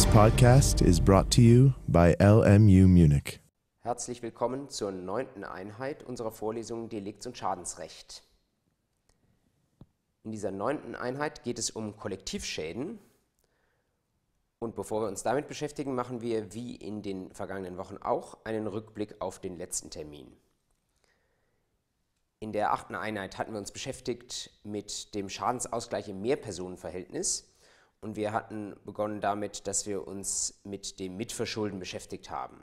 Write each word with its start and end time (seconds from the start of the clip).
This 0.00 0.14
podcast 0.14 0.80
is 0.80 0.98
brought 0.98 1.30
to 1.32 1.42
you 1.42 1.72
by 1.86 2.16
LMU 2.18 2.88
Munich. 2.88 3.38
Herzlich 3.80 4.22
willkommen 4.22 4.70
zur 4.70 4.92
neunten 4.92 5.44
Einheit 5.44 6.02
unserer 6.02 6.32
Vorlesung 6.32 6.88
Delikts- 6.88 7.26
und 7.26 7.36
Schadensrecht. 7.36 8.22
In 10.24 10.32
dieser 10.32 10.52
neunten 10.52 10.94
Einheit 10.94 11.44
geht 11.44 11.58
es 11.58 11.68
um 11.68 11.98
Kollektivschäden. 11.98 12.98
Und 14.58 14.74
bevor 14.74 15.02
wir 15.02 15.08
uns 15.08 15.22
damit 15.22 15.48
beschäftigen, 15.48 15.94
machen 15.94 16.22
wir 16.22 16.54
wie 16.54 16.76
in 16.76 17.02
den 17.02 17.30
vergangenen 17.34 17.76
Wochen 17.76 17.98
auch 17.98 18.38
einen 18.44 18.68
Rückblick 18.68 19.20
auf 19.20 19.38
den 19.38 19.58
letzten 19.58 19.90
Termin. 19.90 20.34
In 22.38 22.52
der 22.52 22.72
achten 22.72 22.94
Einheit 22.94 23.36
hatten 23.36 23.52
wir 23.52 23.58
uns 23.58 23.70
beschäftigt 23.70 24.50
mit 24.64 25.14
dem 25.14 25.28
Schadensausgleich 25.28 26.08
im 26.08 26.22
Mehrpersonenverhältnis 26.22 27.49
und 28.00 28.16
wir 28.16 28.32
hatten 28.32 28.74
begonnen 28.84 29.20
damit, 29.20 29.66
dass 29.66 29.86
wir 29.86 30.06
uns 30.06 30.60
mit 30.64 30.98
dem 30.98 31.16
Mitverschulden 31.16 31.78
beschäftigt 31.78 32.30
haben. 32.30 32.62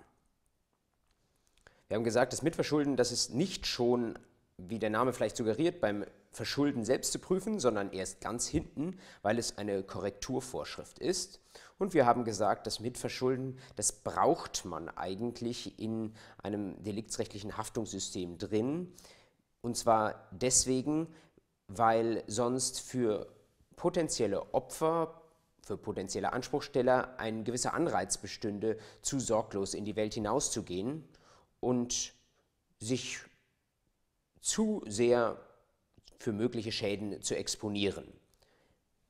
Wir 1.87 1.95
haben 1.95 2.03
gesagt, 2.03 2.33
das 2.33 2.41
Mitverschulden, 2.41 2.97
das 2.97 3.11
ist 3.11 3.33
nicht 3.33 3.65
schon, 3.65 4.19
wie 4.57 4.79
der 4.79 4.89
Name 4.89 5.13
vielleicht 5.13 5.37
suggeriert, 5.37 5.79
beim 5.79 6.05
Verschulden 6.31 6.83
selbst 6.83 7.13
zu 7.13 7.19
prüfen, 7.19 7.59
sondern 7.59 7.91
erst 7.91 8.19
ganz 8.21 8.47
hinten, 8.47 8.99
weil 9.21 9.39
es 9.39 9.57
eine 9.57 9.83
Korrekturvorschrift 9.83 10.99
ist. 10.99 11.39
Und 11.77 11.93
wir 11.93 12.05
haben 12.05 12.25
gesagt, 12.25 12.67
das 12.67 12.79
Mitverschulden, 12.79 13.57
das 13.75 13.91
braucht 13.91 14.65
man 14.65 14.89
eigentlich 14.89 15.79
in 15.79 16.13
einem 16.41 16.83
deliktsrechtlichen 16.83 17.57
Haftungssystem 17.57 18.37
drin. 18.37 18.93
Und 19.61 19.77
zwar 19.77 20.27
deswegen, 20.31 21.07
weil 21.67 22.23
sonst 22.27 22.81
für 22.81 23.27
potenzielle 23.75 24.53
Opfer 24.53 25.21
für 25.67 25.77
potenzielle 25.77 26.31
Anspruchsteller 26.31 27.19
ein 27.19 27.43
gewisser 27.43 27.73
Anreiz 27.73 28.17
bestünde, 28.17 28.77
zu 29.01 29.19
sorglos 29.19 29.73
in 29.73 29.83
die 29.83 29.97
Welt 29.97 30.13
hinauszugehen 30.13 31.03
und 31.59 32.13
sich 32.79 33.19
zu 34.39 34.81
sehr 34.87 35.37
für 36.19 36.31
mögliche 36.31 36.71
Schäden 36.71 37.21
zu 37.21 37.35
exponieren. 37.35 38.07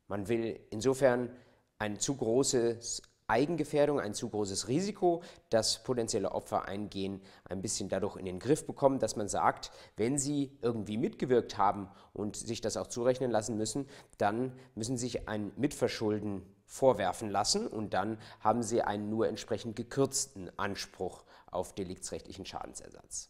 Man 0.08 0.28
will 0.28 0.60
insofern 0.72 1.30
ein 1.78 2.00
zu 2.00 2.16
großes 2.16 3.04
Eigengefährdung, 3.28 4.00
ein 4.00 4.14
zu 4.14 4.30
großes 4.30 4.68
Risiko, 4.68 5.22
das 5.50 5.84
potenzielle 5.84 6.32
Opfer 6.32 6.66
eingehen, 6.66 7.22
ein 7.46 7.62
bisschen 7.62 7.90
dadurch 7.90 8.16
in 8.16 8.26
den 8.26 8.40
Griff 8.40 8.66
bekommen, 8.66 9.00
dass 9.00 9.16
man 9.16 9.28
sagt, 9.28 9.72
wenn 9.98 10.18
sie 10.18 10.58
irgendwie 10.62 10.98
mitgewirkt 10.98 11.58
haben 11.58 11.90
und 12.14 12.38
sich 12.38 12.62
das 12.62 12.78
auch 12.78 12.88
zurechnen 12.88 13.32
lassen 13.32 13.58
müssen, 13.58 13.88
dann 14.18 14.58
müssen 14.76 14.98
sie 14.98 15.08
sich 15.08 15.28
ein 15.28 15.52
Mitverschulden 15.58 16.44
vorwerfen 16.66 17.30
lassen 17.30 17.68
und 17.68 17.94
dann 17.94 18.18
haben 18.40 18.64
sie 18.64 18.82
einen 18.82 19.10
nur 19.10 19.28
entsprechend 19.28 19.76
gekürzten 19.76 20.52
Anspruch 20.58 21.24
auf 21.50 21.74
deliktsrechtlichen 21.74 22.46
Schadensersatz. 22.46 23.30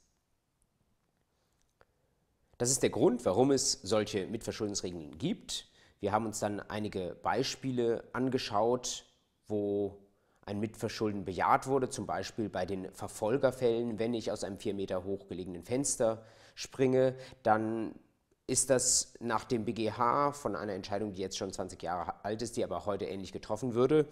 Das 2.58 2.72
ist 2.72 2.82
der 2.82 2.90
Grund, 2.90 3.24
warum 3.26 3.52
es 3.52 3.74
solche 3.84 4.26
Mitverschuldensregeln 4.26 5.18
gibt. 5.20 5.70
Wir 6.00 6.12
haben 6.12 6.26
uns 6.26 6.40
dann 6.40 6.60
einige 6.60 7.16
Beispiele 7.22 8.04
angeschaut, 8.14 9.06
wo 9.48 9.98
ein 10.46 10.60
Mitverschulden 10.60 11.26
bejaht 11.26 11.68
wurde, 11.68 11.90
zum 11.90 12.06
Beispiel 12.06 12.50
bei 12.50 12.66
den 12.66 12.92
Verfolgerfällen, 12.94 14.00
wenn 14.00 14.14
ich 14.14 14.32
aus 14.32 14.44
einem 14.44 14.58
vier 14.58 14.74
Meter 14.74 15.04
hoch 15.04 15.28
gelegenen 15.28 15.64
Fenster 15.64 16.24
springe, 16.56 17.16
dann 17.44 17.94
ist 18.48 18.70
das 18.70 19.14
nach 19.20 19.44
dem 19.44 19.66
BGH 19.66 20.32
von 20.32 20.56
einer 20.56 20.72
Entscheidung, 20.72 21.12
die 21.12 21.22
jetzt 21.22 21.38
schon 21.38 21.52
20 21.52 21.84
Jahre 21.84 22.24
alt 22.24 22.42
ist, 22.42 22.56
die 22.56 22.64
aber 22.64 22.86
heute 22.86 23.06
ähnlich 23.06 23.34
getroffen 23.34 23.74
würde, 23.74 24.08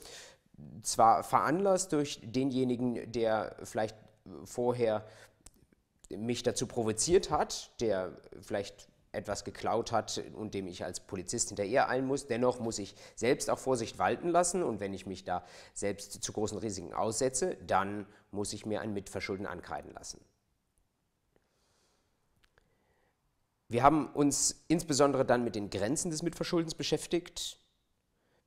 zwar 0.81 1.23
veranlasst 1.23 1.93
durch 1.93 2.19
denjenigen, 2.21 3.11
der 3.11 3.55
vielleicht 3.63 3.95
vorher 4.43 5.05
mich 6.09 6.43
dazu 6.43 6.67
provoziert 6.67 7.31
hat, 7.31 7.71
der 7.81 8.11
vielleicht 8.41 8.89
etwas 9.15 9.43
geklaut 9.43 9.91
hat 9.91 10.21
und 10.33 10.53
dem 10.53 10.67
ich 10.67 10.83
als 10.83 10.99
Polizist 10.99 11.49
hinterher 11.49 11.89
eilen 11.89 12.05
muss. 12.05 12.27
Dennoch 12.27 12.59
muss 12.59 12.79
ich 12.79 12.95
selbst 13.15 13.49
auch 13.49 13.59
Vorsicht 13.59 13.97
walten 13.97 14.29
lassen 14.29 14.63
und 14.63 14.79
wenn 14.79 14.93
ich 14.93 15.05
mich 15.05 15.23
da 15.23 15.43
selbst 15.73 16.23
zu 16.23 16.33
großen 16.33 16.57
Risiken 16.57 16.93
aussetze, 16.93 17.57
dann 17.65 18.05
muss 18.31 18.53
ich 18.53 18.65
mir 18.65 18.81
ein 18.81 18.93
Mitverschulden 18.93 19.45
ankreiden 19.45 19.91
lassen. 19.93 20.19
Wir 23.67 23.81
haben 23.81 24.07
uns 24.13 24.63
insbesondere 24.67 25.25
dann 25.25 25.43
mit 25.43 25.55
den 25.55 25.69
Grenzen 25.69 26.11
des 26.11 26.21
Mitverschuldens 26.21 26.75
beschäftigt. 26.75 27.59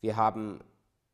Wir 0.01 0.17
haben 0.17 0.61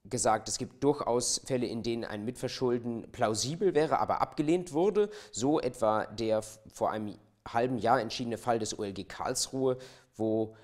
gesagt, 0.04 0.48
es 0.48 0.58
gibt 0.58 0.84
durchaus 0.84 1.40
Fälle, 1.46 1.66
in 1.66 1.82
denen 1.82 2.04
ein 2.04 2.24
Mitverschulden 2.24 3.10
plausibel 3.10 3.74
wäre, 3.74 3.98
aber 4.00 4.20
abgelehnt 4.20 4.72
wurde. 4.72 5.08
So 5.32 5.60
etwa 5.60 6.06
der 6.06 6.42
vor 6.42 6.90
einem 6.90 7.16
halben 7.46 7.78
Jahr 7.78 8.00
entschiedene 8.00 8.38
Fall 8.38 8.58
des 8.58 8.78
OLG 8.78 9.08
Karlsruhe, 9.08 9.78
wo 10.16 10.56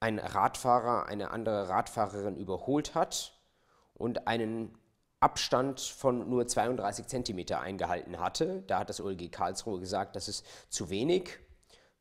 ein 0.00 0.18
Radfahrer 0.18 1.06
eine 1.06 1.30
andere 1.30 1.68
Radfahrerin 1.68 2.36
überholt 2.36 2.94
hat 2.94 3.38
und 3.94 4.26
einen 4.26 4.76
Abstand 5.20 5.80
von 5.80 6.28
nur 6.28 6.46
32 6.46 7.06
Zentimeter 7.06 7.60
eingehalten 7.60 8.20
hatte. 8.20 8.62
Da 8.66 8.80
hat 8.80 8.90
das 8.90 9.00
OLG 9.00 9.30
Karlsruhe 9.30 9.80
gesagt, 9.80 10.16
das 10.16 10.28
ist 10.28 10.44
zu 10.68 10.90
wenig. 10.90 11.38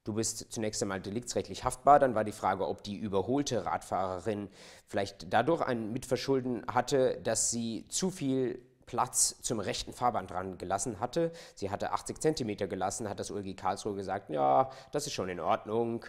Du 0.03 0.13
bist 0.13 0.51
zunächst 0.51 0.81
einmal 0.81 0.99
deliktsrechtlich 0.99 1.63
haftbar. 1.63 1.99
Dann 1.99 2.15
war 2.15 2.25
die 2.25 2.33
Frage, 2.33 2.67
ob 2.67 2.83
die 2.83 2.97
überholte 2.97 3.65
Radfahrerin 3.65 4.49
vielleicht 4.85 5.31
dadurch 5.31 5.61
ein 5.61 5.93
Mitverschulden 5.93 6.65
hatte, 6.67 7.21
dass 7.23 7.51
sie 7.51 7.87
zu 7.87 8.11
viel 8.11 8.61
Platz 8.85 9.41
zum 9.41 9.59
rechten 9.59 9.93
Fahrband 9.93 10.31
dran 10.31 10.57
gelassen 10.57 10.99
hatte. 10.99 11.31
Sie 11.55 11.69
hatte 11.69 11.91
80 11.91 12.19
Zentimeter 12.19 12.67
gelassen, 12.67 13.09
hat 13.09 13.19
das 13.19 13.31
OLG 13.31 13.55
Karlsruhe 13.55 13.95
gesagt, 13.95 14.29
ja, 14.29 14.69
das 14.91 15.07
ist 15.07 15.13
schon 15.13 15.29
in 15.29 15.39
Ordnung. 15.39 16.05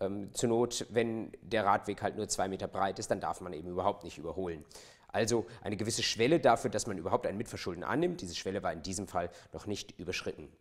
Ähm, 0.00 0.32
zur 0.34 0.48
Not, 0.48 0.86
wenn 0.90 1.32
der 1.42 1.64
Radweg 1.64 2.02
halt 2.02 2.16
nur 2.16 2.28
zwei 2.28 2.48
Meter 2.48 2.68
breit 2.68 2.98
ist, 2.98 3.10
dann 3.10 3.20
darf 3.20 3.40
man 3.40 3.52
eben 3.52 3.68
überhaupt 3.68 4.04
nicht 4.04 4.18
überholen. 4.18 4.64
Also 5.08 5.46
eine 5.62 5.76
gewisse 5.76 6.02
Schwelle 6.02 6.38
dafür, 6.38 6.70
dass 6.70 6.86
man 6.86 6.98
überhaupt 6.98 7.26
ein 7.26 7.36
Mitverschulden 7.36 7.82
annimmt. 7.82 8.20
Diese 8.20 8.34
Schwelle 8.34 8.62
war 8.62 8.72
in 8.72 8.82
diesem 8.82 9.08
Fall 9.08 9.30
noch 9.52 9.66
nicht 9.66 9.98
überschritten. 9.98 10.52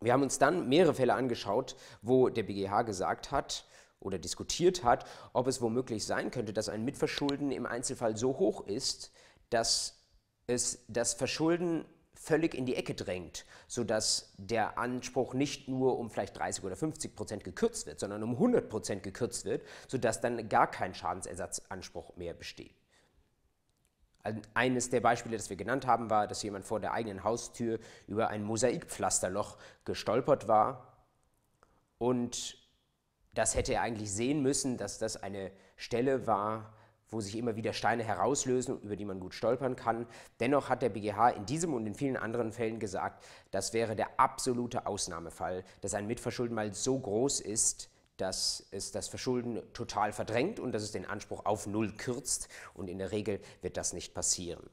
Wir 0.00 0.12
haben 0.12 0.22
uns 0.22 0.38
dann 0.38 0.68
mehrere 0.68 0.94
Fälle 0.94 1.14
angeschaut, 1.14 1.76
wo 2.02 2.28
der 2.28 2.42
BGH 2.42 2.82
gesagt 2.82 3.30
hat, 3.30 3.64
oder 4.04 4.18
diskutiert 4.18 4.84
hat, 4.84 5.06
ob 5.32 5.46
es 5.46 5.60
womöglich 5.60 6.04
sein 6.04 6.30
könnte, 6.30 6.52
dass 6.52 6.68
ein 6.68 6.84
Mitverschulden 6.84 7.50
im 7.50 7.66
Einzelfall 7.66 8.16
so 8.16 8.38
hoch 8.38 8.66
ist, 8.66 9.10
dass 9.50 10.03
es 10.46 10.84
das 10.88 11.14
Verschulden 11.14 11.84
völlig 12.14 12.54
in 12.54 12.64
die 12.64 12.76
Ecke 12.76 12.94
drängt, 12.94 13.44
sodass 13.66 14.32
der 14.38 14.78
Anspruch 14.78 15.34
nicht 15.34 15.68
nur 15.68 15.98
um 15.98 16.10
vielleicht 16.10 16.38
30 16.38 16.64
oder 16.64 16.76
50 16.76 17.14
Prozent 17.14 17.44
gekürzt 17.44 17.86
wird, 17.86 18.00
sondern 18.00 18.22
um 18.22 18.32
100 18.32 18.68
Prozent 18.68 19.02
gekürzt 19.02 19.44
wird, 19.44 19.62
sodass 19.88 20.20
dann 20.20 20.48
gar 20.48 20.70
kein 20.70 20.94
Schadensersatzanspruch 20.94 22.16
mehr 22.16 22.34
besteht. 22.34 22.74
Eines 24.54 24.88
der 24.88 25.00
Beispiele, 25.00 25.36
das 25.36 25.50
wir 25.50 25.56
genannt 25.56 25.86
haben, 25.86 26.08
war, 26.08 26.26
dass 26.26 26.42
jemand 26.42 26.64
vor 26.64 26.80
der 26.80 26.92
eigenen 26.92 27.24
Haustür 27.24 27.78
über 28.06 28.28
ein 28.28 28.42
Mosaikpflasterloch 28.42 29.58
gestolpert 29.84 30.48
war 30.48 30.94
und 31.98 32.58
das 33.34 33.54
hätte 33.54 33.74
er 33.74 33.82
eigentlich 33.82 34.12
sehen 34.12 34.42
müssen, 34.42 34.78
dass 34.78 34.98
das 34.98 35.22
eine 35.22 35.50
Stelle 35.76 36.26
war, 36.26 36.73
wo 37.14 37.20
sich 37.20 37.36
immer 37.36 37.56
wieder 37.56 37.72
Steine 37.72 38.02
herauslösen, 38.02 38.80
über 38.80 38.96
die 38.96 39.04
man 39.04 39.20
gut 39.20 39.34
stolpern 39.34 39.76
kann. 39.76 40.06
Dennoch 40.40 40.68
hat 40.68 40.82
der 40.82 40.90
BGH 40.90 41.30
in 41.30 41.46
diesem 41.46 41.72
und 41.72 41.86
in 41.86 41.94
vielen 41.94 42.16
anderen 42.16 42.52
Fällen 42.52 42.80
gesagt, 42.80 43.24
das 43.52 43.72
wäre 43.72 43.96
der 43.96 44.20
absolute 44.20 44.86
Ausnahmefall, 44.86 45.64
dass 45.80 45.94
ein 45.94 46.06
Mitverschulden 46.06 46.54
mal 46.54 46.74
so 46.74 46.98
groß 46.98 47.40
ist, 47.40 47.88
dass 48.16 48.66
es 48.70 48.92
das 48.92 49.08
Verschulden 49.08 49.62
total 49.72 50.12
verdrängt 50.12 50.60
und 50.60 50.72
dass 50.72 50.82
es 50.82 50.92
den 50.92 51.06
Anspruch 51.06 51.46
auf 51.46 51.66
Null 51.66 51.92
kürzt 51.92 52.48
und 52.74 52.88
in 52.88 52.98
der 52.98 53.12
Regel 53.12 53.40
wird 53.62 53.76
das 53.76 53.92
nicht 53.92 54.14
passieren. 54.14 54.68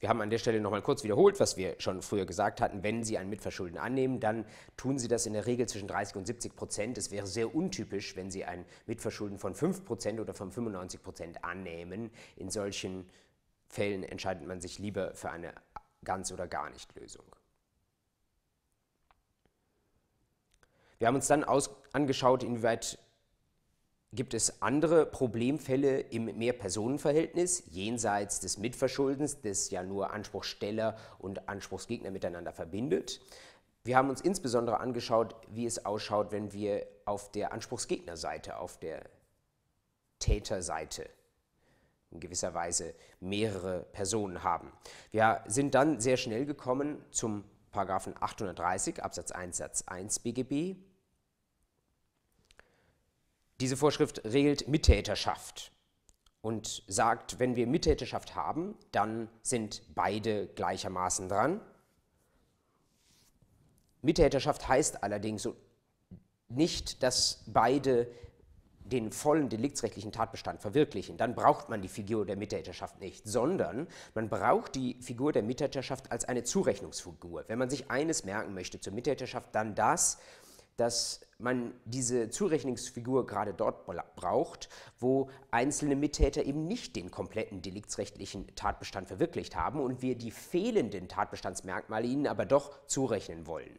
Wir 0.00 0.08
haben 0.08 0.20
an 0.20 0.30
der 0.30 0.38
Stelle 0.38 0.60
nochmal 0.60 0.82
kurz 0.82 1.02
wiederholt, 1.02 1.40
was 1.40 1.56
wir 1.56 1.74
schon 1.80 2.02
früher 2.02 2.24
gesagt 2.24 2.60
hatten. 2.60 2.84
Wenn 2.84 3.02
Sie 3.02 3.18
ein 3.18 3.28
Mitverschulden 3.28 3.78
annehmen, 3.78 4.20
dann 4.20 4.44
tun 4.76 4.96
Sie 4.96 5.08
das 5.08 5.26
in 5.26 5.32
der 5.32 5.46
Regel 5.46 5.68
zwischen 5.68 5.88
30 5.88 6.16
und 6.16 6.26
70 6.26 6.54
Prozent. 6.54 6.98
Es 6.98 7.10
wäre 7.10 7.26
sehr 7.26 7.52
untypisch, 7.52 8.14
wenn 8.14 8.30
Sie 8.30 8.44
ein 8.44 8.64
Mitverschulden 8.86 9.38
von 9.38 9.54
5 9.54 9.84
Prozent 9.84 10.20
oder 10.20 10.34
von 10.34 10.52
95 10.52 11.02
Prozent 11.02 11.44
annehmen. 11.44 12.10
In 12.36 12.48
solchen 12.48 13.10
Fällen 13.68 14.04
entscheidet 14.04 14.46
man 14.46 14.60
sich 14.60 14.78
lieber 14.78 15.14
für 15.14 15.30
eine 15.30 15.52
ganz 16.04 16.30
oder 16.30 16.46
gar 16.46 16.70
nicht 16.70 16.94
Lösung. 16.94 17.24
Wir 20.98 21.08
haben 21.08 21.16
uns 21.16 21.26
dann 21.26 21.44
angeschaut, 21.92 22.44
inwieweit 22.44 22.98
Gibt 24.12 24.32
es 24.32 24.62
andere 24.62 25.04
Problemfälle 25.04 26.00
im 26.00 26.24
Mehrpersonenverhältnis 26.38 27.64
jenseits 27.70 28.40
des 28.40 28.56
Mitverschuldens, 28.56 29.42
das 29.42 29.70
ja 29.70 29.82
nur 29.82 30.12
Anspruchsteller 30.12 30.96
und 31.18 31.48
Anspruchsgegner 31.48 32.10
miteinander 32.10 32.52
verbindet? 32.52 33.20
Wir 33.84 33.98
haben 33.98 34.08
uns 34.08 34.22
insbesondere 34.22 34.80
angeschaut, 34.80 35.36
wie 35.50 35.66
es 35.66 35.84
ausschaut, 35.84 36.32
wenn 36.32 36.52
wir 36.54 36.86
auf 37.04 37.30
der 37.32 37.52
Anspruchsgegnerseite, 37.52 38.58
auf 38.58 38.78
der 38.78 39.02
Täterseite 40.20 41.08
in 42.10 42.20
gewisser 42.20 42.54
Weise 42.54 42.94
mehrere 43.20 43.84
Personen 43.92 44.42
haben. 44.42 44.72
Wir 45.10 45.42
sind 45.46 45.74
dann 45.74 46.00
sehr 46.00 46.16
schnell 46.16 46.46
gekommen 46.46 47.04
zum 47.10 47.44
Paragraphen 47.72 48.14
830 48.18 49.02
Absatz 49.02 49.32
1 49.32 49.56
Satz 49.58 49.82
1 49.86 50.20
BGB. 50.20 50.76
Diese 53.60 53.76
Vorschrift 53.76 54.24
regelt 54.24 54.68
Mittäterschaft 54.68 55.72
und 56.42 56.84
sagt, 56.86 57.38
wenn 57.38 57.56
wir 57.56 57.66
Mittäterschaft 57.66 58.36
haben, 58.36 58.76
dann 58.92 59.28
sind 59.42 59.82
beide 59.94 60.46
gleichermaßen 60.46 61.28
dran. 61.28 61.60
Mittäterschaft 64.02 64.68
heißt 64.68 65.02
allerdings 65.02 65.48
nicht, 66.48 67.02
dass 67.02 67.42
beide 67.46 68.06
den 68.88 69.12
vollen 69.12 69.48
deliktsrechtlichen 69.48 70.12
Tatbestand 70.12 70.60
verwirklichen, 70.60 71.16
dann 71.16 71.34
braucht 71.34 71.68
man 71.68 71.82
die 71.82 71.88
Figur 71.88 72.24
der 72.24 72.36
Mittäterschaft 72.36 73.00
nicht, 73.00 73.26
sondern 73.26 73.86
man 74.14 74.28
braucht 74.28 74.74
die 74.74 74.94
Figur 75.02 75.32
der 75.32 75.42
Mittäterschaft 75.42 76.10
als 76.10 76.24
eine 76.24 76.42
Zurechnungsfigur. 76.42 77.44
Wenn 77.48 77.58
man 77.58 77.68
sich 77.70 77.90
eines 77.90 78.24
merken 78.24 78.54
möchte 78.54 78.80
zur 78.80 78.94
Mittäterschaft, 78.94 79.54
dann 79.54 79.74
das, 79.74 80.18
dass 80.78 81.20
man 81.38 81.74
diese 81.84 82.30
Zurechnungsfigur 82.30 83.26
gerade 83.26 83.52
dort 83.52 83.84
braucht, 84.16 84.68
wo 84.98 85.28
einzelne 85.50 85.96
Mittäter 85.96 86.44
eben 86.44 86.66
nicht 86.66 86.94
den 86.94 87.10
kompletten 87.10 87.62
deliktsrechtlichen 87.62 88.46
Tatbestand 88.54 89.08
verwirklicht 89.08 89.56
haben 89.56 89.80
und 89.80 90.02
wir 90.02 90.16
die 90.16 90.30
fehlenden 90.30 91.08
Tatbestandsmerkmale 91.08 92.06
ihnen 92.06 92.28
aber 92.28 92.46
doch 92.46 92.86
zurechnen 92.86 93.46
wollen. 93.46 93.76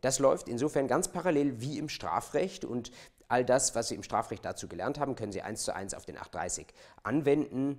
Das 0.00 0.18
läuft 0.18 0.48
insofern 0.48 0.88
ganz 0.88 1.08
parallel 1.08 1.60
wie 1.60 1.78
im 1.78 1.88
Strafrecht 1.88 2.64
und 2.64 2.90
all 3.28 3.44
das, 3.44 3.76
was 3.76 3.88
Sie 3.88 3.94
im 3.94 4.02
Strafrecht 4.02 4.44
dazu 4.44 4.66
gelernt 4.66 4.98
haben, 4.98 5.14
können 5.14 5.32
Sie 5.32 5.42
eins 5.42 5.62
zu 5.62 5.74
eins 5.74 5.94
auf 5.94 6.04
den 6.04 6.16
830 6.16 6.66
anwenden. 7.04 7.78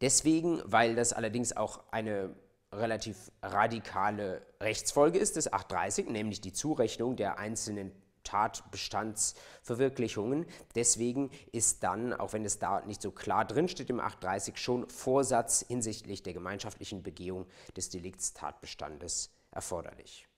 Deswegen, 0.00 0.60
weil 0.64 0.96
das 0.96 1.12
allerdings 1.12 1.56
auch 1.56 1.80
eine 1.92 2.34
relativ 2.72 3.30
radikale 3.42 4.40
Rechtsfolge 4.60 5.18
ist 5.18 5.34
des 5.36 5.52
830, 5.52 6.08
nämlich 6.08 6.40
die 6.40 6.52
Zurechnung 6.52 7.16
der 7.16 7.38
einzelnen 7.38 7.92
Tatbestandsverwirklichungen. 8.24 10.46
Deswegen 10.74 11.30
ist 11.52 11.82
dann, 11.82 12.12
auch 12.12 12.34
wenn 12.34 12.44
es 12.44 12.58
da 12.58 12.82
nicht 12.82 13.00
so 13.00 13.10
klar 13.10 13.46
drinsteht 13.46 13.88
im 13.90 14.00
830, 14.00 14.58
schon 14.58 14.90
Vorsatz 14.90 15.64
hinsichtlich 15.66 16.22
der 16.22 16.34
gemeinschaftlichen 16.34 17.02
Begehung 17.02 17.46
des 17.76 17.88
Deliktstatbestandes 17.88 19.30
erforderlich. 19.50 20.28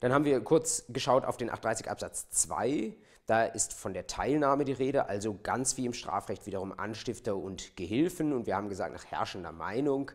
Dann 0.00 0.12
haben 0.12 0.24
wir 0.24 0.40
kurz 0.40 0.84
geschaut 0.88 1.24
auf 1.24 1.36
den 1.36 1.48
830 1.48 1.88
Absatz 1.90 2.28
2. 2.30 2.96
Da 3.26 3.44
ist 3.44 3.74
von 3.74 3.92
der 3.92 4.06
Teilnahme 4.06 4.64
die 4.64 4.72
Rede, 4.72 5.08
also 5.08 5.36
ganz 5.42 5.76
wie 5.76 5.84
im 5.84 5.92
Strafrecht 5.92 6.46
wiederum 6.46 6.78
Anstifter 6.78 7.36
und 7.36 7.76
Gehilfen. 7.76 8.32
Und 8.32 8.46
wir 8.46 8.54
haben 8.54 8.68
gesagt, 8.68 8.92
nach 8.92 9.04
herrschender 9.04 9.50
Meinung 9.50 10.12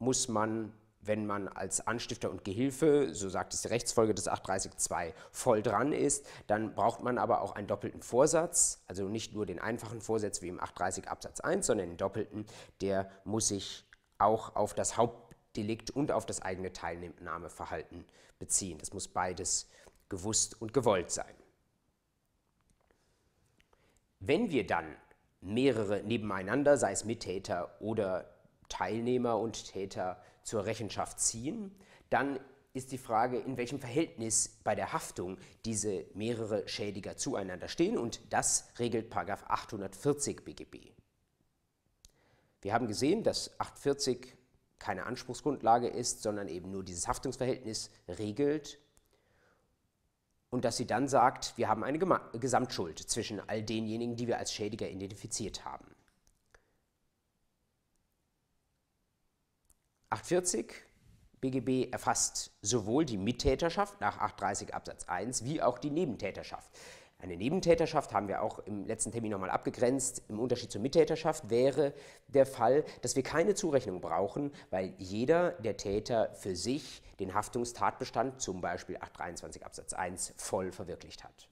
muss 0.00 0.26
man, 0.26 0.72
wenn 1.00 1.26
man 1.26 1.46
als 1.46 1.86
Anstifter 1.86 2.28
und 2.28 2.44
Gehilfe, 2.44 3.14
so 3.14 3.28
sagt 3.28 3.54
es 3.54 3.62
die 3.62 3.68
Rechtsfolge 3.68 4.14
des 4.14 4.28
830.2, 4.28 5.12
voll 5.30 5.62
dran 5.62 5.92
ist, 5.92 6.26
dann 6.48 6.74
braucht 6.74 7.04
man 7.04 7.18
aber 7.18 7.40
auch 7.42 7.54
einen 7.54 7.68
doppelten 7.68 8.02
Vorsatz, 8.02 8.82
also 8.88 9.04
nicht 9.04 9.32
nur 9.32 9.46
den 9.46 9.60
einfachen 9.60 10.00
Vorsatz 10.00 10.42
wie 10.42 10.48
im 10.48 10.58
830 10.58 11.08
Absatz 11.08 11.38
1, 11.38 11.66
sondern 11.66 11.88
den 11.88 11.96
doppelten, 11.98 12.46
der 12.80 13.08
muss 13.24 13.48
sich 13.48 13.86
auch 14.18 14.56
auf 14.56 14.74
das 14.74 14.96
Hauptdelikt 14.96 15.90
und 15.90 16.10
auf 16.10 16.26
das 16.26 16.42
eigene 16.42 16.72
Teilnahmeverhalten 16.72 18.04
beziehen. 18.40 18.78
Das 18.78 18.92
muss 18.92 19.06
beides 19.06 19.68
gewusst 20.08 20.60
und 20.60 20.74
gewollt 20.74 21.12
sein. 21.12 21.39
Wenn 24.20 24.50
wir 24.50 24.66
dann 24.66 24.96
mehrere 25.40 26.02
nebeneinander, 26.02 26.76
sei 26.76 26.92
es 26.92 27.04
Mittäter 27.04 27.74
oder 27.80 28.32
Teilnehmer 28.68 29.38
und 29.38 29.64
Täter, 29.72 30.22
zur 30.42 30.64
Rechenschaft 30.64 31.20
ziehen, 31.20 31.74
dann 32.08 32.40
ist 32.72 32.92
die 32.92 32.98
Frage, 32.98 33.38
in 33.38 33.56
welchem 33.56 33.80
Verhältnis 33.80 34.60
bei 34.62 34.74
der 34.74 34.92
Haftung 34.92 35.38
diese 35.64 36.04
mehrere 36.14 36.68
Schädiger 36.68 37.16
zueinander 37.16 37.68
stehen 37.68 37.98
und 37.98 38.20
das 38.32 38.68
regelt 38.78 39.14
840 39.14 40.44
BGB. 40.44 40.92
Wir 42.62 42.72
haben 42.72 42.86
gesehen, 42.86 43.22
dass 43.22 43.58
840 43.58 44.36
keine 44.78 45.06
Anspruchsgrundlage 45.06 45.88
ist, 45.88 46.22
sondern 46.22 46.48
eben 46.48 46.70
nur 46.70 46.84
dieses 46.84 47.08
Haftungsverhältnis 47.08 47.90
regelt 48.08 48.78
und 50.50 50.64
dass 50.64 50.76
sie 50.76 50.86
dann 50.86 51.08
sagt, 51.08 51.56
wir 51.56 51.68
haben 51.68 51.84
eine 51.84 51.98
Gesamtschuld 51.98 52.98
zwischen 52.98 53.40
all 53.48 53.62
denjenigen, 53.62 54.16
die 54.16 54.26
wir 54.26 54.38
als 54.38 54.52
Schädiger 54.52 54.88
identifiziert 54.88 55.64
haben. 55.64 55.86
840 60.10 60.74
BGB 61.40 61.92
erfasst 61.92 62.50
sowohl 62.62 63.04
die 63.04 63.16
Mittäterschaft 63.16 64.00
nach 64.00 64.18
830 64.18 64.74
Absatz 64.74 65.04
1 65.04 65.44
wie 65.44 65.62
auch 65.62 65.78
die 65.78 65.90
Nebentäterschaft. 65.90 66.70
Eine 67.22 67.36
Nebentäterschaft 67.36 68.14
haben 68.14 68.28
wir 68.28 68.42
auch 68.42 68.60
im 68.60 68.86
letzten 68.86 69.12
Termin 69.12 69.32
nochmal 69.32 69.50
abgegrenzt. 69.50 70.22
Im 70.28 70.40
Unterschied 70.40 70.70
zur 70.72 70.80
Mittäterschaft 70.80 71.50
wäre 71.50 71.92
der 72.28 72.46
Fall, 72.46 72.84
dass 73.02 73.14
wir 73.14 73.22
keine 73.22 73.54
Zurechnung 73.54 74.00
brauchen, 74.00 74.52
weil 74.70 74.94
jeder 74.96 75.52
der 75.52 75.76
Täter 75.76 76.32
für 76.34 76.56
sich 76.56 77.02
den 77.18 77.34
Haftungstatbestand, 77.34 78.40
zum 78.40 78.62
Beispiel 78.62 78.96
823 78.96 79.66
Absatz 79.66 79.92
1, 79.92 80.32
voll 80.38 80.72
verwirklicht 80.72 81.22
hat. 81.22 81.48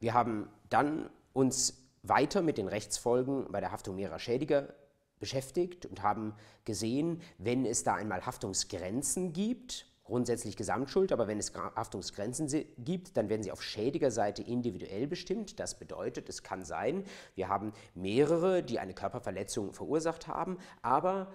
Wir 0.00 0.12
haben 0.12 0.50
dann 0.68 1.08
uns 1.32 1.86
weiter 2.02 2.42
mit 2.42 2.58
den 2.58 2.68
Rechtsfolgen 2.68 3.50
bei 3.50 3.60
der 3.60 3.72
Haftung 3.72 3.96
mehrerer 3.96 4.18
Schädiger 4.18 4.74
beschäftigt 5.18 5.86
und 5.86 6.02
haben 6.02 6.34
gesehen, 6.64 7.22
wenn 7.38 7.64
es 7.64 7.84
da 7.84 7.94
einmal 7.94 8.24
Haftungsgrenzen 8.24 9.32
gibt, 9.32 9.89
grundsätzlich 10.10 10.56
Gesamtschuld, 10.56 11.12
aber 11.12 11.28
wenn 11.28 11.38
es 11.38 11.54
Haftungsgrenzen 11.54 12.48
gibt, 12.78 13.16
dann 13.16 13.28
werden 13.28 13.42
sie 13.42 13.52
auf 13.52 13.62
Schädigerseite 13.62 14.42
individuell 14.42 15.06
bestimmt. 15.06 15.60
Das 15.60 15.78
bedeutet, 15.78 16.28
es 16.28 16.42
kann 16.42 16.64
sein, 16.64 17.04
wir 17.36 17.48
haben 17.48 17.72
mehrere, 17.94 18.62
die 18.62 18.80
eine 18.80 18.92
Körperverletzung 18.92 19.72
verursacht 19.72 20.26
haben, 20.26 20.58
aber 20.82 21.32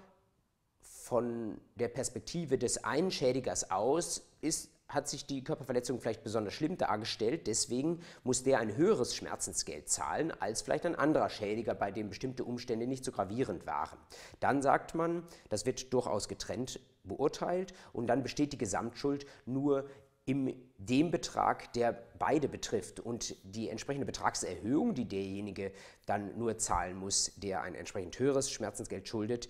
von 0.81 1.61
der 1.75 1.87
Perspektive 1.87 2.57
des 2.57 2.83
einen 2.83 3.11
Schädigers 3.11 3.71
aus 3.71 4.27
ist 4.41 4.74
hat 4.87 5.07
sich 5.07 5.25
die 5.25 5.43
Körperverletzung 5.43 5.99
vielleicht 5.99 6.23
besonders 6.23 6.53
schlimm 6.53 6.77
dargestellt, 6.77 7.47
deswegen 7.47 8.01
muss 8.23 8.43
der 8.43 8.59
ein 8.59 8.75
höheres 8.75 9.15
Schmerzensgeld 9.15 9.89
zahlen 9.89 10.31
als 10.39 10.61
vielleicht 10.61 10.85
ein 10.85 10.95
anderer 10.95 11.29
Schädiger, 11.29 11.73
bei 11.73 11.91
dem 11.91 12.09
bestimmte 12.09 12.43
Umstände 12.43 12.87
nicht 12.87 13.03
so 13.03 13.11
gravierend 13.11 13.65
waren. 13.65 13.97
Dann 14.39 14.61
sagt 14.61 14.95
man, 14.95 15.23
das 15.49 15.65
wird 15.65 15.91
durchaus 15.93 16.27
getrennt 16.27 16.79
beurteilt 17.03 17.73
und 17.93 18.07
dann 18.07 18.23
besteht 18.23 18.53
die 18.53 18.57
Gesamtschuld 18.57 19.25
nur 19.45 19.89
in 20.25 20.55
dem 20.77 21.11
Betrag, 21.11 21.71
der 21.73 21.93
beide 22.17 22.47
betrifft 22.47 22.99
und 22.99 23.35
die 23.43 23.69
entsprechende 23.69 24.07
Betragserhöhung, 24.07 24.95
die 24.95 25.07
derjenige 25.07 25.71
dann 26.07 26.37
nur 26.37 26.57
zahlen 26.57 26.97
muss, 26.97 27.33
der 27.37 27.61
ein 27.61 27.75
entsprechend 27.75 28.17
höheres 28.17 28.49
Schmerzensgeld 28.49 29.07
schuldet, 29.07 29.49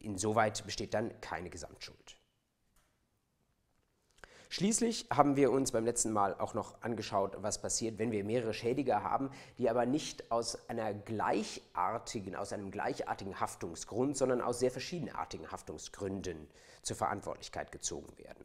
insoweit 0.00 0.64
besteht 0.64 0.94
dann 0.94 1.12
keine 1.20 1.48
Gesamtschuld. 1.48 2.19
Schließlich 4.52 5.06
haben 5.10 5.36
wir 5.36 5.52
uns 5.52 5.70
beim 5.70 5.84
letzten 5.84 6.10
Mal 6.10 6.34
auch 6.34 6.54
noch 6.54 6.82
angeschaut, 6.82 7.36
was 7.40 7.62
passiert, 7.62 8.00
wenn 8.00 8.10
wir 8.10 8.24
mehrere 8.24 8.52
Schädiger 8.52 9.04
haben, 9.04 9.30
die 9.58 9.70
aber 9.70 9.86
nicht 9.86 10.32
aus 10.32 10.68
einer 10.68 10.92
gleichartigen, 10.92 12.34
aus 12.34 12.52
einem 12.52 12.72
gleichartigen 12.72 13.38
Haftungsgrund, 13.38 14.16
sondern 14.16 14.40
aus 14.40 14.58
sehr 14.58 14.72
verschiedenartigen 14.72 15.52
Haftungsgründen 15.52 16.48
zur 16.82 16.96
Verantwortlichkeit 16.96 17.70
gezogen 17.70 18.12
werden. 18.18 18.44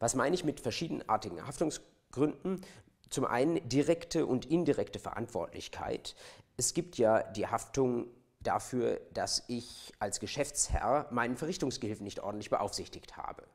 Was 0.00 0.14
meine 0.14 0.34
ich 0.34 0.44
mit 0.44 0.60
verschiedenartigen 0.60 1.46
Haftungsgründen? 1.46 2.60
Zum 3.08 3.24
einen 3.24 3.66
direkte 3.66 4.26
und 4.26 4.50
indirekte 4.50 4.98
Verantwortlichkeit. 4.98 6.14
Es 6.58 6.74
gibt 6.74 6.98
ja 6.98 7.22
die 7.22 7.46
Haftung 7.46 8.06
dafür, 8.40 9.00
dass 9.12 9.44
ich 9.48 9.92
als 9.98 10.20
Geschäftsherr 10.20 11.06
meinen 11.10 11.36
Verrichtungsgehilfen 11.36 12.04
nicht 12.04 12.20
ordentlich 12.20 12.50
beaufsichtigt 12.50 13.16
habe, 13.16 13.46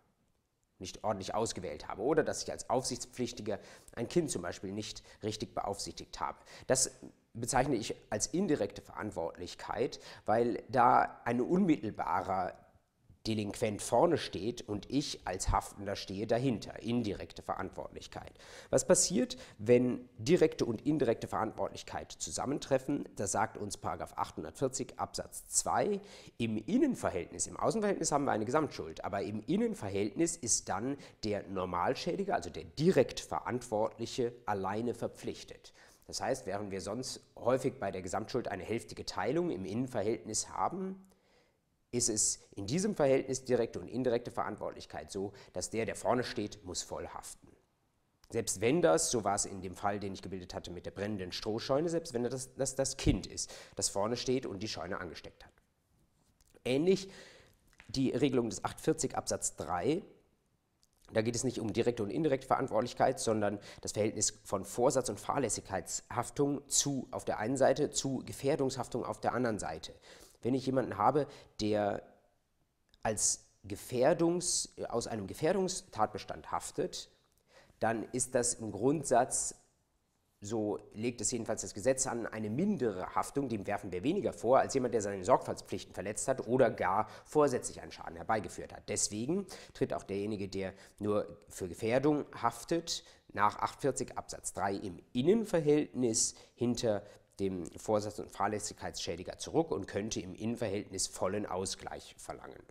nicht 0.80 1.04
ordentlich 1.04 1.34
ausgewählt 1.34 1.88
habe 1.88 2.02
oder 2.02 2.24
dass 2.24 2.44
ich 2.44 2.52
als 2.52 2.70
Aufsichtspflichtiger 2.70 3.60
ein 3.96 4.08
Kind 4.08 4.30
zum 4.30 4.42
Beispiel 4.42 4.72
nicht 4.72 5.04
richtig 5.24 5.56
beaufsichtigt 5.56 6.20
habe. 6.20 6.38
Das 6.68 6.92
bezeichne 7.34 7.76
ich 7.76 7.96
als 8.10 8.28
indirekte 8.28 8.82
Verantwortlichkeit, 8.82 10.00
weil 10.26 10.64
da 10.70 11.22
ein 11.26 11.42
unmittelbarer 11.42 12.54
Delinquent 13.28 13.82
vorne 13.82 14.18
steht 14.18 14.68
und 14.68 14.90
ich 14.90 15.26
als 15.26 15.52
Haftender 15.52 15.96
stehe 15.96 16.28
dahinter. 16.28 16.82
Indirekte 16.82 17.42
Verantwortlichkeit. 17.42 18.34
Was 18.70 18.86
passiert, 18.86 19.38
wenn 19.58 20.08
direkte 20.18 20.66
und 20.66 20.86
indirekte 20.86 21.28
Verantwortlichkeit 21.28 22.12
zusammentreffen? 22.12 23.08
Das 23.16 23.32
sagt 23.32 23.58
uns 23.58 23.78
840 23.84 25.00
Absatz 25.00 25.48
2. 25.48 26.00
Im 26.38 26.58
Innenverhältnis, 26.58 27.48
im 27.48 27.58
Außenverhältnis 27.58 28.12
haben 28.12 28.26
wir 28.26 28.32
eine 28.32 28.46
Gesamtschuld, 28.46 29.04
aber 29.04 29.22
im 29.22 29.42
Innenverhältnis 29.42 30.36
ist 30.36 30.70
dann 30.70 30.98
der 31.24 31.48
Normalschädiger, 31.48 32.36
also 32.36 32.50
der 32.50 32.64
direkt 32.64 33.20
Verantwortliche, 33.20 34.34
alleine 34.46 34.94
verpflichtet. 34.94 35.74
Das 36.08 36.22
heißt, 36.22 36.46
während 36.46 36.72
wir 36.72 36.82
sonst 36.82 37.22
häufig 37.36 37.80
bei 37.80 37.92
der 37.92 38.02
Gesamtschuld 38.02 38.48
eine 38.48 38.64
hälftige 38.64 39.06
Teilung 39.06 39.50
im 39.50 39.66
Innenverhältnis 39.66 40.50
haben, 40.50 41.04
ist 41.96 42.10
es 42.10 42.40
in 42.56 42.68
diesem 42.68 42.96
Verhältnis 42.96 43.44
direkte 43.46 43.80
und 43.80 43.88
indirekte 43.88 44.32
Verantwortlichkeit 44.32 45.12
so, 45.12 45.34
dass 45.54 45.70
der, 45.70 45.86
der 45.86 45.96
vorne 45.96 46.24
steht, 46.24 46.64
muss 46.66 46.84
voll 46.84 47.08
haften. 47.08 47.48
Selbst 48.32 48.60
wenn 48.60 48.82
das, 48.82 49.12
so 49.12 49.24
war 49.24 49.36
es 49.36 49.46
in 49.46 49.62
dem 49.62 49.76
Fall, 49.76 50.00
den 50.00 50.14
ich 50.14 50.22
gebildet 50.22 50.54
hatte 50.54 50.72
mit 50.72 50.86
der 50.86 50.92
brennenden 50.92 51.32
Strohscheune, 51.32 51.90
selbst 51.90 52.14
wenn 52.14 52.24
das 52.24 52.54
das, 52.56 52.76
das 52.76 52.98
Kind 52.98 53.28
ist, 53.28 53.54
das 53.76 53.90
vorne 53.90 54.18
steht 54.18 54.46
und 54.46 54.62
die 54.62 54.68
Scheune 54.68 55.00
angesteckt 55.00 55.46
hat. 55.46 55.54
Ähnlich 56.64 57.10
die 57.88 58.10
Regelung 58.10 58.50
des 58.50 58.64
840 58.64 59.16
Absatz 59.16 59.56
3 59.58 60.02
da 61.14 61.22
geht 61.22 61.36
es 61.36 61.44
nicht 61.44 61.60
um 61.60 61.72
direkte 61.72 62.04
und 62.04 62.10
indirekte 62.10 62.48
Verantwortlichkeit, 62.48 63.20
sondern 63.20 63.60
das 63.82 63.92
Verhältnis 63.92 64.40
von 64.44 64.66
Vorsatz- 64.66 65.10
und 65.10 65.20
Fahrlässigkeitshaftung 65.20 66.68
zu, 66.68 67.08
auf 67.12 67.26
der 67.26 67.38
einen 67.38 67.58
Seite 67.58 67.92
zu 67.92 68.24
Gefährdungshaftung 68.26 69.06
auf 69.06 69.20
der 69.20 69.34
anderen 69.34 69.60
Seite. 69.60 69.94
Wenn 70.42 70.54
ich 70.54 70.66
jemanden 70.66 70.98
habe, 70.98 71.28
der 71.62 72.04
als 73.04 73.46
Gefährdungs, 73.64 74.76
aus 74.90 75.08
einem 75.08 75.28
Gefährdungstatbestand 75.28 76.52
haftet, 76.52 77.10
dann 77.80 78.04
ist 78.12 78.36
das 78.36 78.56
im 78.56 78.72
Grundsatz 78.72 79.56
so 80.46 80.80
legt 80.94 81.22
es 81.22 81.32
jedenfalls 81.32 81.62
das 81.62 81.74
Gesetz 81.74 82.08
an, 82.08 82.26
eine 82.28 82.50
mindere 82.50 83.16
Haftung, 83.16 83.50
dem 83.50 83.66
werfen 83.68 83.92
wir 83.92 84.04
weniger 84.04 84.32
vor, 84.32 84.60
als 84.60 84.74
jemand, 84.74 84.94
der 84.94 85.02
seine 85.02 85.24
Sorgfaltspflichten 85.24 85.94
verletzt 85.94 86.28
hat 86.28 86.48
oder 86.48 86.70
gar 86.70 87.10
vorsätzlich 87.26 87.82
einen 87.82 87.92
Schaden 87.92 88.16
herbeigeführt 88.16 88.74
hat. 88.74 88.88
Deswegen 88.88 89.48
tritt 89.74 89.94
auch 89.94 90.04
derjenige, 90.04 90.48
der 90.48 90.74
nur 91.00 91.40
für 91.50 91.68
Gefährdung 91.68 92.26
haftet, 92.42 93.04
nach 93.34 93.58
48 93.60 94.18
Absatz 94.18 94.54
3 94.54 94.76
im 94.76 95.00
Innenverhältnis 95.12 96.36
hinter 96.54 97.04
dem 97.40 97.66
Vorsatz- 97.78 98.20
und 98.20 98.32
Fahrlässigkeitsschädiger 98.32 99.38
zurück 99.38 99.72
und 99.72 99.88
könnte 99.88 100.20
im 100.20 100.36
Innenverhältnis 100.36 101.08
vollen 101.08 101.46
Ausgleich 101.46 102.16
verlangen. 102.18 102.62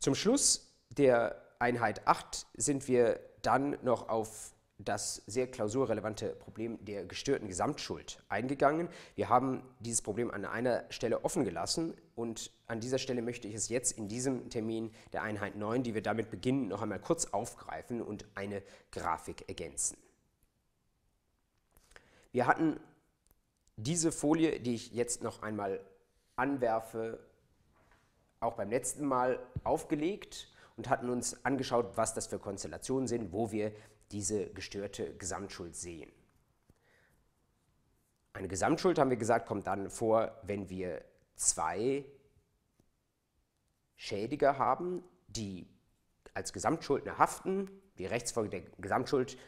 Zum 0.00 0.14
Schluss 0.14 0.70
der 0.90 1.40
Einheit 1.58 2.06
8 2.06 2.46
sind 2.54 2.88
wir 2.88 3.20
dann 3.42 3.78
noch 3.82 4.08
auf 4.08 4.54
das 4.78 5.22
sehr 5.26 5.46
klausurrelevante 5.46 6.30
Problem 6.34 6.84
der 6.84 7.04
gestörten 7.04 7.48
Gesamtschuld 7.48 8.22
eingegangen. 8.28 8.88
Wir 9.14 9.28
haben 9.28 9.62
dieses 9.80 10.02
Problem 10.02 10.30
an 10.30 10.44
einer 10.44 10.84
Stelle 10.90 11.24
offen 11.24 11.44
gelassen 11.44 11.94
und 12.16 12.50
an 12.66 12.80
dieser 12.80 12.98
Stelle 12.98 13.22
möchte 13.22 13.46
ich 13.48 13.54
es 13.54 13.68
jetzt 13.68 13.92
in 13.92 14.08
diesem 14.08 14.50
Termin 14.50 14.90
der 15.12 15.22
Einheit 15.22 15.56
9, 15.56 15.84
die 15.84 15.94
wir 15.94 16.02
damit 16.02 16.30
beginnen, 16.30 16.68
noch 16.68 16.82
einmal 16.82 17.00
kurz 17.00 17.26
aufgreifen 17.26 18.02
und 18.02 18.26
eine 18.34 18.62
Grafik 18.90 19.48
ergänzen. 19.48 19.96
Wir 22.34 22.48
hatten 22.48 22.80
diese 23.76 24.10
Folie, 24.10 24.58
die 24.58 24.74
ich 24.74 24.90
jetzt 24.90 25.22
noch 25.22 25.42
einmal 25.42 25.80
anwerfe, 26.34 27.20
auch 28.40 28.54
beim 28.54 28.70
letzten 28.70 29.06
Mal 29.06 29.38
aufgelegt 29.62 30.52
und 30.76 30.88
hatten 30.88 31.10
uns 31.10 31.44
angeschaut, 31.44 31.96
was 31.96 32.12
das 32.12 32.26
für 32.26 32.40
Konstellationen 32.40 33.06
sind, 33.06 33.32
wo 33.32 33.52
wir 33.52 33.72
diese 34.10 34.50
gestörte 34.50 35.14
Gesamtschuld 35.14 35.76
sehen. 35.76 36.10
Eine 38.32 38.48
Gesamtschuld, 38.48 38.98
haben 38.98 39.10
wir 39.10 39.16
gesagt, 39.16 39.46
kommt 39.46 39.68
dann 39.68 39.88
vor, 39.88 40.36
wenn 40.42 40.68
wir 40.68 41.04
zwei 41.36 42.04
Schädiger 43.94 44.58
haben, 44.58 45.04
die 45.28 45.68
als 46.34 46.52
Gesamtschuldner 46.52 47.16
haften. 47.16 47.70
Die 47.98 48.06
Rechtsfolge 48.06 48.50
der 48.50 48.60
Gesamtschuld 48.78 49.38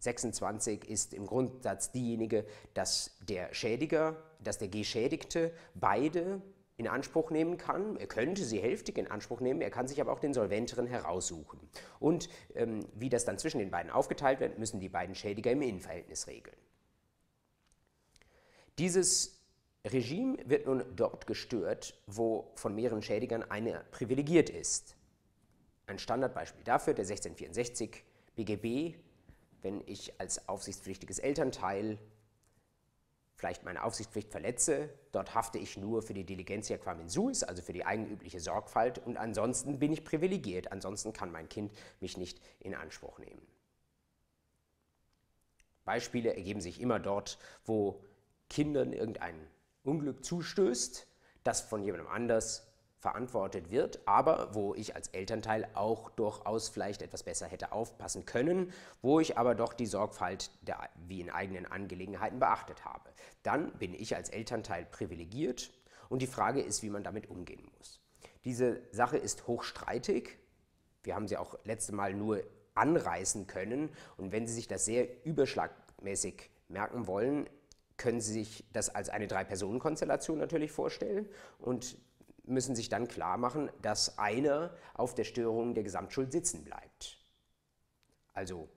426 0.00 0.88
ist 0.88 1.14
im 1.14 1.26
Grundsatz 1.26 1.90
diejenige, 1.92 2.44
dass 2.74 3.16
der 3.28 3.52
Schädiger, 3.54 4.16
dass 4.40 4.58
der 4.58 4.68
Geschädigte 4.68 5.52
beide 5.74 6.42
in 6.76 6.86
Anspruch 6.88 7.30
nehmen 7.30 7.56
kann. 7.56 7.96
Er 7.96 8.06
könnte 8.06 8.44
sie 8.44 8.60
hälftig 8.60 8.98
in 8.98 9.10
Anspruch 9.10 9.40
nehmen, 9.40 9.62
er 9.62 9.70
kann 9.70 9.88
sich 9.88 10.00
aber 10.00 10.12
auch 10.12 10.20
den 10.20 10.34
Solventeren 10.34 10.86
heraussuchen. 10.86 11.58
Und 11.98 12.28
ähm, 12.54 12.86
wie 12.94 13.08
das 13.08 13.24
dann 13.24 13.38
zwischen 13.38 13.58
den 13.58 13.70
beiden 13.70 13.90
aufgeteilt 13.90 14.40
wird, 14.40 14.58
müssen 14.58 14.80
die 14.80 14.88
beiden 14.88 15.14
Schädiger 15.14 15.52
im 15.52 15.62
Innenverhältnis 15.62 16.26
regeln. 16.26 16.56
Dieses 18.78 19.40
Regime 19.86 20.36
wird 20.44 20.66
nun 20.66 20.84
dort 20.96 21.26
gestört, 21.26 21.94
wo 22.06 22.52
von 22.56 22.74
mehreren 22.74 23.02
Schädigern 23.02 23.42
einer 23.42 23.84
privilegiert 23.90 24.50
ist. 24.50 24.96
Ein 25.86 25.98
Standardbeispiel 25.98 26.64
dafür, 26.64 26.92
der 26.92 27.04
1664 27.04 28.04
BGB, 28.34 28.96
wenn 29.62 29.82
ich 29.86 30.20
als 30.20 30.48
aufsichtspflichtiges 30.48 31.18
Elternteil 31.18 31.98
vielleicht 33.36 33.64
meine 33.64 33.84
Aufsichtspflicht 33.84 34.30
verletze, 34.30 34.88
dort 35.12 35.34
hafte 35.34 35.58
ich 35.58 35.76
nur 35.76 36.02
für 36.02 36.14
die 36.14 36.24
Diligentia 36.24 36.78
quam 36.78 37.00
in 37.00 37.06
also 37.06 37.62
für 37.62 37.72
die 37.72 37.84
eigenübliche 37.84 38.40
Sorgfalt 38.40 38.98
und 38.98 39.16
ansonsten 39.16 39.78
bin 39.78 39.92
ich 39.92 40.04
privilegiert, 40.04 40.72
ansonsten 40.72 41.12
kann 41.12 41.30
mein 41.30 41.48
Kind 41.48 41.72
mich 42.00 42.16
nicht 42.16 42.40
in 42.60 42.74
Anspruch 42.74 43.18
nehmen. 43.18 43.42
Beispiele 45.84 46.34
ergeben 46.34 46.60
sich 46.60 46.80
immer 46.80 46.98
dort, 46.98 47.38
wo 47.64 48.02
Kindern 48.48 48.92
irgendein 48.92 49.34
Unglück 49.84 50.24
zustößt, 50.24 51.06
das 51.44 51.60
von 51.60 51.82
jemandem 51.82 52.08
anders 52.08 52.66
verantwortet 52.98 53.70
wird, 53.70 54.00
aber 54.06 54.54
wo 54.54 54.74
ich 54.74 54.94
als 54.96 55.08
Elternteil 55.08 55.68
auch 55.74 56.10
durchaus 56.10 56.68
vielleicht 56.68 57.02
etwas 57.02 57.22
besser 57.22 57.46
hätte 57.46 57.72
aufpassen 57.72 58.24
können, 58.24 58.72
wo 59.02 59.20
ich 59.20 59.36
aber 59.36 59.54
doch 59.54 59.74
die 59.74 59.86
Sorgfalt 59.86 60.50
der, 60.62 60.88
wie 61.06 61.20
in 61.20 61.30
eigenen 61.30 61.66
Angelegenheiten 61.66 62.38
beachtet 62.38 62.84
habe. 62.84 63.10
Dann 63.42 63.72
bin 63.72 63.94
ich 63.94 64.16
als 64.16 64.30
Elternteil 64.30 64.86
privilegiert 64.86 65.70
und 66.08 66.22
die 66.22 66.26
Frage 66.26 66.60
ist, 66.60 66.82
wie 66.82 66.90
man 66.90 67.04
damit 67.04 67.28
umgehen 67.28 67.70
muss. 67.78 68.00
Diese 68.44 68.80
Sache 68.92 69.18
ist 69.18 69.46
hochstreitig. 69.46 70.38
Wir 71.02 71.14
haben 71.14 71.28
sie 71.28 71.36
auch 71.36 71.56
letzte 71.64 71.94
Mal 71.94 72.14
nur 72.14 72.42
anreißen 72.76 73.46
können 73.46 73.90
und 74.16 74.32
wenn 74.32 74.46
Sie 74.46 74.54
sich 74.54 74.68
das 74.68 74.84
sehr 74.84 75.08
überschlagmäßig 75.24 76.50
merken 76.68 77.06
wollen, 77.06 77.48
können 77.96 78.20
Sie 78.20 78.32
sich 78.32 78.64
das 78.72 78.94
als 78.94 79.08
eine 79.08 79.26
Drei-Personen-Konstellation 79.26 80.38
natürlich 80.38 80.70
vorstellen 80.70 81.28
und 81.58 81.96
müssen 82.46 82.76
sich 82.76 82.88
dann 82.88 83.08
klar 83.08 83.36
machen, 83.36 83.70
dass 83.82 84.18
einer 84.18 84.74
auf 84.94 85.14
der 85.14 85.24
Störung 85.24 85.74
der 85.74 85.84
Gesamtschuld 85.84 86.32
sitzen 86.32 86.64
bleibt. 86.64 87.18
Also 88.32 88.68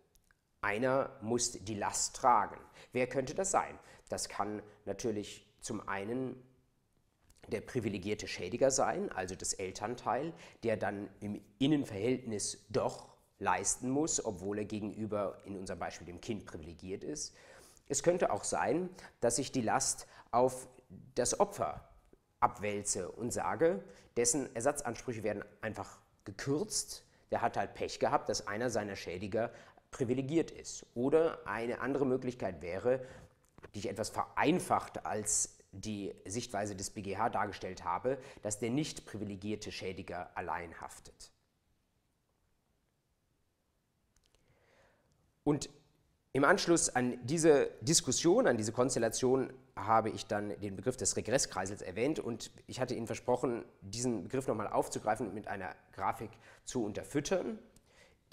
einer 0.62 1.18
muss 1.22 1.52
die 1.52 1.76
Last 1.76 2.16
tragen. 2.16 2.60
Wer 2.92 3.08
könnte 3.08 3.36
das 3.36 3.52
sein? 3.52 3.78
Das 4.10 4.28
kann 4.30 4.62
natürlich 4.86 5.48
zum 5.62 5.88
einen 5.88 6.42
der 7.48 7.62
privilegierte 7.62 8.28
Schädiger 8.28 8.70
sein, 8.70 9.12
also 9.12 9.36
das 9.36 9.54
Elternteil, 9.54 10.34
der 10.64 10.78
dann 10.78 11.10
im 11.20 11.42
Innenverhältnis 11.58 12.66
doch 12.70 13.08
leisten 13.40 13.90
muss, 13.90 14.24
obwohl 14.24 14.60
er 14.60 14.66
gegenüber 14.66 15.40
in 15.46 15.58
unserem 15.58 15.80
Beispiel 15.80 16.06
dem 16.06 16.22
Kind 16.22 16.46
privilegiert 16.46 17.04
ist. 17.04 17.36
Es 17.88 18.04
könnte 18.04 18.32
auch 18.32 18.44
sein, 18.44 18.90
dass 19.20 19.40
ich 19.40 19.52
die 19.52 19.62
Last 19.62 20.08
auf 20.32 20.68
das 21.16 21.40
Opfer 21.40 21.89
abwälze 22.40 23.12
und 23.12 23.32
sage, 23.32 23.84
dessen 24.18 24.54
Ersatzansprüche 24.56 25.24
werden 25.24 25.44
einfach 25.62 26.00
gekürzt. 26.26 27.06
Der 27.32 27.42
hat 27.42 27.58
halt 27.58 27.74
Pech 27.74 28.00
gehabt, 28.00 28.30
dass 28.30 28.48
einer 28.48 28.70
seiner 28.70 28.96
Schädiger 28.96 29.52
privilegiert 29.92 30.52
ist. 30.52 30.86
Oder 30.96 31.40
eine 31.46 31.82
andere 31.82 32.06
Möglichkeit 32.06 32.62
wäre, 32.62 33.06
die 33.74 33.80
ich 33.80 33.90
etwas 33.90 34.10
vereinfacht 34.10 35.06
als 35.06 35.58
die 35.72 36.16
Sichtweise 36.26 36.76
des 36.76 36.90
BGH 36.90 37.30
dargestellt 37.30 37.84
habe, 37.84 38.18
dass 38.42 38.60
der 38.60 38.72
nicht 38.72 39.06
privilegierte 39.06 39.72
Schädiger 39.72 40.36
allein 40.36 40.80
haftet. 40.82 41.32
Und 45.44 45.70
im 46.32 46.44
Anschluss 46.44 46.90
an 46.90 47.18
diese 47.26 47.72
Diskussion, 47.82 48.48
an 48.48 48.58
diese 48.58 48.72
Konstellation 48.72 49.52
habe 49.86 50.10
ich 50.10 50.26
dann 50.26 50.60
den 50.60 50.76
Begriff 50.76 50.98
des 50.98 51.16
Regresskreisels 51.16 51.82
erwähnt 51.82 52.20
und 52.20 52.52
ich 52.68 52.80
hatte 52.80 52.96
Ihnen 52.96 53.08
versprochen, 53.08 53.66
diesen 53.82 54.24
Begriff 54.24 54.48
nochmal 54.48 54.68
aufzugreifen 54.68 55.28
und 55.28 55.34
mit 55.34 55.48
einer 55.48 55.76
Grafik 55.94 56.32
zu 56.66 56.84
unterfüttern. 56.84 57.60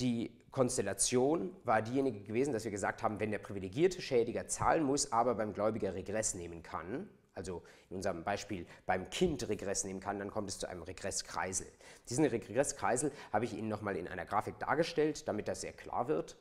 Die 0.01 0.31
Konstellation 0.51 1.57
war 1.65 1.83
diejenige 1.83 2.21
gewesen, 2.21 2.53
dass 2.53 2.65
wir 2.65 2.71
gesagt 2.71 3.03
haben, 3.03 3.21
wenn 3.21 3.31
der 3.31 3.39
privilegierte 3.39 4.03
Schädiger 4.03 4.47
zahlen 4.47 4.83
muss, 4.83 5.13
aber 5.13 5.35
beim 5.35 5.53
Gläubiger 5.53 5.95
Regress 5.95 6.35
nehmen 6.35 6.63
kann, 6.63 7.09
also 7.35 7.63
in 7.91 7.97
unserem 7.97 8.25
Beispiel 8.25 8.67
beim 8.87 9.09
Kind 9.11 9.49
Regress 9.49 9.85
nehmen 9.85 10.01
kann, 10.01 10.19
dann 10.19 10.31
kommt 10.31 10.49
es 10.49 10.59
zu 10.59 10.69
einem 10.69 10.83
Regresskreisel. 10.83 11.67
Diesen 12.09 12.25
Regresskreisel 12.25 13.13
habe 13.33 13.45
ich 13.45 13.55
Ihnen 13.55 13.69
nochmal 13.69 13.97
in 13.97 14.09
einer 14.09 14.25
Grafik 14.25 14.59
dargestellt, 14.59 15.29
damit 15.29 15.49
das 15.49 15.61
sehr 15.61 15.73
klar 15.73 16.09
wird. 16.09 16.37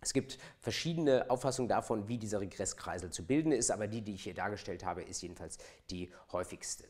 Es 0.00 0.12
gibt 0.12 0.38
verschiedene 0.60 1.28
Auffassungen 1.30 1.68
davon, 1.68 2.08
wie 2.08 2.18
dieser 2.18 2.40
Regresskreisel 2.40 3.10
zu 3.10 3.26
bilden 3.26 3.52
ist, 3.52 3.70
aber 3.70 3.86
die, 3.86 4.02
die 4.02 4.14
ich 4.14 4.24
hier 4.24 4.34
dargestellt 4.34 4.84
habe, 4.84 5.02
ist 5.02 5.20
jedenfalls 5.20 5.58
die 5.90 6.10
häufigste. 6.32 6.88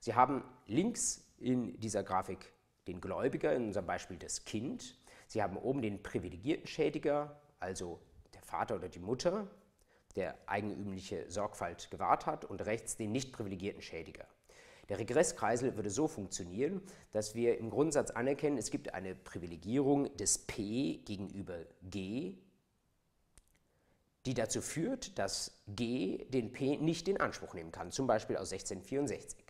Sie 0.00 0.14
haben 0.14 0.42
links 0.66 1.24
in 1.38 1.78
dieser 1.80 2.02
Grafik 2.02 2.52
den 2.86 3.00
Gläubiger, 3.00 3.54
in 3.54 3.66
unserem 3.66 3.86
Beispiel 3.86 4.16
das 4.16 4.44
Kind. 4.44 4.96
Sie 5.26 5.42
haben 5.42 5.56
oben 5.56 5.82
den 5.82 6.02
privilegierten 6.02 6.66
Schädiger, 6.66 7.40
also 7.60 8.00
der 8.32 8.42
Vater 8.42 8.76
oder 8.76 8.88
die 8.88 9.00
Mutter, 9.00 9.46
der 10.16 10.38
eigenübliche 10.46 11.30
Sorgfalt 11.30 11.90
gewahrt 11.90 12.24
hat, 12.24 12.46
und 12.46 12.64
rechts 12.64 12.96
den 12.96 13.12
nicht 13.12 13.32
privilegierten 13.32 13.82
Schädiger. 13.82 14.26
Der 14.88 14.98
Regresskreisel 14.98 15.76
würde 15.76 15.90
so 15.90 16.08
funktionieren, 16.08 16.80
dass 17.12 17.34
wir 17.34 17.58
im 17.58 17.68
Grundsatz 17.68 18.10
anerkennen, 18.10 18.56
es 18.56 18.70
gibt 18.70 18.94
eine 18.94 19.14
Privilegierung 19.14 20.16
des 20.16 20.38
P 20.38 20.98
gegenüber 21.04 21.58
G, 21.82 22.38
die 24.24 24.34
dazu 24.34 24.62
führt, 24.62 25.18
dass 25.18 25.60
G 25.66 26.24
den 26.30 26.52
P 26.52 26.78
nicht 26.78 27.08
in 27.08 27.20
Anspruch 27.20 27.54
nehmen 27.54 27.72
kann, 27.72 27.90
zum 27.90 28.06
Beispiel 28.06 28.36
aus 28.36 28.52
1664. 28.52 29.48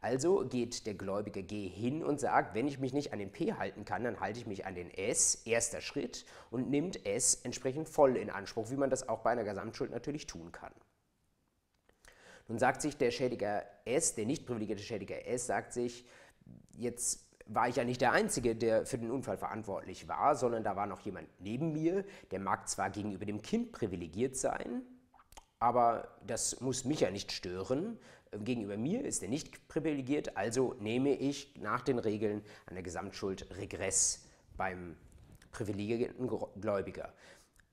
Also 0.00 0.46
geht 0.46 0.86
der 0.86 0.94
Gläubige 0.94 1.42
G 1.42 1.66
hin 1.66 2.04
und 2.04 2.20
sagt, 2.20 2.54
wenn 2.54 2.68
ich 2.68 2.78
mich 2.78 2.92
nicht 2.92 3.12
an 3.12 3.18
den 3.18 3.32
P 3.32 3.54
halten 3.54 3.84
kann, 3.84 4.04
dann 4.04 4.20
halte 4.20 4.38
ich 4.38 4.46
mich 4.46 4.66
an 4.66 4.74
den 4.74 4.90
S, 4.90 5.46
erster 5.46 5.80
Schritt, 5.80 6.26
und 6.50 6.68
nimmt 6.68 7.06
S 7.06 7.36
entsprechend 7.36 7.88
voll 7.88 8.16
in 8.16 8.28
Anspruch, 8.28 8.70
wie 8.70 8.76
man 8.76 8.90
das 8.90 9.08
auch 9.08 9.20
bei 9.20 9.30
einer 9.30 9.44
Gesamtschuld 9.44 9.90
natürlich 9.90 10.26
tun 10.26 10.52
kann. 10.52 10.74
Nun 12.48 12.58
sagt 12.58 12.82
sich 12.82 12.96
der 12.96 13.10
Schädiger 13.10 13.64
S, 13.84 14.14
der 14.14 14.26
nicht 14.26 14.46
privilegierte 14.46 14.82
Schädiger 14.82 15.26
S, 15.26 15.46
sagt 15.46 15.72
sich, 15.72 16.04
jetzt 16.72 17.24
war 17.46 17.68
ich 17.68 17.76
ja 17.76 17.84
nicht 17.84 18.00
der 18.00 18.12
Einzige, 18.12 18.56
der 18.56 18.86
für 18.86 18.98
den 18.98 19.10
Unfall 19.10 19.36
verantwortlich 19.36 20.08
war, 20.08 20.34
sondern 20.34 20.64
da 20.64 20.76
war 20.76 20.86
noch 20.86 21.00
jemand 21.00 21.28
neben 21.40 21.72
mir, 21.72 22.04
der 22.30 22.40
mag 22.40 22.68
zwar 22.68 22.90
gegenüber 22.90 23.26
dem 23.26 23.42
Kind 23.42 23.72
privilegiert 23.72 24.36
sein, 24.36 24.82
aber 25.58 26.16
das 26.26 26.60
muss 26.60 26.84
mich 26.84 27.00
ja 27.00 27.10
nicht 27.10 27.32
stören. 27.32 27.98
Gegenüber 28.32 28.76
mir 28.76 29.04
ist 29.04 29.22
er 29.22 29.28
nicht 29.28 29.68
privilegiert, 29.68 30.36
also 30.36 30.74
nehme 30.80 31.14
ich 31.14 31.54
nach 31.56 31.82
den 31.82 31.98
Regeln 31.98 32.42
an 32.66 32.74
der 32.74 32.82
Gesamtschuld 32.82 33.46
Regress 33.56 34.26
beim 34.56 34.96
privilegierten 35.52 36.28
Gläubiger. 36.60 37.12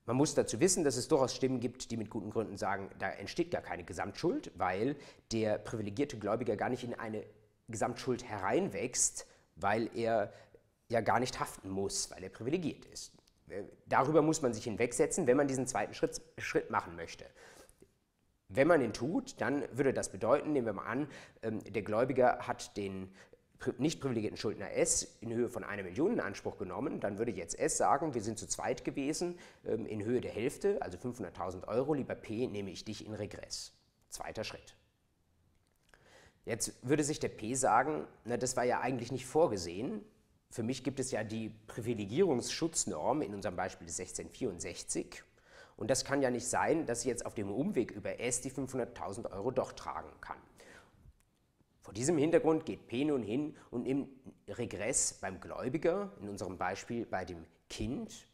Man 0.04 0.16
muss 0.16 0.34
dazu 0.34 0.58
wissen, 0.58 0.82
dass 0.82 0.96
es 0.96 1.06
durchaus 1.06 1.34
Stimmen 1.34 1.60
gibt, 1.60 1.90
die 1.90 1.96
mit 1.96 2.10
guten 2.10 2.30
Gründen 2.30 2.56
sagen, 2.56 2.90
da 2.98 3.08
entsteht 3.10 3.52
gar 3.52 3.62
keine 3.62 3.84
Gesamtschuld, 3.84 4.50
weil 4.56 4.96
der 5.30 5.58
privilegierte 5.58 6.18
Gläubiger 6.18 6.56
gar 6.56 6.70
nicht 6.70 6.82
in 6.82 6.94
eine 6.94 7.24
Gesamtschuld 7.68 8.24
hereinwächst, 8.24 9.26
weil 9.56 9.88
er 9.96 10.32
ja 10.88 11.00
gar 11.00 11.20
nicht 11.20 11.38
haften 11.38 11.70
muss, 11.70 12.10
weil 12.10 12.22
er 12.24 12.30
privilegiert 12.30 12.84
ist. 12.86 13.12
Darüber 13.86 14.22
muss 14.22 14.42
man 14.42 14.54
sich 14.54 14.64
hinwegsetzen, 14.64 15.26
wenn 15.26 15.36
man 15.36 15.46
diesen 15.46 15.66
zweiten 15.66 15.94
Schritt, 15.94 16.20
Schritt 16.38 16.70
machen 16.70 16.96
möchte. 16.96 17.26
Wenn 18.48 18.68
man 18.68 18.82
ihn 18.82 18.92
tut, 18.92 19.40
dann 19.40 19.64
würde 19.72 19.94
das 19.94 20.10
bedeuten, 20.10 20.52
nehmen 20.52 20.66
wir 20.66 20.72
mal 20.74 20.86
an, 20.86 21.08
ähm, 21.42 21.62
der 21.64 21.82
Gläubiger 21.82 22.38
hat 22.40 22.76
den 22.76 23.14
nicht 23.78 24.00
privilegierten 24.00 24.36
Schuldner 24.36 24.72
S 24.72 25.16
in 25.20 25.32
Höhe 25.32 25.48
von 25.48 25.64
einer 25.64 25.82
Million 25.82 26.12
in 26.12 26.20
Anspruch 26.20 26.58
genommen, 26.58 27.00
dann 27.00 27.18
würde 27.18 27.32
jetzt 27.32 27.58
S 27.58 27.76
sagen, 27.76 28.14
wir 28.14 28.22
sind 28.22 28.38
zu 28.38 28.46
zweit 28.46 28.84
gewesen 28.84 29.38
ähm, 29.64 29.86
in 29.86 30.04
Höhe 30.04 30.20
der 30.20 30.32
Hälfte, 30.32 30.80
also 30.80 30.98
500.000 30.98 31.68
Euro, 31.68 31.94
lieber 31.94 32.14
P, 32.14 32.46
nehme 32.46 32.70
ich 32.70 32.84
dich 32.84 33.06
in 33.06 33.14
Regress. 33.14 33.72
Zweiter 34.08 34.44
Schritt. 34.44 34.76
Jetzt 36.44 36.74
würde 36.82 37.04
sich 37.04 37.20
der 37.20 37.28
P 37.28 37.54
sagen, 37.54 38.06
na, 38.24 38.36
das 38.36 38.56
war 38.56 38.64
ja 38.64 38.80
eigentlich 38.80 39.12
nicht 39.12 39.26
vorgesehen. 39.26 40.04
Für 40.50 40.62
mich 40.62 40.84
gibt 40.84 41.00
es 41.00 41.10
ja 41.12 41.24
die 41.24 41.50
Privilegierungsschutznorm 41.68 43.22
in 43.22 43.34
unserem 43.34 43.56
Beispiel 43.56 43.86
des 43.86 43.98
1664 44.00 45.22
und 45.76 45.90
das 45.90 46.04
kann 46.04 46.22
ja 46.22 46.30
nicht 46.30 46.46
sein, 46.46 46.86
dass 46.86 47.00
ich 47.00 47.06
jetzt 47.06 47.26
auf 47.26 47.34
dem 47.34 47.50
Umweg 47.50 47.90
über 47.90 48.20
S 48.20 48.40
die 48.40 48.50
500.000 48.50 49.32
Euro 49.32 49.50
doch 49.50 49.72
tragen 49.72 50.10
kann. 50.20 50.36
Vor 51.82 51.92
diesem 51.92 52.16
Hintergrund 52.16 52.64
geht 52.64 52.86
P 52.86 53.04
nun 53.04 53.22
hin 53.22 53.56
und 53.70 53.82
nimmt 53.82 54.08
Regress 54.48 55.14
beim 55.14 55.40
Gläubiger, 55.40 56.12
in 56.20 56.28
unserem 56.28 56.56
Beispiel 56.56 57.04
bei 57.04 57.24
dem 57.24 57.44
Kind, 57.68 58.28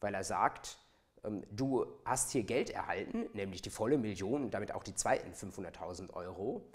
weil 0.00 0.14
er 0.14 0.24
sagt, 0.24 0.78
ähm, 1.24 1.42
du 1.50 1.86
hast 2.04 2.30
hier 2.32 2.44
Geld 2.44 2.70
erhalten, 2.70 3.24
nämlich 3.32 3.62
die 3.62 3.70
volle 3.70 3.96
Million 3.96 4.44
und 4.44 4.54
damit 4.54 4.72
auch 4.72 4.84
die 4.84 4.94
zweiten 4.94 5.32
500.000 5.32 6.12
Euro, 6.12 6.68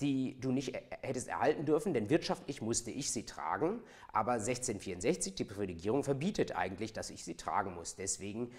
die 0.00 0.40
du 0.40 0.50
nicht 0.50 0.74
hättest 1.02 1.28
erhalten 1.28 1.66
dürfen, 1.66 1.94
denn 1.94 2.10
wirtschaftlich 2.10 2.60
musste 2.60 2.90
ich 2.90 3.12
sie 3.12 3.26
tragen, 3.26 3.80
aber 4.12 4.32
1664, 4.32 5.34
die 5.34 5.44
Privilegierung, 5.44 6.02
verbietet 6.02 6.56
eigentlich, 6.56 6.92
dass 6.92 7.10
ich 7.10 7.22
sie 7.22 7.36
tragen 7.36 7.74
muss. 7.74 7.94
Deswegen 7.94 8.50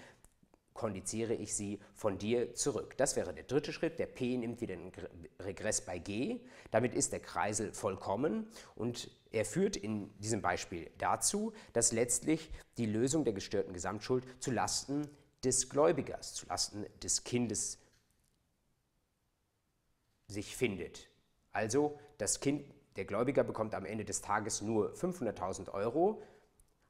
kondiziere 0.76 1.34
ich 1.34 1.54
sie 1.54 1.80
von 1.94 2.18
dir 2.18 2.54
zurück. 2.54 2.96
Das 2.96 3.16
wäre 3.16 3.34
der 3.34 3.44
dritte 3.44 3.72
Schritt. 3.72 3.98
Der 3.98 4.06
P 4.06 4.36
nimmt 4.36 4.60
wieder 4.60 4.74
einen 4.74 4.92
Regress 5.40 5.80
bei 5.80 5.98
G. 5.98 6.40
Damit 6.70 6.94
ist 6.94 7.12
der 7.12 7.20
Kreisel 7.20 7.72
vollkommen 7.72 8.46
und 8.74 9.10
er 9.32 9.44
führt 9.44 9.76
in 9.76 10.16
diesem 10.18 10.42
Beispiel 10.42 10.90
dazu, 10.98 11.52
dass 11.72 11.92
letztlich 11.92 12.50
die 12.78 12.86
Lösung 12.86 13.24
der 13.24 13.32
gestörten 13.32 13.72
Gesamtschuld 13.72 14.24
zu 14.38 14.50
Lasten 14.50 15.08
des 15.44 15.68
Gläubigers, 15.68 16.34
zu 16.34 16.46
Lasten 16.46 16.86
des 17.02 17.24
Kindes 17.24 17.78
sich 20.28 20.56
findet. 20.56 21.08
Also 21.52 21.98
das 22.18 22.40
Kind, 22.40 22.64
der 22.96 23.04
Gläubiger 23.04 23.44
bekommt 23.44 23.74
am 23.74 23.84
Ende 23.84 24.04
des 24.04 24.22
Tages 24.22 24.60
nur 24.62 24.92
500.000 24.94 25.70
Euro, 25.72 26.22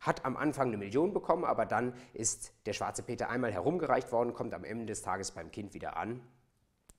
hat 0.01 0.25
am 0.25 0.37
Anfang 0.37 0.69
eine 0.69 0.77
Million 0.77 1.13
bekommen, 1.13 1.45
aber 1.45 1.67
dann 1.67 1.95
ist 2.13 2.53
der 2.67 2.73
schwarze 2.73 3.03
Peter 3.03 3.29
einmal 3.29 3.53
herumgereicht 3.53 4.13
worden, 4.13 4.35
kommt 4.35 4.55
am 4.55 4.65
Ende 4.65 4.87
des 4.87 5.03
Tages 5.03 5.31
beim 5.31 5.51
Kind 5.51 5.75
wieder 5.75 5.97
an 5.97 6.21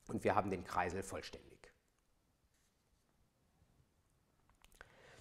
und 0.08 0.24
wir 0.24 0.36
haben 0.36 0.50
den 0.50 0.64
Kreisel 0.64 1.04
vollständig. 1.04 1.48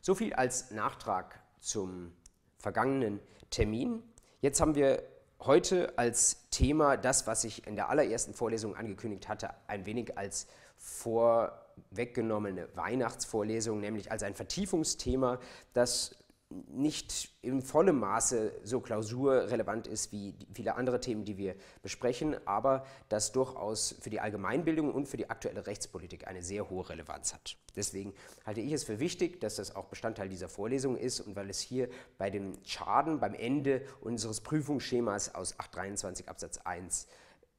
So 0.00 0.14
viel 0.14 0.32
als 0.34 0.70
Nachtrag 0.70 1.40
zum 1.60 2.12
vergangenen 2.58 3.20
Termin. 3.50 4.02
Jetzt 4.40 4.60
haben 4.60 4.74
wir 4.74 5.02
heute 5.40 5.98
als 5.98 6.48
Thema 6.50 6.96
das, 6.96 7.26
was 7.26 7.44
ich 7.44 7.66
in 7.66 7.76
der 7.76 7.90
allerersten 7.90 8.32
Vorlesung 8.32 8.76
angekündigt 8.76 9.28
hatte, 9.28 9.50
ein 9.66 9.84
wenig 9.84 10.16
als 10.16 10.46
vorweggenommene 10.76 12.68
Weihnachtsvorlesung, 12.76 13.80
nämlich 13.80 14.12
als 14.12 14.22
ein 14.22 14.34
Vertiefungsthema, 14.34 15.40
das 15.72 16.14
nicht 16.48 17.30
in 17.42 17.60
vollem 17.60 17.98
Maße 17.98 18.52
so 18.62 18.80
klausurrelevant 18.80 19.88
ist 19.88 20.12
wie 20.12 20.34
viele 20.52 20.76
andere 20.76 21.00
Themen, 21.00 21.24
die 21.24 21.36
wir 21.38 21.56
besprechen, 21.82 22.36
aber 22.46 22.86
das 23.08 23.32
durchaus 23.32 23.96
für 24.00 24.10
die 24.10 24.20
Allgemeinbildung 24.20 24.94
und 24.94 25.08
für 25.08 25.16
die 25.16 25.28
aktuelle 25.28 25.66
Rechtspolitik 25.66 26.28
eine 26.28 26.42
sehr 26.42 26.70
hohe 26.70 26.88
Relevanz 26.88 27.34
hat. 27.34 27.56
Deswegen 27.74 28.14
halte 28.44 28.60
ich 28.60 28.72
es 28.72 28.84
für 28.84 29.00
wichtig, 29.00 29.40
dass 29.40 29.56
das 29.56 29.74
auch 29.74 29.86
Bestandteil 29.86 30.28
dieser 30.28 30.48
Vorlesung 30.48 30.96
ist 30.96 31.20
und 31.20 31.34
weil 31.34 31.50
es 31.50 31.58
hier 31.58 31.88
bei 32.16 32.30
dem 32.30 32.52
Schaden 32.64 33.18
beim 33.18 33.34
Ende 33.34 33.82
unseres 34.00 34.40
Prüfungsschemas 34.40 35.34
aus 35.34 35.58
823 35.58 36.28
Absatz 36.28 36.58
1 36.58 37.08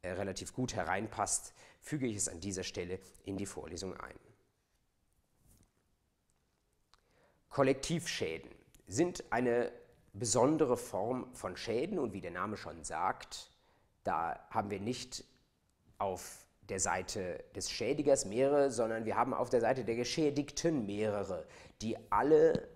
äh, 0.02 0.12
relativ 0.12 0.54
gut 0.54 0.76
hereinpasst, 0.76 1.54
füge 1.82 2.08
ich 2.08 2.16
es 2.16 2.30
an 2.30 2.40
dieser 2.40 2.64
Stelle 2.64 3.00
in 3.26 3.36
die 3.36 3.46
Vorlesung 3.46 3.96
ein. 3.98 4.16
Kollektivschäden 7.50 8.57
sind 8.88 9.24
eine 9.32 9.72
besondere 10.14 10.78
Form 10.78 11.34
von 11.34 11.58
Schäden 11.58 12.00
und 12.00 12.14
wie 12.14 12.22
der 12.22 12.32
Name 12.32 12.58
schon 12.58 12.84
sagt, 12.84 13.52
da 14.04 14.40
haben 14.50 14.70
wir 14.70 14.80
nicht 14.80 15.26
auf 15.98 16.48
der 16.70 16.80
Seite 16.80 17.44
des 17.56 17.70
Schädigers 17.72 18.26
mehrere, 18.26 18.72
sondern 18.72 19.06
wir 19.06 19.16
haben 19.16 19.34
auf 19.34 19.50
der 19.50 19.62
Seite 19.62 19.86
der 19.86 19.96
Geschädigten 19.96 20.86
mehrere, 20.86 21.46
die 21.82 21.98
alle 22.10 22.68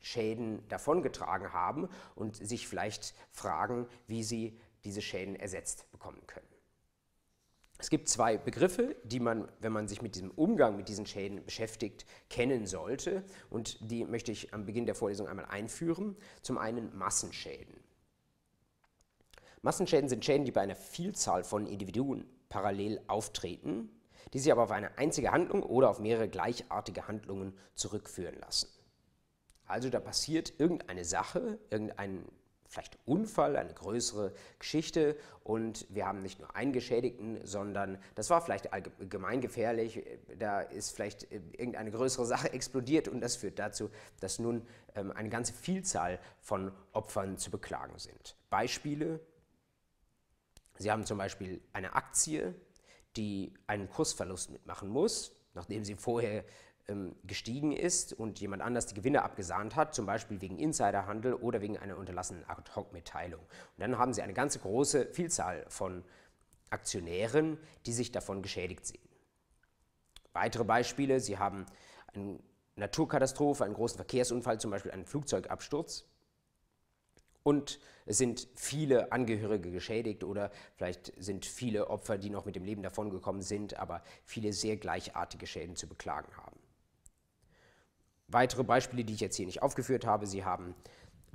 Schäden 0.00 0.66
davongetragen 0.68 1.52
haben 1.52 1.88
und 2.14 2.36
sich 2.36 2.68
vielleicht 2.68 3.14
fragen, 3.30 3.86
wie 4.06 4.22
sie 4.22 4.58
diese 4.84 5.02
Schäden 5.02 5.36
ersetzt 5.36 5.90
bekommen 5.90 6.26
können. 6.26 6.57
Es 7.80 7.90
gibt 7.90 8.08
zwei 8.08 8.36
Begriffe, 8.36 8.96
die 9.04 9.20
man, 9.20 9.48
wenn 9.60 9.72
man 9.72 9.86
sich 9.86 10.02
mit 10.02 10.16
diesem 10.16 10.32
Umgang 10.32 10.76
mit 10.76 10.88
diesen 10.88 11.06
Schäden 11.06 11.44
beschäftigt, 11.44 12.04
kennen 12.28 12.66
sollte 12.66 13.24
und 13.50 13.78
die 13.90 14.04
möchte 14.04 14.32
ich 14.32 14.52
am 14.52 14.66
Beginn 14.66 14.84
der 14.84 14.96
Vorlesung 14.96 15.28
einmal 15.28 15.46
einführen. 15.46 16.16
Zum 16.42 16.58
einen 16.58 16.96
Massenschäden. 16.98 17.76
Massenschäden 19.62 20.08
sind 20.08 20.24
Schäden, 20.24 20.44
die 20.44 20.50
bei 20.50 20.60
einer 20.60 20.76
Vielzahl 20.76 21.44
von 21.44 21.66
Individuen 21.66 22.26
parallel 22.48 23.00
auftreten, 23.06 23.90
die 24.32 24.40
sich 24.40 24.50
aber 24.50 24.64
auf 24.64 24.70
eine 24.72 24.98
einzige 24.98 25.30
Handlung 25.30 25.62
oder 25.62 25.88
auf 25.88 26.00
mehrere 26.00 26.28
gleichartige 26.28 27.06
Handlungen 27.06 27.56
zurückführen 27.74 28.38
lassen. 28.40 28.68
Also 29.66 29.88
da 29.88 30.00
passiert 30.00 30.54
irgendeine 30.58 31.04
Sache, 31.04 31.58
irgendein 31.70 32.24
vielleicht 32.68 32.98
Unfall, 33.06 33.56
eine 33.56 33.72
größere 33.72 34.32
Geschichte. 34.58 35.16
Und 35.42 35.86
wir 35.88 36.06
haben 36.06 36.20
nicht 36.20 36.38
nur 36.38 36.54
einen 36.54 36.72
Geschädigten, 36.72 37.40
sondern 37.44 37.98
das 38.14 38.30
war 38.30 38.40
vielleicht 38.40 38.72
allgemein 38.72 39.40
gefährlich, 39.40 40.04
da 40.38 40.60
ist 40.60 40.90
vielleicht 40.90 41.30
äh, 41.32 41.40
irgendeine 41.52 41.90
größere 41.90 42.26
Sache 42.26 42.52
explodiert. 42.52 43.08
Und 43.08 43.20
das 43.20 43.36
führt 43.36 43.58
dazu, 43.58 43.90
dass 44.20 44.38
nun 44.38 44.66
ähm, 44.94 45.10
eine 45.12 45.28
ganze 45.28 45.52
Vielzahl 45.52 46.18
von 46.40 46.70
Opfern 46.92 47.38
zu 47.38 47.50
beklagen 47.50 47.98
sind. 47.98 48.36
Beispiele, 48.50 49.20
Sie 50.78 50.90
haben 50.90 51.04
zum 51.04 51.18
Beispiel 51.18 51.60
eine 51.72 51.94
Aktie, 51.94 52.54
die 53.16 53.52
einen 53.66 53.90
Kursverlust 53.90 54.50
mitmachen 54.50 54.88
muss, 54.88 55.32
nachdem 55.54 55.84
sie 55.84 55.96
vorher 55.96 56.44
gestiegen 57.24 57.72
ist 57.72 58.14
und 58.14 58.40
jemand 58.40 58.62
anders 58.62 58.86
die 58.86 58.94
Gewinne 58.94 59.22
abgesahnt 59.22 59.76
hat, 59.76 59.94
zum 59.94 60.06
Beispiel 60.06 60.40
wegen 60.40 60.58
Insiderhandel 60.58 61.34
oder 61.34 61.60
wegen 61.60 61.76
einer 61.76 61.98
unterlassenen 61.98 62.48
Ad-Hoc-Mitteilung. 62.48 63.40
Und 63.40 63.78
dann 63.78 63.98
haben 63.98 64.14
Sie 64.14 64.22
eine 64.22 64.32
ganze 64.32 64.58
große 64.58 65.06
Vielzahl 65.12 65.66
von 65.68 66.02
Aktionären, 66.70 67.58
die 67.84 67.92
sich 67.92 68.10
davon 68.10 68.40
geschädigt 68.40 68.86
sehen. 68.86 69.06
Weitere 70.32 70.64
Beispiele, 70.64 71.20
Sie 71.20 71.36
haben 71.36 71.66
eine 72.14 72.38
Naturkatastrophe, 72.76 73.64
einen 73.64 73.74
großen 73.74 73.96
Verkehrsunfall, 73.96 74.58
zum 74.58 74.70
Beispiel 74.70 74.92
einen 74.92 75.04
Flugzeugabsturz. 75.04 76.06
Und 77.42 77.80
es 78.06 78.16
sind 78.16 78.48
viele 78.54 79.12
Angehörige 79.12 79.70
geschädigt 79.70 80.24
oder 80.24 80.50
vielleicht 80.76 81.12
sind 81.22 81.44
viele 81.44 81.88
Opfer, 81.88 82.16
die 82.16 82.30
noch 82.30 82.46
mit 82.46 82.56
dem 82.56 82.64
Leben 82.64 82.82
davongekommen 82.82 83.42
sind, 83.42 83.78
aber 83.78 84.02
viele 84.24 84.54
sehr 84.54 84.78
gleichartige 84.78 85.46
Schäden 85.46 85.76
zu 85.76 85.86
beklagen 85.86 86.34
haben. 86.36 86.47
Weitere 88.28 88.62
Beispiele, 88.62 89.04
die 89.04 89.14
ich 89.14 89.20
jetzt 89.20 89.36
hier 89.36 89.46
nicht 89.46 89.62
aufgeführt 89.62 90.04
habe, 90.04 90.26
Sie 90.26 90.44
haben 90.44 90.74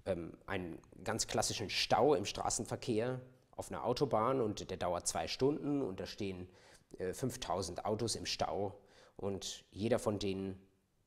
ähm, 0.06 0.38
einen 0.46 0.80
ganz 1.04 1.28
klassischen 1.28 1.70
Stau 1.70 2.14
im 2.14 2.26
Straßenverkehr 2.26 3.20
auf 3.56 3.72
einer 3.72 3.84
Autobahn 3.84 4.42
und 4.42 4.70
der 4.70 4.78
dauert 4.78 5.08
zwei 5.08 5.28
Stunden 5.28 5.82
und 5.82 6.00
da 6.00 6.06
stehen 6.06 6.48
äh, 7.00 7.14
5000 7.14 7.86
Autos 7.86 8.16
im 8.16 8.26
Stau 8.26 8.80
und 9.16 9.66
jeder 9.72 10.00
von 10.00 10.20
denen 10.20 10.60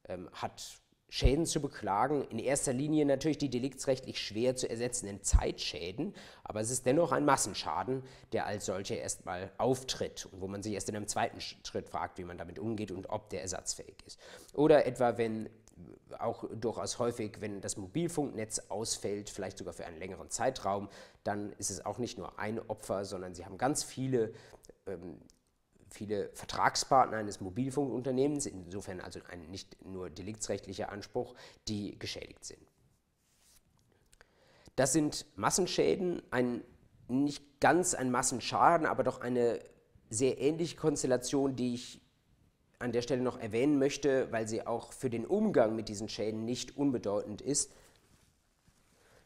ähm, 0.09 0.29
hat 0.33 0.81
Schäden 1.09 1.46
zu 1.46 1.61
beklagen. 1.61 2.25
In 2.31 2.40
erster 2.40 2.72
Linie 2.72 3.07
natürlich 3.07 3.38
die 3.38 3.49
deliktsrechtlich 3.49 4.20
schwer 4.20 4.57
zu 4.57 4.68
ersetzenden 4.68 5.22
Zeitschäden, 5.22 6.14
aber 6.42 6.61
es 6.61 6.70
ist 6.70 6.85
dennoch 6.85 7.12
ein 7.12 7.25
Massenschaden, 7.25 8.03
der 8.33 8.46
als 8.46 8.66
solcher 8.66 8.96
erstmal 8.96 9.53
auftritt 9.57 10.27
und 10.27 10.40
wo 10.40 10.49
man 10.49 10.64
sich 10.64 10.75
erst 10.75 10.88
in 10.88 10.96
einem 10.96 11.07
zweiten 11.07 11.40
Schritt 11.40 11.88
fragt, 11.88 12.18
wie 12.18 12.25
man 12.25 12.38
damit 12.38 12.59
umgeht 12.59 12.90
und 12.90 13.09
ob 13.09 13.31
der 13.31 13.42
ersatzfähig 13.42 13.96
ist. 14.05 14.18
Oder 14.53 14.85
etwa, 14.87 15.16
wenn 15.16 15.49
auch 16.19 16.45
durchaus 16.55 16.99
häufig, 16.99 17.41
wenn 17.41 17.61
das 17.61 17.77
Mobilfunknetz 17.77 18.61
ausfällt, 18.69 19.31
vielleicht 19.31 19.59
sogar 19.59 19.75
für 19.75 19.87
einen 19.87 19.99
längeren 19.99 20.31
Zeitraum, 20.31 20.89
dann 21.25 21.53
ist 21.59 21.71
es 21.71 21.85
auch 21.85 21.99
nicht 21.99 22.19
nur 22.19 22.39
ein 22.39 22.59
Opfer, 22.59 23.05
sondern 23.05 23.35
sie 23.35 23.45
haben 23.45 23.59
ganz 23.59 23.85
viele, 23.85 24.33
ähm, 24.87 25.21
viele 25.89 26.31
Vertragspartner 26.33 27.19
eines 27.19 27.41
Mobilfunkunternehmens, 27.41 28.47
insofern 28.47 29.01
also 29.01 29.21
ein 29.29 29.51
nicht 29.51 29.85
nur 29.85 30.11
deliktsrechtlicher 30.11 30.91
Anspruch, 30.91 31.35
die 31.69 31.99
geschädigt 31.99 32.45
sind. 32.45 32.61
Das 34.77 34.93
sind 34.93 35.27
Massenschäden, 35.37 36.23
ein, 36.31 36.62
nicht 37.09 37.61
ganz 37.61 37.95
ein 37.95 38.11
Massenschaden, 38.11 38.87
aber 38.87 39.05
doch 39.05 39.21
eine 39.21 39.61
sehr 40.11 40.39
ähnliche 40.39 40.77
Konstellation, 40.77 41.57
die 41.57 41.75
ich 41.75 42.01
an 42.79 42.93
der 42.93 43.03
Stelle 43.03 43.23
noch 43.23 43.39
erwähnen 43.39 43.79
möchte, 43.79 44.31
weil 44.33 44.47
sie 44.47 44.67
auch 44.67 44.93
für 44.93 45.11
den 45.11 45.27
Umgang 45.27 45.75
mit 45.75 45.89
diesen 45.89 46.09
Schäden 46.09 46.45
nicht 46.45 46.77
unbedeutend 46.77 47.41
ist, 47.41 47.73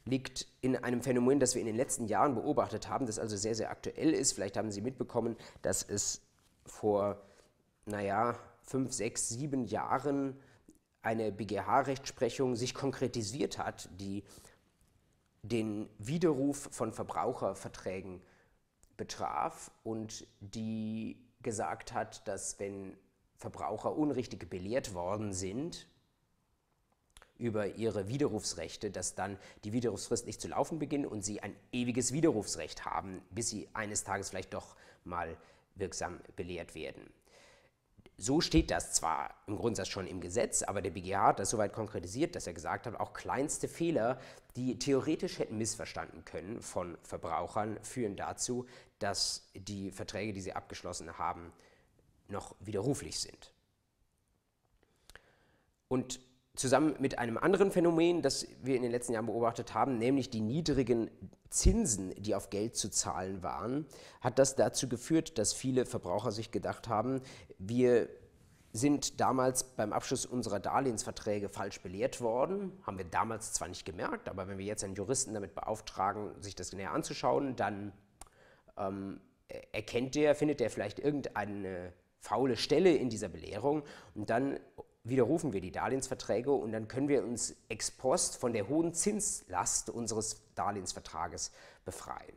liegt 0.05 0.47
in 0.61 0.77
einem 0.77 1.03
Phänomen, 1.03 1.41
das 1.41 1.55
wir 1.55 1.61
in 1.61 1.67
den 1.67 1.77
letzten 1.77 2.07
Jahren 2.07 2.35
beobachtet 2.35 2.89
haben, 2.89 3.07
das 3.07 3.19
also 3.19 3.37
sehr, 3.37 3.55
sehr 3.55 3.71
aktuell 3.71 4.13
ist. 4.13 4.33
Vielleicht 4.33 4.57
haben 4.57 4.71
Sie 4.71 4.81
mitbekommen, 4.81 5.37
dass 5.63 5.83
es 5.83 6.23
vor, 6.65 7.21
naja, 7.87 8.39
fünf, 8.63 8.93
sechs, 8.93 9.29
sieben 9.29 9.65
Jahren 9.65 10.39
eine 11.03 11.33
BGH-Rechtsprechung 11.33 12.57
sich 12.57 12.75
konkretisiert 12.75 13.59
hat, 13.59 13.89
die 13.99 14.25
den 15.43 15.89
Widerruf 15.99 16.69
von 16.71 16.93
Verbraucherverträgen 16.93 18.21
betraf 18.97 19.71
und 19.83 20.27
die 20.41 21.17
gesagt 21.43 21.95
hat, 21.95 22.27
dass 22.29 22.59
wenn 22.59 22.97
Verbraucher 23.41 23.97
unrichtig 23.97 24.51
belehrt 24.51 24.93
worden 24.93 25.33
sind 25.33 25.87
über 27.39 27.69
ihre 27.69 28.07
Widerrufsrechte, 28.07 28.91
dass 28.91 29.15
dann 29.15 29.39
die 29.65 29.73
Widerrufsfrist 29.73 30.27
nicht 30.27 30.43
zu 30.43 30.49
laufen 30.49 30.79
beginnt 30.79 31.07
und 31.07 31.25
sie 31.25 31.41
ein 31.41 31.57
ewiges 31.73 32.13
Widerrufsrecht 32.13 32.85
haben, 32.85 33.23
bis 33.31 33.49
sie 33.49 33.67
eines 33.73 34.05
Tages 34.05 34.29
vielleicht 34.29 34.53
doch 34.53 34.77
mal 35.05 35.39
wirksam 35.75 36.21
belehrt 36.37 36.75
werden. 36.75 37.11
So 38.19 38.43
steht 38.43 38.71
das 38.71 38.93
zwar 38.93 39.35
im 39.47 39.57
Grundsatz 39.57 39.89
schon 39.89 40.07
im 40.07 40.21
Gesetz, 40.21 40.63
aber 40.63 40.83
der 40.83 40.91
BGH 40.91 41.29
hat 41.29 41.39
das 41.39 41.49
soweit 41.49 41.73
konkretisiert, 41.73 42.37
dass 42.37 42.47
er 42.47 42.53
gesagt 42.53 42.87
hat, 42.87 43.01
auch 43.01 43.15
kleinste 43.15 43.69
Fehler, 43.69 44.21
die 44.57 44.79
theoretisch 44.79 45.39
hätten 45.39 45.57
missverstanden 45.57 46.27
können 46.27 46.61
von 46.61 46.99
Verbrauchern, 47.03 47.79
führen 47.83 48.17
dazu, 48.17 48.67
dass 48.99 49.49
die 49.55 49.91
Verträge, 49.91 50.35
die 50.35 50.43
sie 50.43 50.53
abgeschlossen 50.53 51.17
haben, 51.17 51.51
noch 52.31 52.55
widerruflich 52.61 53.19
sind. 53.21 53.53
Und 55.89 56.21
zusammen 56.55 56.95
mit 56.99 57.19
einem 57.19 57.39
anderen 57.39 57.71
Phänomen, 57.71 58.23
das 58.23 58.47
wir 58.63 58.77
in 58.77 58.83
den 58.83 58.91
letzten 58.91 59.13
Jahren 59.13 59.27
beobachtet 59.27 59.75
haben, 59.75 59.99
nämlich 59.99 60.31
die 60.31 60.41
niedrigen 60.41 61.11
Zinsen, 61.49 62.15
die 62.17 62.35
auf 62.35 62.51
Geld 62.51 62.77
zu 62.77 62.91
zahlen 62.91 63.43
waren, 63.43 63.87
hat 64.21 64.39
das 64.39 64.57
dazu 64.57 64.89
geführt, 64.89 65.39
dass 65.39 65.53
viele 65.53 65.87
Verbraucher 65.87 66.33
sich 66.33 66.51
gedacht 66.51 66.89
haben, 66.89 67.23
wir 67.59 68.09
sind 68.73 69.21
damals 69.21 69.65
beim 69.65 69.93
Abschluss 69.93 70.27
unserer 70.27 70.61
Darlehensverträge 70.61 71.49
falsch 71.49 71.81
belehrt 71.81 72.21
worden. 72.21 72.73
Haben 72.83 72.99
wir 72.99 73.05
damals 73.05 73.53
zwar 73.53 73.67
nicht 73.67 73.85
gemerkt, 73.85 74.29
aber 74.29 74.47
wenn 74.47 74.59
wir 74.59 74.65
jetzt 74.65 74.85
einen 74.85 74.95
Juristen 74.95 75.35
damit 75.35 75.55
beauftragen, 75.55 76.41
sich 76.41 76.55
das 76.55 76.73
näher 76.73 76.93
anzuschauen, 76.93 77.57
dann 77.57 77.93
ähm, 78.77 79.21
erkennt 79.73 80.15
der, 80.15 80.37
findet 80.37 80.61
der 80.61 80.71
vielleicht 80.71 81.01
irgendeine 81.01 81.93
faule 82.21 82.57
Stelle 82.57 82.95
in 82.95 83.11
dieser 83.11 83.29
Belehrung 83.29 83.83
und 84.15 84.31
dann 84.31 84.61
widerrufen 85.05 85.53
wir 85.53 85.61
die 85.61 85.73
Darlehensverträge 85.73 86.53
und 86.53 86.73
dann 86.73 86.89
können 86.89 87.09
wir 87.09 87.25
uns 87.25 87.57
ex 87.69 87.91
post 87.91 88.37
von 88.37 88.53
der 88.53 88.69
hohen 88.69 88.93
Zinslast 88.93 89.91
unseres 89.91 90.43
Darlehensvertrages 90.55 91.53
befreien. 91.85 92.37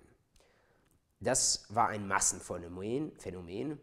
Das 1.19 1.65
war 1.69 1.89
ein 1.89 2.08
Massenphänomen. 2.08 3.12
Phänomen. 3.17 3.80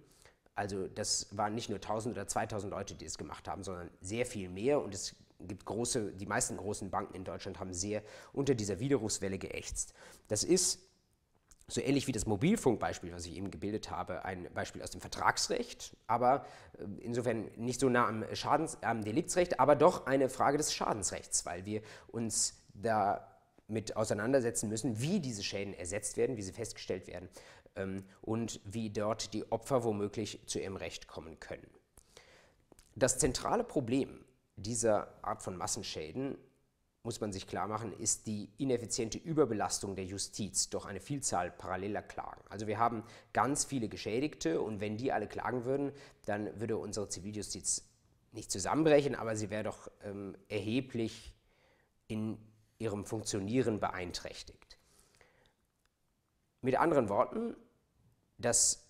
Also 0.55 0.89
das 0.89 1.29
waren 1.37 1.55
nicht 1.55 1.71
nur 1.71 1.77
1000 1.77 2.15
oder 2.15 2.27
2000 2.27 2.71
Leute, 2.71 2.95
die 2.95 3.07
es 3.07 3.17
gemacht 3.17 3.49
haben, 3.49 3.63
sondern 3.63 3.91
sehr 4.01 4.27
viel 4.27 4.49
mehr 4.49 4.81
und 4.83 4.95
es 4.95 5.17
gibt 5.41 5.65
große, 5.65 6.13
die 6.13 6.27
meisten 6.27 6.57
großen 6.57 6.91
Banken 6.91 7.15
in 7.15 7.25
Deutschland 7.25 7.59
haben 7.59 7.73
sehr 7.73 8.03
unter 8.33 8.55
dieser 8.55 8.79
Widerrufswelle 8.79 9.39
geächtzt. 9.39 9.95
Das 10.29 10.45
ist 10.45 10.90
so 11.71 11.81
ähnlich 11.81 12.07
wie 12.07 12.13
das 12.13 12.27
Mobilfunkbeispiel, 12.27 13.13
was 13.13 13.27
ich 13.27 13.37
eben 13.37 13.51
gebildet 13.51 13.91
habe, 13.91 14.25
ein 14.25 14.49
Beispiel 14.53 14.83
aus 14.83 14.91
dem 14.91 15.01
Vertragsrecht, 15.01 15.97
aber 16.07 16.45
äh, 16.79 16.85
insofern 17.01 17.51
nicht 17.57 17.81
so 17.81 17.89
nah 17.89 18.09
am, 18.09 18.25
Schadens-, 18.35 18.79
am 18.83 19.03
Deliktsrecht, 19.03 19.61
aber 19.61 19.77
doch 19.77 20.07
eine 20.07 20.29
Frage 20.29 20.59
des 20.59 20.75
Schadensrechts, 20.75 21.47
weil 21.47 21.65
wir 21.65 21.83
uns 22.09 22.63
damit 22.75 23.97
auseinandersetzen 23.97 24.69
müssen, 24.69 25.01
wie 25.01 25.21
diese 25.21 25.43
Schäden 25.43 25.75
ersetzt 25.75 26.17
werden, 26.17 26.37
wie 26.37 26.43
sie 26.43 26.53
festgestellt 26.53 27.07
werden 27.07 27.29
ähm, 27.77 28.05
und 28.21 28.61
wie 28.65 28.91
dort 28.91 29.33
die 29.33 29.51
Opfer 29.51 29.85
womöglich 29.85 30.41
zu 30.47 30.59
ihrem 30.59 30.77
Recht 30.77 31.07
kommen 31.07 31.39
können. 31.41 31.69
Das 32.97 33.19
zentrale 33.19 33.65
Problem 33.65 34.25
dieser 34.57 35.09
Art 35.23 35.43
von 35.43 35.57
Massenschäden 35.57 36.37
muss 37.03 37.21
man 37.21 37.33
sich 37.33 37.47
klar 37.47 37.67
machen, 37.67 37.93
ist 37.99 38.27
die 38.27 38.51
ineffiziente 38.59 39.19
Überbelastung 39.19 39.97
der 39.97 40.05
Justiz 40.05 40.69
durch 40.69 40.85
eine 40.85 41.01
Vielzahl 41.01 41.51
paralleler 41.51 42.03
Klagen. 42.03 42.43
Also 42.49 42.67
wir 42.67 42.79
haben 42.79 43.05
ganz 43.33 43.65
viele 43.65 43.89
Geschädigte 43.89 44.61
und 44.61 44.81
wenn 44.81 44.99
die 44.99 45.11
alle 45.11 45.27
klagen 45.27 45.65
würden, 45.65 45.93
dann 46.27 46.61
würde 46.61 46.77
unsere 46.77 47.09
Ziviljustiz 47.09 47.89
nicht 48.33 48.51
zusammenbrechen, 48.51 49.15
aber 49.15 49.35
sie 49.35 49.51
wäre 49.51 49.65
doch 49.65 49.91
ähm, 50.05 50.37
erheblich 50.49 51.35
in 52.07 52.39
ihrem 52.79 53.05
Funktionieren 53.05 53.81
beeinträchtigt. 53.81 54.79
Mit 56.61 56.77
anderen 56.77 57.09
Worten, 57.09 57.57
das 58.37 58.87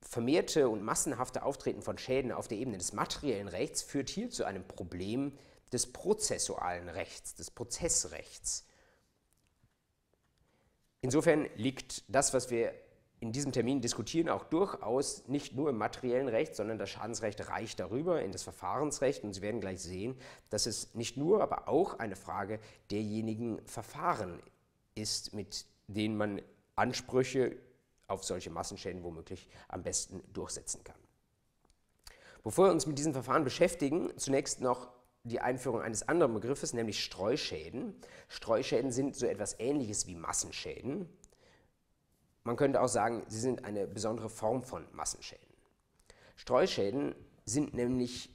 vermehrte 0.00 0.70
und 0.70 0.82
massenhafte 0.82 1.42
Auftreten 1.42 1.82
von 1.82 1.98
Schäden 1.98 2.32
auf 2.32 2.48
der 2.48 2.58
Ebene 2.58 2.78
des 2.78 2.94
materiellen 2.94 3.48
Rechts 3.48 3.82
führt 3.82 4.08
hier 4.08 4.30
zu 4.30 4.44
einem 4.44 4.66
Problem 4.66 5.36
des 5.72 5.92
prozessualen 5.92 6.88
Rechts, 6.88 7.34
des 7.34 7.50
Prozessrechts. 7.50 8.66
Insofern 11.00 11.48
liegt 11.56 12.04
das, 12.08 12.34
was 12.34 12.50
wir 12.50 12.74
in 13.20 13.32
diesem 13.32 13.50
Termin 13.50 13.80
diskutieren 13.80 14.28
auch 14.28 14.44
durchaus 14.44 15.26
nicht 15.26 15.54
nur 15.54 15.70
im 15.70 15.76
materiellen 15.76 16.28
Recht, 16.28 16.54
sondern 16.54 16.78
das 16.78 16.90
Schadensrecht 16.90 17.48
reicht 17.48 17.80
darüber 17.80 18.22
in 18.22 18.30
das 18.30 18.44
Verfahrensrecht. 18.44 19.24
Und 19.24 19.34
Sie 19.34 19.42
werden 19.42 19.60
gleich 19.60 19.80
sehen, 19.80 20.16
dass 20.50 20.66
es 20.66 20.94
nicht 20.94 21.16
nur, 21.16 21.42
aber 21.42 21.68
auch 21.68 21.98
eine 21.98 22.14
Frage 22.14 22.60
derjenigen 22.90 23.60
Verfahren 23.66 24.40
ist, 24.94 25.34
mit 25.34 25.66
denen 25.88 26.16
man 26.16 26.40
Ansprüche 26.76 27.56
auf 28.06 28.24
solche 28.24 28.50
Massenschäden 28.50 29.02
womöglich 29.02 29.48
am 29.68 29.82
besten 29.82 30.22
durchsetzen 30.32 30.84
kann. 30.84 30.96
Bevor 32.44 32.68
wir 32.68 32.72
uns 32.72 32.86
mit 32.86 32.98
diesen 32.98 33.12
Verfahren 33.12 33.44
beschäftigen, 33.44 34.12
zunächst 34.16 34.60
noch 34.60 34.88
die 35.28 35.40
Einführung 35.40 35.80
eines 35.80 36.08
anderen 36.08 36.34
Begriffes, 36.34 36.72
nämlich 36.72 37.02
Streuschäden. 37.02 37.94
Streuschäden 38.28 38.90
sind 38.90 39.16
so 39.16 39.26
etwas 39.26 39.58
Ähnliches 39.60 40.06
wie 40.06 40.14
Massenschäden. 40.14 41.08
Man 42.44 42.56
könnte 42.56 42.80
auch 42.80 42.88
sagen, 42.88 43.24
sie 43.28 43.40
sind 43.40 43.64
eine 43.64 43.86
besondere 43.86 44.30
Form 44.30 44.62
von 44.62 44.86
Massenschäden. 44.92 45.46
Streuschäden 46.36 47.14
sind 47.44 47.74
nämlich 47.74 48.34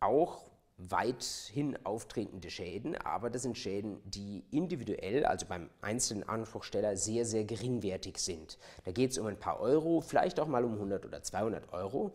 auch 0.00 0.46
weithin 0.76 1.78
auftretende 1.84 2.50
Schäden, 2.50 2.96
aber 2.96 3.30
das 3.30 3.42
sind 3.42 3.56
Schäden, 3.56 4.00
die 4.04 4.44
individuell, 4.50 5.24
also 5.24 5.46
beim 5.46 5.70
einzelnen 5.80 6.28
Anspruchsteller, 6.28 6.96
sehr, 6.96 7.24
sehr 7.24 7.44
geringwertig 7.44 8.18
sind. 8.18 8.58
Da 8.84 8.90
geht 8.90 9.12
es 9.12 9.18
um 9.18 9.26
ein 9.26 9.38
paar 9.38 9.60
Euro, 9.60 10.00
vielleicht 10.00 10.40
auch 10.40 10.48
mal 10.48 10.64
um 10.64 10.74
100 10.74 11.06
oder 11.06 11.22
200 11.22 11.72
Euro, 11.72 12.12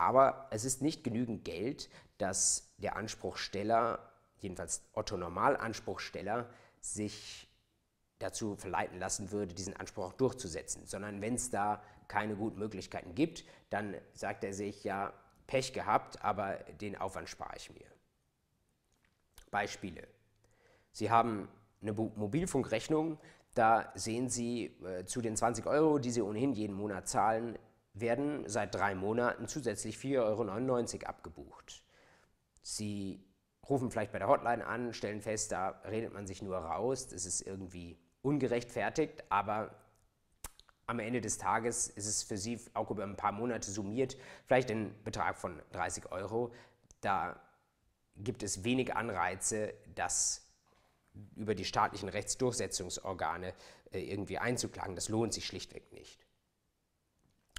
aber 0.00 0.48
es 0.50 0.64
ist 0.64 0.80
nicht 0.80 1.04
genügend 1.04 1.44
Geld, 1.44 1.90
dass 2.16 2.72
der 2.78 2.96
Anspruchsteller, 2.96 4.10
jedenfalls 4.38 4.82
Otto 4.94 5.18
Normalanspruchsteller, 5.18 6.48
sich 6.80 7.46
dazu 8.18 8.56
verleiten 8.56 8.98
lassen 8.98 9.30
würde, 9.30 9.54
diesen 9.54 9.76
Anspruch 9.76 10.04
auch 10.04 10.12
durchzusetzen, 10.14 10.86
sondern 10.86 11.20
wenn 11.20 11.34
es 11.34 11.50
da 11.50 11.82
keine 12.08 12.34
guten 12.34 12.58
Möglichkeiten 12.58 13.14
gibt, 13.14 13.44
dann 13.68 13.94
sagt 14.14 14.42
er 14.42 14.54
sich 14.54 14.84
ja, 14.84 15.12
Pech 15.46 15.74
gehabt, 15.74 16.24
aber 16.24 16.54
den 16.80 16.96
Aufwand 16.96 17.28
spare 17.28 17.56
ich 17.56 17.70
mir. 17.70 17.86
Beispiele. 19.50 20.06
Sie 20.92 21.10
haben 21.10 21.48
eine 21.82 21.92
Mobilfunkrechnung, 21.92 23.18
da 23.54 23.92
sehen 23.94 24.28
Sie 24.30 24.66
äh, 24.84 25.04
zu 25.04 25.20
den 25.20 25.36
20 25.36 25.66
Euro, 25.66 25.98
die 25.98 26.10
Sie 26.10 26.22
ohnehin 26.22 26.52
jeden 26.52 26.74
Monat 26.74 27.08
zahlen, 27.08 27.58
werden 27.92 28.48
seit 28.48 28.74
drei 28.74 28.94
Monaten 28.94 29.48
zusätzlich 29.48 29.96
4,99 29.96 30.94
Euro 30.94 31.06
abgebucht. 31.06 31.82
Sie 32.62 33.24
rufen 33.68 33.90
vielleicht 33.90 34.12
bei 34.12 34.18
der 34.18 34.28
Hotline 34.28 34.66
an, 34.66 34.92
stellen 34.92 35.20
fest, 35.20 35.52
da 35.52 35.80
redet 35.84 36.12
man 36.12 36.26
sich 36.26 36.42
nur 36.42 36.56
raus, 36.56 37.08
das 37.08 37.26
ist 37.26 37.40
irgendwie 37.40 37.98
ungerechtfertigt, 38.22 39.24
aber 39.28 39.74
am 40.86 40.98
Ende 40.98 41.20
des 41.20 41.38
Tages 41.38 41.88
ist 41.88 42.06
es 42.06 42.22
für 42.24 42.36
Sie 42.36 42.60
auch 42.74 42.90
über 42.90 43.04
ein 43.04 43.16
paar 43.16 43.32
Monate 43.32 43.70
summiert 43.70 44.16
vielleicht 44.46 44.70
ein 44.72 44.92
Betrag 45.04 45.38
von 45.38 45.62
30 45.70 46.10
Euro. 46.10 46.52
Da 47.00 47.40
gibt 48.16 48.42
es 48.42 48.64
wenig 48.64 48.96
Anreize, 48.96 49.72
das 49.94 50.50
über 51.36 51.54
die 51.54 51.64
staatlichen 51.64 52.08
Rechtsdurchsetzungsorgane 52.08 53.54
äh, 53.92 54.00
irgendwie 54.00 54.38
einzuklagen. 54.38 54.96
Das 54.96 55.08
lohnt 55.08 55.32
sich 55.32 55.46
schlichtweg 55.46 55.92
nicht. 55.92 56.26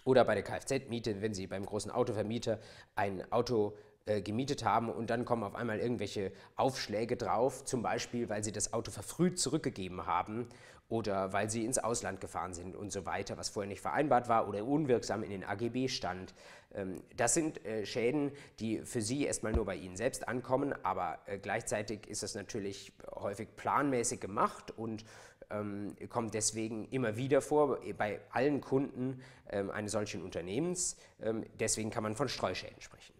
Oder 0.03 0.25
bei 0.25 0.35
der 0.35 0.43
Kfz-Miete, 0.43 1.21
wenn 1.21 1.33
Sie 1.33 1.47
beim 1.47 1.65
großen 1.65 1.91
Autovermieter 1.91 2.59
ein 2.95 3.31
Auto 3.31 3.77
äh, 4.05 4.21
gemietet 4.21 4.65
haben 4.65 4.89
und 4.89 5.11
dann 5.11 5.25
kommen 5.25 5.43
auf 5.43 5.53
einmal 5.53 5.79
irgendwelche 5.79 6.31
Aufschläge 6.55 7.17
drauf, 7.17 7.65
zum 7.65 7.83
Beispiel, 7.83 8.29
weil 8.29 8.43
Sie 8.43 8.51
das 8.51 8.73
Auto 8.73 8.89
verfrüht 8.89 9.37
zurückgegeben 9.37 10.07
haben 10.07 10.47
oder 10.89 11.31
weil 11.33 11.49
Sie 11.51 11.63
ins 11.63 11.77
Ausland 11.77 12.19
gefahren 12.19 12.53
sind 12.53 12.75
und 12.75 12.91
so 12.91 13.05
weiter, 13.05 13.37
was 13.37 13.49
vorher 13.49 13.69
nicht 13.69 13.81
vereinbart 13.81 14.27
war 14.27 14.49
oder 14.49 14.65
unwirksam 14.65 15.21
in 15.21 15.29
den 15.29 15.43
AGB 15.43 15.87
stand. 15.87 16.33
Ähm, 16.73 17.03
das 17.15 17.35
sind 17.35 17.63
äh, 17.63 17.85
Schäden, 17.85 18.31
die 18.59 18.79
für 18.79 19.01
Sie 19.01 19.25
erstmal 19.25 19.53
nur 19.53 19.65
bei 19.65 19.75
Ihnen 19.75 19.95
selbst 19.95 20.27
ankommen, 20.27 20.73
aber 20.83 21.19
äh, 21.27 21.37
gleichzeitig 21.37 22.07
ist 22.07 22.23
das 22.23 22.35
natürlich 22.35 22.91
häufig 23.15 23.55
planmäßig 23.55 24.19
gemacht 24.19 24.71
und 24.75 25.05
ähm, 25.51 25.95
kommt 26.09 26.33
deswegen 26.33 26.87
immer 26.89 27.17
wieder 27.17 27.41
vor 27.41 27.79
bei 27.97 28.21
allen 28.31 28.61
Kunden 28.61 29.21
ähm, 29.49 29.69
eines 29.71 29.91
solchen 29.91 30.21
Unternehmens. 30.21 30.97
Ähm, 31.21 31.45
deswegen 31.59 31.89
kann 31.89 32.03
man 32.03 32.15
von 32.15 32.29
Streuschäden 32.29 32.81
sprechen. 32.81 33.13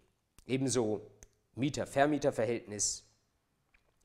Ebenso 0.46 1.10
Mieter-Vermieter-Verhältnis. 1.54 3.08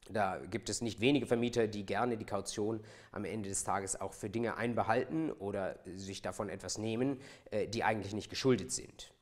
Da 0.09 0.37
gibt 0.37 0.69
es 0.69 0.81
nicht 0.81 1.01
wenige 1.01 1.25
Vermieter, 1.25 1.67
die 1.67 1.85
gerne 1.85 2.17
die 2.17 2.25
Kaution 2.25 2.81
am 3.11 3.25
Ende 3.25 3.49
des 3.49 3.63
Tages 3.63 3.99
auch 3.99 4.13
für 4.13 4.29
Dinge 4.29 4.55
einbehalten 4.55 5.31
oder 5.31 5.79
sich 5.95 6.21
davon 6.21 6.49
etwas 6.49 6.77
nehmen, 6.77 7.19
äh, 7.51 7.67
die 7.67 7.83
eigentlich 7.83 8.13
nicht 8.13 8.29
geschuldet 8.29 8.71
sind. 8.71 9.13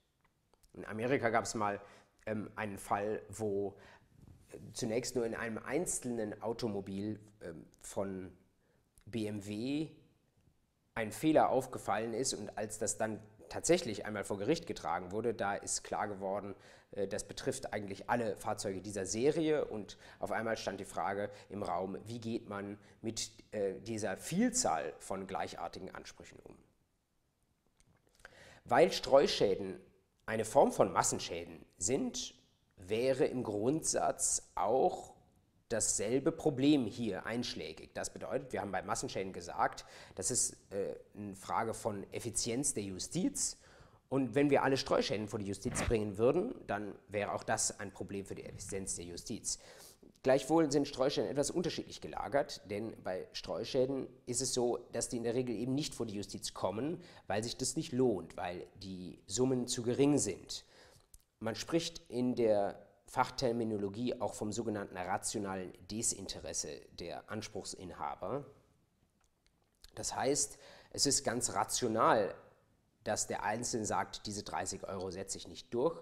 In 0.74 0.86
Amerika 0.86 1.30
gab 1.30 1.46
es 1.46 1.56
mal 1.56 1.80
einen 2.56 2.80
Fall, 2.80 3.22
wo 3.30 3.78
äh, 4.52 4.58
zunächst 4.74 5.16
nur 5.16 5.28
in 5.28 5.36
einem 5.36 5.60
einzelnen 5.60 6.42
Automobil 6.42 7.20
von 7.82 8.32
BMW 9.06 9.90
ein 10.94 11.12
Fehler 11.12 11.50
aufgefallen 11.50 12.14
ist 12.14 12.34
und 12.34 12.58
als 12.58 12.80
das 12.80 12.98
dann 12.98 13.20
tatsächlich 13.50 14.06
einmal 14.06 14.24
vor 14.24 14.38
Gericht 14.38 14.68
getragen 14.68 15.12
wurde, 15.12 15.34
da 15.34 15.56
ist 15.56 15.84
klar 15.84 16.08
geworden, 16.08 16.56
äh, 16.92 17.08
das 17.08 17.26
betrifft 17.26 17.74
eigentlich 17.74 18.10
alle 18.10 18.36
Fahrzeuge 18.38 18.82
dieser 18.82 19.06
Serie 19.06 19.66
und 19.66 19.98
auf 20.20 20.32
einmal 20.32 20.58
stand 20.58 20.80
die 20.80 20.86
Frage 20.86 21.30
im 21.50 21.64
Raum, 21.64 21.98
wie 22.06 22.20
geht 22.20 22.50
man 22.50 22.78
mit 23.02 23.32
äh, 23.52 23.80
dieser 23.82 24.18
Vielzahl 24.18 24.94
von 25.00 25.28
gleichartigen 25.28 25.94
Ansprüchen 25.94 26.40
um. 26.44 26.58
Weil 28.64 28.92
Streuschäden 28.92 29.80
eine 30.26 30.46
Form 30.46 30.72
von 30.72 30.92
Massenschäden 30.92 31.66
sind, 31.78 32.34
wäre 32.78 33.26
im 33.26 33.44
Grundsatz 33.44 34.50
auch 34.56 35.15
dasselbe 35.70 36.32
Problem 36.32 36.86
hier 36.86 37.26
einschlägig. 37.26 37.94
Das 37.94 38.12
bedeutet, 38.12 38.54
wir 38.54 38.62
haben 38.62 38.72
bei 38.72 38.82
Massenschäden 38.82 39.34
gesagt, 39.34 39.86
das 40.16 40.32
ist 40.32 40.54
äh, 40.72 40.96
eine 41.18 41.36
Frage 41.36 41.74
von 41.74 42.06
Effizienz 42.12 42.74
der 42.74 42.84
Justiz. 42.84 43.58
Und 44.10 44.36
wenn 44.36 44.50
wir 44.50 44.64
alle 44.64 44.78
Streuschäden 44.78 45.28
vor 45.28 45.40
die 45.40 45.48
Justiz 45.48 45.82
bringen 45.84 46.18
würden, 46.18 46.54
dann 46.68 46.94
wäre 47.08 47.34
auch 47.34 47.44
das 47.44 47.80
ein 47.80 47.92
Problem 47.92 48.26
für 48.26 48.36
die 48.36 48.46
Effizienz 48.46 48.96
der 48.96 49.06
Justiz. 49.06 49.60
Gleichwohl 50.22 50.72
sind 50.72 50.88
Streuschäden 50.88 51.30
etwas 51.30 51.52
unterschiedlich 51.52 52.02
gelagert, 52.02 52.62
denn 52.70 52.96
bei 53.04 53.28
Streuschäden 53.34 54.08
ist 54.26 54.42
es 54.42 54.54
so, 54.54 54.80
dass 54.92 55.08
die 55.08 55.18
in 55.18 55.24
der 55.24 55.36
Regel 55.36 55.56
eben 55.56 55.76
nicht 55.76 55.94
vor 55.94 56.08
die 56.08 56.16
Justiz 56.16 56.54
kommen, 56.54 57.00
weil 57.28 57.44
sich 57.44 57.58
das 57.58 57.76
nicht 57.76 57.92
lohnt, 57.92 58.36
weil 58.36 58.66
die 58.82 59.20
Summen 59.28 59.68
zu 59.68 59.84
gering 59.84 60.18
sind. 60.18 60.66
Man 61.40 61.56
spricht 61.56 62.02
in 62.10 62.34
der 62.36 62.85
Fachterminologie 63.16 64.20
auch 64.20 64.34
vom 64.34 64.52
sogenannten 64.52 64.98
rationalen 64.98 65.72
Desinteresse 65.90 66.82
der 67.00 67.32
Anspruchsinhaber. 67.32 68.44
Das 69.96 70.14
heißt, 70.14 70.58
es 70.92 71.06
ist 71.06 71.24
ganz 71.24 71.54
rational, 71.54 72.36
dass 73.06 73.28
der 73.28 73.44
Einzelne 73.44 73.86
sagt, 73.86 74.28
diese 74.28 74.44
30 74.44 74.84
Euro 74.90 75.12
setze 75.12 75.38
ich 75.38 75.48
nicht 75.48 75.74
durch, 75.74 75.98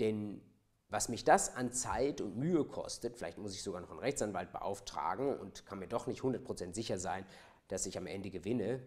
denn 0.00 0.42
was 0.88 1.08
mich 1.08 1.22
das 1.22 1.54
an 1.54 1.72
Zeit 1.72 2.20
und 2.20 2.36
Mühe 2.36 2.64
kostet, 2.64 3.16
vielleicht 3.16 3.38
muss 3.38 3.54
ich 3.54 3.62
sogar 3.62 3.80
noch 3.80 3.90
einen 3.90 4.00
Rechtsanwalt 4.00 4.50
beauftragen 4.50 5.38
und 5.38 5.66
kann 5.66 5.78
mir 5.78 5.86
doch 5.86 6.08
nicht 6.08 6.22
100% 6.22 6.74
sicher 6.74 6.98
sein, 6.98 7.24
dass 7.68 7.86
ich 7.86 7.96
am 7.96 8.08
Ende 8.08 8.30
gewinne, 8.30 8.82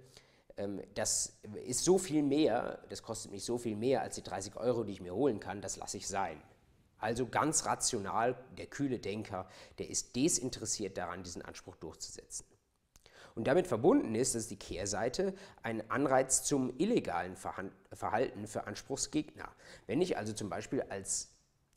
ähm, 0.58 0.82
das 0.96 1.40
ist 1.64 1.86
so 1.86 1.98
viel 1.98 2.24
mehr, 2.24 2.84
das 2.90 3.04
kostet 3.04 3.32
mich 3.32 3.46
so 3.46 3.58
viel 3.58 3.78
mehr 3.78 4.02
als 4.02 4.16
die 4.16 4.24
30 4.24 4.58
Euro, 4.58 4.84
die 4.84 4.92
ich 4.92 5.02
mir 5.02 5.16
holen 5.16 5.40
kann, 5.40 5.62
das 5.62 5.78
lasse 5.78 5.96
ich 5.96 6.10
sein. 6.10 6.42
Also 7.00 7.28
ganz 7.28 7.66
rational, 7.66 8.38
der 8.58 8.68
kühle 8.68 9.00
Denker, 9.00 9.50
der 9.78 9.90
ist 9.90 10.16
desinteressiert 10.16 10.98
daran, 10.98 11.24
diesen 11.24 11.42
Anspruch 11.42 11.76
durchzusetzen. 11.78 12.46
Und 13.36 13.48
damit 13.48 13.68
verbunden 13.68 14.16
ist, 14.16 14.36
das 14.36 14.44
ist 14.44 14.52
die 14.52 14.58
Kehrseite, 14.60 15.34
ein 15.64 15.90
Anreiz 15.90 16.44
zum 16.44 16.74
illegalen 16.78 17.38
Verhalten 17.38 18.48
für 18.48 18.68
Anspruchsgegner. 18.68 19.50
Wenn 19.88 20.02
ich 20.02 20.18
also 20.18 20.34
zum 20.34 20.50
Beispiel 20.50 20.82
als 20.90 21.32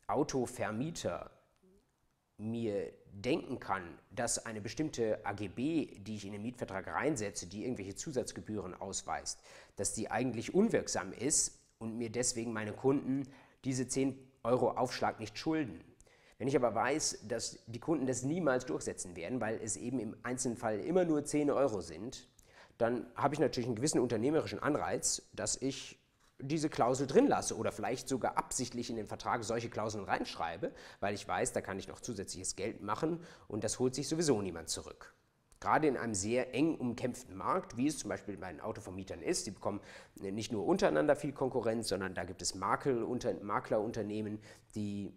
Autovermieter 0.07 1.31
mir 2.37 2.91
denken 3.13 3.59
kann, 3.59 3.97
dass 4.11 4.45
eine 4.45 4.59
bestimmte 4.59 5.25
AGB, 5.25 5.99
die 5.99 6.15
ich 6.15 6.25
in 6.25 6.33
den 6.33 6.41
Mietvertrag 6.41 6.87
reinsetze, 6.87 7.45
die 7.47 7.63
irgendwelche 7.63 7.95
Zusatzgebühren 7.95 8.73
ausweist, 8.73 9.39
dass 9.77 9.93
die 9.93 10.11
eigentlich 10.11 10.53
unwirksam 10.53 11.13
ist 11.13 11.59
und 11.77 11.97
mir 11.97 12.09
deswegen 12.09 12.51
meine 12.51 12.73
Kunden 12.73 13.23
diese 13.63 13.87
10 13.87 14.17
Euro 14.45 14.71
Aufschlag 14.71 15.21
nicht 15.21 15.37
schulden. 15.37 15.81
Wenn 16.37 16.49
ich 16.49 16.57
aber 16.57 16.75
weiß, 16.75 17.19
dass 17.29 17.59
die 17.67 17.79
Kunden 17.79 18.05
das 18.05 18.23
niemals 18.23 18.65
durchsetzen 18.65 19.15
werden, 19.15 19.39
weil 19.39 19.57
es 19.63 19.77
eben 19.77 19.99
im 19.99 20.17
einzelnen 20.23 20.57
Fall 20.57 20.81
immer 20.81 21.05
nur 21.05 21.23
10 21.23 21.49
Euro 21.49 21.79
sind, 21.79 22.27
dann 22.77 23.07
habe 23.15 23.35
ich 23.35 23.39
natürlich 23.39 23.67
einen 23.67 23.77
gewissen 23.77 24.01
unternehmerischen 24.01 24.59
Anreiz, 24.59 25.21
dass 25.31 25.55
ich 25.61 25.97
diese 26.39 26.69
Klausel 26.69 27.07
drin 27.07 27.27
lasse 27.27 27.55
oder 27.55 27.71
vielleicht 27.71 28.09
sogar 28.09 28.37
absichtlich 28.37 28.89
in 28.89 28.97
den 28.97 29.07
Vertrag 29.07 29.45
solche 29.45 29.69
Klauseln 29.69 30.03
reinschreibe, 30.03 30.73
weil 30.99 31.13
ich 31.15 31.25
weiß, 31.25 31.53
da 31.53 31.61
kann 31.61 31.79
ich 31.79 31.87
noch 31.87 32.01
zusätzliches 32.01 32.57
Geld 32.57 32.81
machen 32.81 33.23
und 33.47 33.63
das 33.63 33.79
holt 33.79 33.95
sich 33.95 34.09
sowieso 34.09 34.41
niemand 34.41 34.67
zurück. 34.67 35.15
Gerade 35.63 35.87
in 35.87 35.95
einem 35.95 36.13
sehr 36.13 36.53
eng 36.53 36.75
umkämpften 36.75 37.37
Markt, 37.37 37.77
wie 37.77 37.87
es 37.87 37.97
zum 37.97 38.09
Beispiel 38.09 38.35
bei 38.35 38.51
den 38.51 38.59
Autovermietern 38.59 39.21
ist, 39.21 39.47
die 39.47 39.51
bekommen 39.51 39.79
nicht 40.19 40.51
nur 40.51 40.65
untereinander 40.65 41.15
viel 41.15 41.31
Konkurrenz, 41.31 41.87
sondern 41.87 42.13
da 42.13 42.25
gibt 42.25 42.41
es 42.41 42.53
Maklerunternehmen, 42.53 44.39
die 44.75 45.13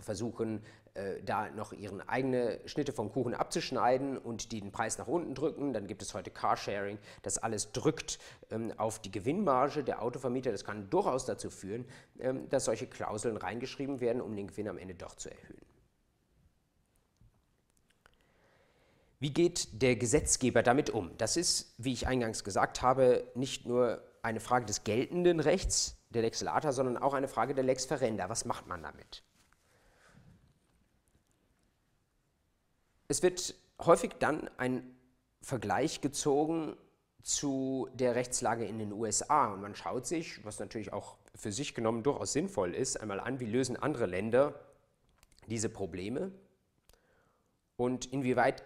versuchen, 0.00 0.62
äh, 0.94 1.22
da 1.22 1.50
noch 1.50 1.74
ihre 1.74 2.08
eigene 2.08 2.60
Schnitte 2.64 2.94
vom 2.94 3.12
Kuchen 3.12 3.34
abzuschneiden 3.34 4.16
und 4.16 4.52
die 4.52 4.62
den 4.62 4.72
Preis 4.72 4.96
nach 4.96 5.06
unten 5.06 5.34
drücken. 5.34 5.74
Dann 5.74 5.86
gibt 5.86 6.00
es 6.00 6.14
heute 6.14 6.30
Carsharing. 6.30 6.98
Das 7.20 7.36
alles 7.36 7.72
drückt 7.72 8.18
ähm, 8.50 8.72
auf 8.78 9.00
die 9.00 9.10
Gewinnmarge 9.10 9.84
der 9.84 10.00
Autovermieter. 10.00 10.50
Das 10.50 10.64
kann 10.64 10.88
durchaus 10.88 11.26
dazu 11.26 11.50
führen, 11.50 11.84
ähm, 12.20 12.48
dass 12.48 12.64
solche 12.64 12.86
Klauseln 12.86 13.36
reingeschrieben 13.36 14.00
werden, 14.00 14.22
um 14.22 14.34
den 14.34 14.46
Gewinn 14.46 14.68
am 14.68 14.78
Ende 14.78 14.94
doch 14.94 15.14
zu 15.14 15.30
erhöhen. 15.30 15.71
Wie 19.22 19.32
geht 19.32 19.80
der 19.80 19.94
Gesetzgeber 19.94 20.64
damit 20.64 20.90
um? 20.90 21.16
Das 21.16 21.36
ist, 21.36 21.76
wie 21.78 21.92
ich 21.92 22.08
eingangs 22.08 22.42
gesagt 22.42 22.82
habe, 22.82 23.30
nicht 23.36 23.66
nur 23.66 24.02
eine 24.20 24.40
Frage 24.40 24.66
des 24.66 24.82
geltenden 24.82 25.38
Rechts, 25.38 25.96
der 26.10 26.22
Lex 26.22 26.42
Lata, 26.42 26.72
sondern 26.72 26.96
auch 26.96 27.14
eine 27.14 27.28
Frage 27.28 27.54
der 27.54 27.62
Lex 27.62 27.84
Ferenda. 27.84 28.28
Was 28.28 28.46
macht 28.46 28.66
man 28.66 28.82
damit? 28.82 29.22
Es 33.06 33.22
wird 33.22 33.54
häufig 33.80 34.10
dann 34.18 34.50
ein 34.56 34.92
Vergleich 35.40 36.00
gezogen 36.00 36.76
zu 37.22 37.88
der 37.94 38.16
Rechtslage 38.16 38.64
in 38.64 38.80
den 38.80 38.92
USA 38.92 39.52
und 39.52 39.60
man 39.60 39.76
schaut 39.76 40.04
sich, 40.04 40.44
was 40.44 40.58
natürlich 40.58 40.92
auch 40.92 41.16
für 41.36 41.52
sich 41.52 41.76
genommen 41.76 42.02
durchaus 42.02 42.32
sinnvoll 42.32 42.74
ist, 42.74 43.00
einmal 43.00 43.20
an, 43.20 43.38
wie 43.38 43.46
lösen 43.46 43.76
andere 43.76 44.06
Länder 44.06 44.58
diese 45.46 45.68
Probleme 45.68 46.32
und 47.76 48.06
inwieweit 48.06 48.64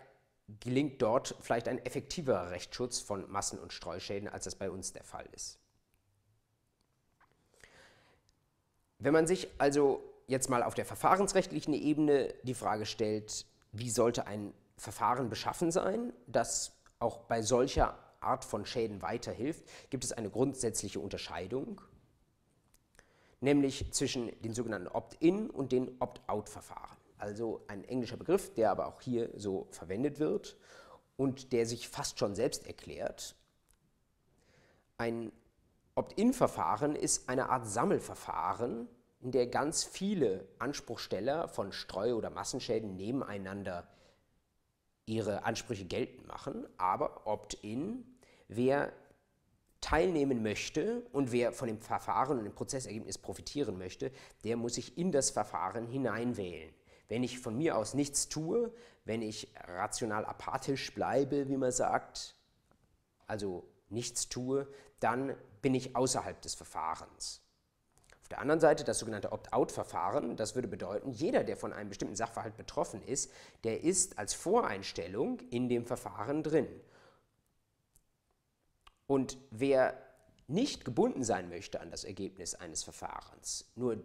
gelingt 0.60 1.02
dort 1.02 1.34
vielleicht 1.40 1.68
ein 1.68 1.84
effektiverer 1.84 2.50
Rechtsschutz 2.50 3.00
von 3.00 3.30
Massen- 3.30 3.58
und 3.58 3.72
Streuschäden, 3.72 4.28
als 4.28 4.44
das 4.44 4.54
bei 4.54 4.70
uns 4.70 4.92
der 4.92 5.04
Fall 5.04 5.26
ist. 5.32 5.58
Wenn 8.98 9.12
man 9.12 9.26
sich 9.26 9.48
also 9.58 10.02
jetzt 10.26 10.48
mal 10.48 10.62
auf 10.62 10.74
der 10.74 10.86
verfahrensrechtlichen 10.86 11.74
Ebene 11.74 12.32
die 12.44 12.54
Frage 12.54 12.86
stellt, 12.86 13.46
wie 13.72 13.90
sollte 13.90 14.26
ein 14.26 14.54
Verfahren 14.76 15.28
beschaffen 15.28 15.70
sein, 15.70 16.12
das 16.26 16.72
auch 16.98 17.18
bei 17.24 17.42
solcher 17.42 17.98
Art 18.20 18.44
von 18.44 18.64
Schäden 18.66 19.02
weiterhilft, 19.02 19.64
gibt 19.90 20.04
es 20.04 20.12
eine 20.12 20.30
grundsätzliche 20.30 21.00
Unterscheidung, 21.00 21.80
nämlich 23.40 23.92
zwischen 23.92 24.30
den 24.42 24.54
sogenannten 24.54 24.88
Opt-in 24.88 25.50
und 25.50 25.72
den 25.72 25.96
Opt-out-Verfahren. 26.00 26.95
Also 27.18 27.64
ein 27.68 27.84
englischer 27.84 28.16
Begriff, 28.16 28.52
der 28.54 28.70
aber 28.70 28.86
auch 28.86 29.00
hier 29.00 29.30
so 29.34 29.68
verwendet 29.70 30.18
wird 30.18 30.56
und 31.16 31.52
der 31.52 31.66
sich 31.66 31.88
fast 31.88 32.18
schon 32.18 32.34
selbst 32.34 32.66
erklärt. 32.66 33.36
Ein 34.98 35.32
Opt-in-Verfahren 35.94 36.94
ist 36.94 37.28
eine 37.28 37.48
Art 37.48 37.66
Sammelverfahren, 37.66 38.88
in 39.20 39.30
der 39.32 39.46
ganz 39.46 39.82
viele 39.82 40.46
Anspruchsteller 40.58 41.48
von 41.48 41.72
Streu- 41.72 42.14
oder 42.14 42.30
Massenschäden 42.30 42.96
nebeneinander 42.96 43.88
ihre 45.06 45.44
Ansprüche 45.44 45.84
geltend 45.84 46.26
machen, 46.26 46.66
aber 46.76 47.26
Opt-in, 47.26 48.04
wer 48.48 48.92
teilnehmen 49.80 50.42
möchte 50.42 51.06
und 51.12 51.32
wer 51.32 51.52
von 51.52 51.68
dem 51.68 51.80
Verfahren 51.80 52.38
und 52.38 52.44
dem 52.44 52.54
Prozessergebnis 52.54 53.18
profitieren 53.18 53.78
möchte, 53.78 54.10
der 54.44 54.56
muss 54.56 54.74
sich 54.74 54.98
in 54.98 55.12
das 55.12 55.30
Verfahren 55.30 55.86
hineinwählen. 55.86 56.74
Wenn 57.08 57.22
ich 57.22 57.38
von 57.38 57.56
mir 57.56 57.76
aus 57.76 57.94
nichts 57.94 58.28
tue, 58.28 58.72
wenn 59.04 59.22
ich 59.22 59.52
rational 59.64 60.24
apathisch 60.24 60.92
bleibe, 60.92 61.48
wie 61.48 61.56
man 61.56 61.72
sagt, 61.72 62.34
also 63.26 63.68
nichts 63.88 64.28
tue, 64.28 64.66
dann 65.00 65.36
bin 65.62 65.74
ich 65.74 65.94
außerhalb 65.94 66.40
des 66.42 66.54
Verfahrens. 66.54 67.42
Auf 68.22 68.28
der 68.28 68.40
anderen 68.40 68.58
Seite 68.58 68.82
das 68.82 68.98
sogenannte 68.98 69.30
Opt-out-Verfahren, 69.30 70.36
das 70.36 70.56
würde 70.56 70.66
bedeuten, 70.66 71.12
jeder, 71.12 71.44
der 71.44 71.56
von 71.56 71.72
einem 71.72 71.90
bestimmten 71.90 72.16
Sachverhalt 72.16 72.56
betroffen 72.56 73.00
ist, 73.04 73.30
der 73.62 73.84
ist 73.84 74.18
als 74.18 74.34
Voreinstellung 74.34 75.38
in 75.50 75.68
dem 75.68 75.86
Verfahren 75.86 76.42
drin. 76.42 76.68
Und 79.06 79.38
wer 79.52 79.96
nicht 80.48 80.84
gebunden 80.84 81.22
sein 81.22 81.48
möchte 81.48 81.80
an 81.80 81.92
das 81.92 82.02
Ergebnis 82.02 82.56
eines 82.56 82.82
Verfahrens, 82.82 83.70
nur 83.76 84.02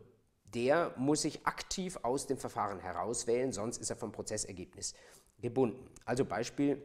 der 0.53 0.93
muss 0.97 1.21
sich 1.21 1.45
aktiv 1.45 1.97
aus 2.03 2.27
dem 2.27 2.37
Verfahren 2.37 2.79
herauswählen, 2.79 3.51
sonst 3.51 3.77
ist 3.77 3.89
er 3.89 3.95
vom 3.95 4.11
Prozessergebnis 4.11 4.93
gebunden. 5.39 5.89
Also 6.05 6.25
Beispiel, 6.25 6.81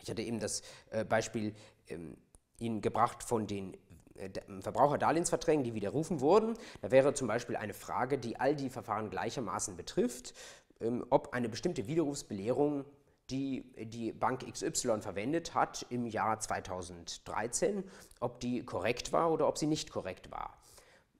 ich 0.00 0.10
hatte 0.10 0.22
eben 0.22 0.40
das 0.40 0.62
äh, 0.90 1.04
Beispiel 1.04 1.54
ähm, 1.88 2.16
Ihnen 2.58 2.80
gebracht 2.80 3.22
von 3.22 3.46
den 3.46 3.76
äh, 4.14 4.30
Verbraucherdarlehensverträgen, 4.60 5.64
die 5.64 5.74
widerrufen 5.74 6.20
wurden. 6.20 6.54
Da 6.80 6.90
wäre 6.90 7.14
zum 7.14 7.28
Beispiel 7.28 7.56
eine 7.56 7.74
Frage, 7.74 8.18
die 8.18 8.38
all 8.38 8.54
die 8.54 8.70
Verfahren 8.70 9.10
gleichermaßen 9.10 9.76
betrifft, 9.76 10.34
ähm, 10.80 11.04
ob 11.10 11.32
eine 11.32 11.48
bestimmte 11.48 11.86
Widerrufsbelehrung, 11.86 12.84
die 13.30 13.64
die 13.78 14.12
Bank 14.12 14.44
XY 14.50 15.00
verwendet 15.00 15.54
hat 15.54 15.86
im 15.90 16.06
Jahr 16.06 16.40
2013, 16.40 17.84
ob 18.20 18.40
die 18.40 18.64
korrekt 18.64 19.12
war 19.12 19.30
oder 19.30 19.48
ob 19.48 19.58
sie 19.58 19.66
nicht 19.66 19.90
korrekt 19.90 20.30
war. 20.30 20.58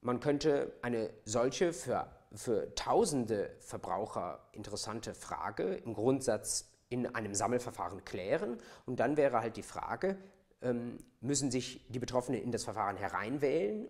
Man 0.03 0.19
könnte 0.19 0.73
eine 0.81 1.09
solche 1.23 1.71
für, 1.71 2.07
für 2.33 2.75
tausende 2.75 3.55
Verbraucher 3.61 4.45
interessante 4.51 5.13
Frage 5.13 5.75
im 5.75 5.93
Grundsatz 5.93 6.69
in 6.89 7.07
einem 7.15 7.33
Sammelverfahren 7.33 8.03
klären 8.03 8.57
und 8.85 8.99
dann 8.99 9.15
wäre 9.15 9.39
halt 9.39 9.55
die 9.55 9.63
Frage, 9.63 10.17
ähm, 10.61 10.97
müssen 11.21 11.51
sich 11.51 11.85
die 11.87 11.99
Betroffenen 11.99 12.41
in 12.41 12.51
das 12.51 12.65
Verfahren 12.65 12.97
hereinwählen 12.97 13.87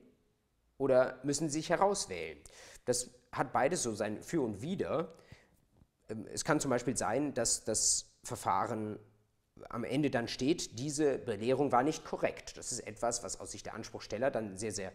oder 0.78 1.20
müssen 1.24 1.50
sie 1.50 1.60
sich 1.60 1.72
herauswählen? 1.72 2.38
Das 2.86 3.10
hat 3.32 3.52
beides 3.52 3.82
so 3.82 3.96
sein 3.96 4.22
Für 4.22 4.42
und 4.42 4.62
Wider. 4.62 5.16
Ähm, 6.10 6.28
es 6.32 6.46
kann 6.46 6.60
zum 6.60 6.70
Beispiel 6.70 6.96
sein, 6.96 7.34
dass 7.34 7.64
das 7.64 8.06
Verfahren 8.24 9.00
am 9.70 9.84
Ende 9.84 10.10
dann 10.10 10.28
steht, 10.28 10.80
diese 10.80 11.18
Belehrung 11.18 11.72
war 11.72 11.84
nicht 11.84 12.06
korrekt. 12.06 12.58
Das 12.58 12.72
ist 12.72 12.80
etwas, 12.82 13.24
was 13.24 13.40
aus 13.40 13.52
Sicht 13.52 13.66
der 13.66 13.76
Anspruchsteller 13.76 14.32
dann 14.32 14.58
sehr, 14.58 14.72
sehr 14.72 14.92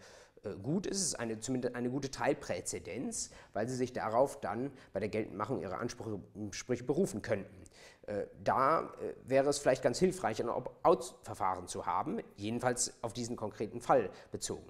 gut 0.57 0.87
ist. 0.87 0.99
Es 0.99 1.07
ist 1.09 1.15
eine, 1.15 1.41
zumindest 1.41 1.75
eine 1.75 1.91
gute 1.91 2.11
Teilpräzedenz, 2.11 3.31
weil 3.53 3.69
sie 3.69 3.77
sich 3.77 3.93
darauf 3.93 4.41
dann 4.41 4.71
bei 4.93 5.01
der 5.01 5.09
Geltendmachung 5.09 5.61
ihrer 5.61 5.79
Ansprüche 5.79 6.85
berufen 6.85 7.23
könnten. 7.23 7.65
Äh, 8.07 8.27
da 8.43 8.81
äh, 8.81 9.15
wäre 9.29 9.49
es 9.51 9.59
vielleicht 9.59 9.83
ganz 9.83 9.99
hilfreich, 9.99 10.41
ein 10.41 10.49
Opt-out-Verfahren 10.49 11.69
zu 11.69 11.87
haben, 11.87 12.21
jedenfalls 12.37 12.95
auf 13.03 13.13
diesen 13.13 13.37
konkreten 13.37 13.81
Fall 13.81 14.11
bezogen. 14.33 14.67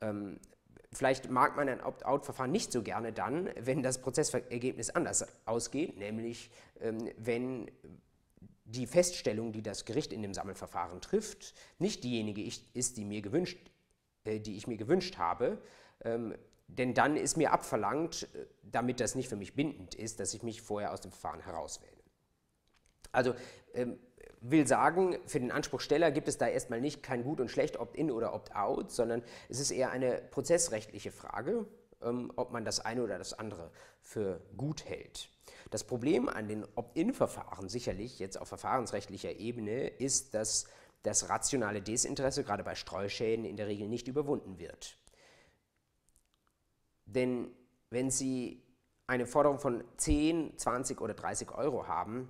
Ähm, 0.00 0.38
vielleicht 0.92 1.30
mag 1.30 1.56
man 1.56 1.68
ein 1.68 1.82
Opt-out-Verfahren 1.82 2.50
nicht 2.50 2.70
so 2.72 2.82
gerne 2.82 3.12
dann, 3.12 3.50
wenn 3.58 3.82
das 3.82 3.98
Prozessergebnis 3.98 4.90
anders 4.90 5.26
ausgeht, 5.46 5.96
nämlich 5.96 6.50
ähm, 6.80 7.10
wenn 7.16 7.70
die 8.68 8.86
Feststellung, 8.86 9.52
die 9.52 9.62
das 9.62 9.86
Gericht 9.86 10.12
in 10.12 10.20
dem 10.20 10.34
Sammelverfahren 10.34 11.00
trifft, 11.00 11.54
nicht 11.78 12.04
diejenige 12.04 12.42
ist, 12.74 12.96
die, 12.98 13.04
mir 13.04 13.22
gewünscht, 13.22 13.58
äh, 13.58 13.67
die 14.36 14.56
ich 14.56 14.66
mir 14.66 14.76
gewünscht 14.76 15.18
habe, 15.18 15.58
ähm, 16.04 16.34
denn 16.68 16.94
dann 16.94 17.16
ist 17.16 17.36
mir 17.36 17.52
abverlangt, 17.52 18.28
damit 18.62 19.00
das 19.00 19.14
nicht 19.14 19.28
für 19.28 19.36
mich 19.36 19.54
bindend 19.54 19.94
ist, 19.94 20.20
dass 20.20 20.34
ich 20.34 20.42
mich 20.42 20.60
vorher 20.60 20.92
aus 20.92 21.00
dem 21.00 21.10
Verfahren 21.10 21.40
herauswähle. 21.40 21.92
Also 23.10 23.34
ähm, 23.72 23.98
will 24.40 24.66
sagen, 24.66 25.18
für 25.26 25.40
den 25.40 25.50
Anspruchsteller 25.50 26.10
gibt 26.10 26.28
es 26.28 26.38
da 26.38 26.46
erstmal 26.46 26.80
nicht 26.80 27.02
kein 27.02 27.24
Gut 27.24 27.40
und 27.40 27.50
Schlecht, 27.50 27.78
Opt-in 27.78 28.10
oder 28.10 28.34
Opt-out, 28.34 28.92
sondern 28.92 29.22
es 29.48 29.60
ist 29.60 29.70
eher 29.70 29.90
eine 29.90 30.20
prozessrechtliche 30.30 31.10
Frage, 31.10 31.66
ähm, 32.02 32.32
ob 32.36 32.52
man 32.52 32.64
das 32.64 32.80
eine 32.80 33.02
oder 33.02 33.18
das 33.18 33.32
andere 33.32 33.70
für 34.00 34.40
gut 34.56 34.84
hält. 34.84 35.30
Das 35.70 35.84
Problem 35.84 36.28
an 36.28 36.48
den 36.48 36.66
Opt-in-Verfahren 36.76 37.68
sicherlich 37.68 38.18
jetzt 38.18 38.40
auf 38.40 38.48
verfahrensrechtlicher 38.48 39.36
Ebene 39.38 39.88
ist, 39.88 40.34
dass 40.34 40.66
das 41.08 41.28
rationale 41.28 41.82
Desinteresse 41.82 42.44
gerade 42.44 42.62
bei 42.62 42.74
Streuschäden 42.74 43.44
in 43.44 43.56
der 43.56 43.66
Regel 43.66 43.88
nicht 43.88 44.08
überwunden 44.08 44.58
wird. 44.58 44.96
Denn 47.06 47.50
wenn 47.90 48.10
Sie 48.10 48.62
eine 49.06 49.26
Forderung 49.26 49.58
von 49.58 49.82
10, 49.96 50.58
20 50.58 51.00
oder 51.00 51.14
30 51.14 51.50
Euro 51.52 51.86
haben, 51.86 52.28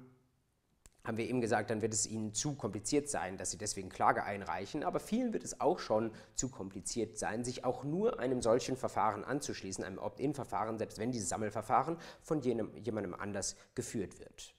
haben 1.04 1.16
wir 1.16 1.28
eben 1.28 1.40
gesagt, 1.40 1.70
dann 1.70 1.80
wird 1.80 1.94
es 1.94 2.06
ihnen 2.06 2.34
zu 2.34 2.54
kompliziert 2.54 3.08
sein, 3.08 3.38
dass 3.38 3.50
sie 3.50 3.56
deswegen 3.56 3.88
Klage 3.88 4.24
einreichen. 4.24 4.84
Aber 4.84 5.00
vielen 5.00 5.32
wird 5.32 5.42
es 5.42 5.58
auch 5.58 5.78
schon 5.78 6.12
zu 6.34 6.50
kompliziert 6.50 7.18
sein, 7.18 7.44
sich 7.44 7.64
auch 7.64 7.82
nur 7.82 8.20
einem 8.20 8.42
solchen 8.42 8.76
Verfahren 8.76 9.24
anzuschließen, 9.24 9.82
einem 9.82 9.98
Opt-in-Verfahren, 9.98 10.76
selbst 10.78 10.98
wenn 10.98 11.10
dieses 11.10 11.30
Sammelverfahren 11.30 11.96
von 12.20 12.42
jenem, 12.42 12.76
jemandem 12.76 13.14
anders 13.14 13.56
geführt 13.74 14.20
wird. 14.20 14.54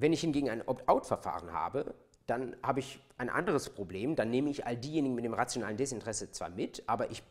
Wenn 0.00 0.14
ich 0.14 0.22
hingegen 0.22 0.48
ein 0.48 0.66
Opt-out-Verfahren 0.66 1.52
habe, 1.52 1.94
dann 2.26 2.56
habe 2.62 2.80
ich 2.80 3.00
ein 3.18 3.28
anderes 3.28 3.68
Problem. 3.68 4.16
Dann 4.16 4.30
nehme 4.30 4.48
ich 4.48 4.66
all 4.66 4.76
diejenigen 4.76 5.14
mit 5.14 5.24
dem 5.24 5.34
rationalen 5.34 5.76
Desinteresse 5.76 6.30
zwar 6.30 6.48
mit, 6.48 6.82
aber 6.86 7.10
ich 7.10 7.22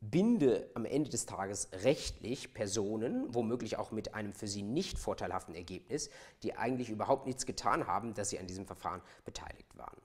binde 0.00 0.70
am 0.74 0.86
Ende 0.86 1.10
des 1.10 1.26
Tages 1.26 1.68
rechtlich 1.82 2.54
Personen, 2.54 3.34
womöglich 3.34 3.76
auch 3.76 3.90
mit 3.90 4.14
einem 4.14 4.32
für 4.32 4.46
sie 4.46 4.62
nicht 4.62 4.98
vorteilhaften 4.98 5.54
Ergebnis, 5.54 6.08
die 6.42 6.56
eigentlich 6.56 6.88
überhaupt 6.88 7.26
nichts 7.26 7.44
getan 7.44 7.86
haben, 7.86 8.14
dass 8.14 8.30
sie 8.30 8.38
an 8.38 8.46
diesem 8.46 8.66
Verfahren 8.66 9.02
beteiligt 9.24 9.76
waren. 9.76 10.00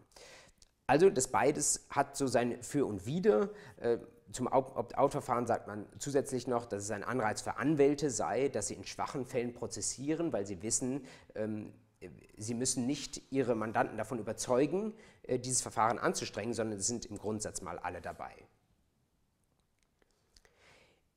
Also 0.87 1.09
das 1.09 1.29
beides 1.29 1.85
hat 1.89 2.17
so 2.17 2.27
sein 2.27 2.61
Für 2.61 2.85
und 2.85 3.05
Wider. 3.05 3.51
Äh, 3.77 3.99
zum 4.33 4.47
Opt-out-Verfahren 4.47 5.45
sagt 5.45 5.67
man 5.67 5.85
zusätzlich 5.99 6.47
noch, 6.47 6.65
dass 6.65 6.83
es 6.83 6.91
ein 6.91 7.03
Anreiz 7.03 7.41
für 7.41 7.57
Anwälte 7.57 8.09
sei, 8.09 8.49
dass 8.49 8.67
sie 8.67 8.73
in 8.73 8.83
schwachen 8.83 9.25
Fällen 9.25 9.53
prozessieren, 9.53 10.33
weil 10.33 10.45
sie 10.45 10.61
wissen, 10.61 11.05
ähm, 11.35 11.71
sie 12.37 12.53
müssen 12.53 12.85
nicht 12.85 13.21
ihre 13.31 13.55
Mandanten 13.55 13.97
davon 13.97 14.19
überzeugen, 14.19 14.93
äh, 15.23 15.39
dieses 15.39 15.61
Verfahren 15.61 15.99
anzustrengen, 15.99 16.53
sondern 16.53 16.79
es 16.79 16.87
sind 16.87 17.05
im 17.05 17.17
Grundsatz 17.17 17.61
mal 17.61 17.79
alle 17.79 18.01
dabei. 18.01 18.33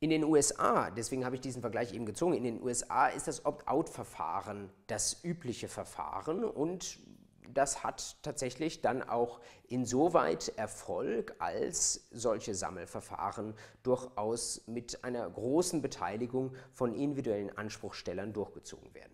In 0.01 0.11
den 0.11 0.25
USA, 0.25 0.91
deswegen 0.91 1.25
habe 1.25 1.37
ich 1.37 1.41
diesen 1.41 1.63
Vergleich 1.63 1.95
eben 1.95 2.05
gezogen, 2.05 2.35
in 2.35 2.45
den 2.45 2.63
USA 2.63 3.07
ist 3.07 3.27
das 3.27 3.47
Opt-out-Verfahren 3.47 4.71
das 4.87 5.25
übliche 5.25 5.69
Verfahren 5.69 6.45
und 6.45 6.99
das 7.55 7.85
hat 7.85 8.17
tatsächlich 8.23 8.83
dann 8.83 9.03
auch 9.03 9.41
insoweit 9.69 10.53
Erfolg, 10.57 11.35
als 11.39 12.09
solche 12.11 12.55
Sammelverfahren 12.55 13.55
durchaus 13.83 14.67
mit 14.67 15.05
einer 15.05 15.29
großen 15.31 15.81
Beteiligung 15.81 16.55
von 16.73 16.95
individuellen 16.95 17.57
Anspruchstellern 17.57 18.33
durchgezogen 18.33 18.93
werden. 18.95 19.13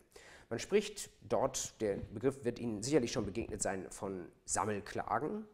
Man 0.51 0.59
spricht 0.59 1.11
dort, 1.23 1.81
der 1.81 1.97
Begriff 1.97 2.45
wird 2.45 2.59
Ihnen 2.59 2.83
sicherlich 2.83 3.13
schon 3.13 3.25
begegnet 3.25 3.63
sein, 3.63 3.87
von 3.91 4.29
Sammelklagen 4.45 5.47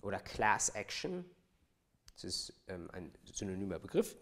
oder 0.00 0.20
Class 0.20 0.70
Action. 0.70 1.24
Das 2.14 2.22
ist 2.22 2.54
ähm, 2.68 2.88
ein 2.92 3.12
synonymer 3.32 3.80
Begriff. 3.80 4.16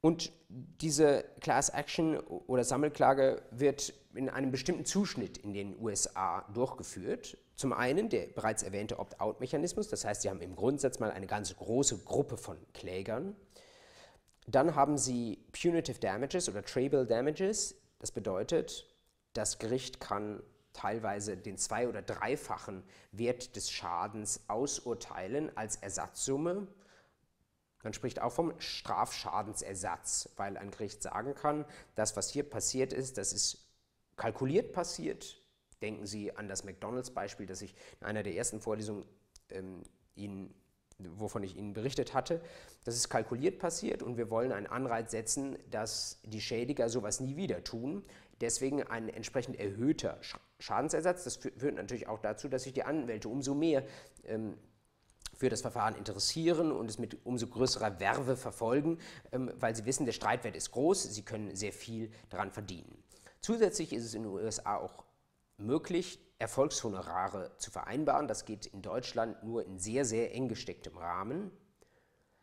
Und 0.00 0.32
diese 0.48 1.24
Class 1.40 1.68
Action 1.68 2.18
oder 2.18 2.64
Sammelklage 2.64 3.42
wird 3.52 3.94
in 4.14 4.28
einem 4.28 4.50
bestimmten 4.50 4.84
Zuschnitt 4.84 5.38
in 5.38 5.52
den 5.52 5.80
USA 5.80 6.42
durchgeführt. 6.52 7.38
Zum 7.54 7.72
einen 7.72 8.08
der 8.08 8.26
bereits 8.26 8.64
erwähnte 8.64 8.98
Opt-out-Mechanismus, 8.98 9.88
das 9.88 10.04
heißt, 10.04 10.22
Sie 10.22 10.30
haben 10.30 10.40
im 10.40 10.56
Grundsatz 10.56 10.98
mal 10.98 11.10
eine 11.12 11.26
ganz 11.26 11.54
große 11.56 11.98
Gruppe 11.98 12.36
von 12.36 12.56
Klägern. 12.72 13.36
Dann 14.50 14.74
haben 14.74 14.96
Sie 14.96 15.44
Punitive 15.52 16.00
Damages 16.00 16.48
oder 16.48 16.64
Trable 16.64 17.04
Damages. 17.04 17.74
Das 17.98 18.10
bedeutet, 18.10 18.86
das 19.34 19.58
Gericht 19.58 20.00
kann 20.00 20.42
teilweise 20.72 21.36
den 21.36 21.58
zwei- 21.58 21.86
oder 21.86 22.00
dreifachen 22.00 22.82
Wert 23.12 23.56
des 23.56 23.70
Schadens 23.70 24.40
ausurteilen 24.48 25.54
als 25.54 25.76
Ersatzsumme. 25.76 26.66
Man 27.82 27.92
spricht 27.92 28.22
auch 28.22 28.32
vom 28.32 28.58
Strafschadensersatz, 28.58 30.30
weil 30.36 30.56
ein 30.56 30.70
Gericht 30.70 31.02
sagen 31.02 31.34
kann, 31.34 31.66
das, 31.94 32.16
was 32.16 32.30
hier 32.30 32.48
passiert 32.48 32.94
ist, 32.94 33.18
das 33.18 33.34
ist 33.34 33.66
kalkuliert 34.16 34.72
passiert. 34.72 35.42
Denken 35.82 36.06
Sie 36.06 36.34
an 36.34 36.48
das 36.48 36.64
McDonalds-Beispiel, 36.64 37.46
das 37.46 37.60
ich 37.60 37.74
in 38.00 38.06
einer 38.06 38.22
der 38.22 38.34
ersten 38.34 38.62
Vorlesungen 38.62 39.04
ähm, 39.50 39.82
Ihnen 40.14 40.54
wovon 40.98 41.42
ich 41.42 41.56
Ihnen 41.56 41.72
berichtet 41.72 42.14
hatte. 42.14 42.40
Das 42.84 42.96
ist 42.96 43.08
kalkuliert 43.08 43.58
passiert 43.58 44.02
und 44.02 44.16
wir 44.16 44.30
wollen 44.30 44.52
einen 44.52 44.66
Anreiz 44.66 45.10
setzen, 45.10 45.56
dass 45.70 46.20
die 46.24 46.40
Schädiger 46.40 46.88
sowas 46.88 47.20
nie 47.20 47.36
wieder 47.36 47.62
tun. 47.64 48.04
Deswegen 48.40 48.82
ein 48.84 49.08
entsprechend 49.08 49.58
erhöhter 49.58 50.18
Schadensersatz. 50.58 51.24
Das 51.24 51.36
führt 51.36 51.74
natürlich 51.74 52.08
auch 52.08 52.20
dazu, 52.20 52.48
dass 52.48 52.64
sich 52.64 52.72
die 52.72 52.84
Anwälte 52.84 53.28
umso 53.28 53.54
mehr 53.54 53.84
ähm, 54.24 54.56
für 55.36 55.48
das 55.48 55.60
Verfahren 55.60 55.94
interessieren 55.94 56.72
und 56.72 56.90
es 56.90 56.98
mit 56.98 57.24
umso 57.24 57.46
größerer 57.46 58.00
Werbe 58.00 58.36
verfolgen, 58.36 58.98
ähm, 59.32 59.52
weil 59.58 59.74
sie 59.76 59.86
wissen, 59.86 60.04
der 60.04 60.12
Streitwert 60.12 60.56
ist 60.56 60.72
groß, 60.72 61.02
sie 61.04 61.22
können 61.22 61.54
sehr 61.54 61.72
viel 61.72 62.10
daran 62.28 62.50
verdienen. 62.50 63.02
Zusätzlich 63.40 63.92
ist 63.92 64.04
es 64.04 64.14
in 64.14 64.24
den 64.24 64.32
USA 64.32 64.76
auch 64.76 65.04
möglich, 65.58 66.18
Erfolgshonorare 66.38 67.52
zu 67.58 67.70
vereinbaren. 67.70 68.28
Das 68.28 68.44
geht 68.44 68.66
in 68.66 68.82
Deutschland 68.82 69.42
nur 69.42 69.64
in 69.64 69.78
sehr, 69.78 70.04
sehr 70.04 70.34
eng 70.34 70.48
gestecktem 70.48 70.96
Rahmen. 70.96 71.50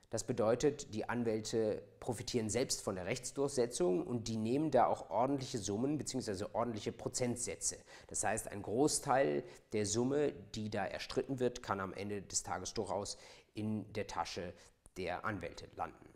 Das 0.10 0.24
bedeutet, 0.24 0.93
die 0.93 1.10
Anwälte 1.10 1.82
profitieren 2.00 2.50
selbst 2.50 2.82
von 2.82 2.96
der 2.96 3.06
Rechtsdurchsetzung 3.06 4.06
und 4.06 4.28
die 4.28 4.38
nehmen 4.38 4.72
da 4.72 4.86
auch 4.86 5.10
ordentliche 5.10 5.58
Summen 5.58 5.98
bzw. 5.98 6.46
ordentliche 6.54 6.91
Prozentsätze. 6.91 7.78
Das 8.08 8.24
heißt, 8.24 8.50
ein 8.50 8.62
Großteil 8.62 9.43
der 9.74 9.86
Summe, 9.86 10.32
die 10.54 10.70
da 10.70 10.86
erstritten 10.86 11.39
wird, 11.39 11.64
kann 11.64 11.80
am 11.80 11.91
Ende 11.91 12.22
des 12.22 12.43
Tages 12.43 12.74
durchaus 12.74 13.18
in 13.56 13.91
der 13.93 14.08
Tasche 14.08 14.54
der 14.96 15.26
Anwälte 15.26 15.68
landen. 15.76 16.14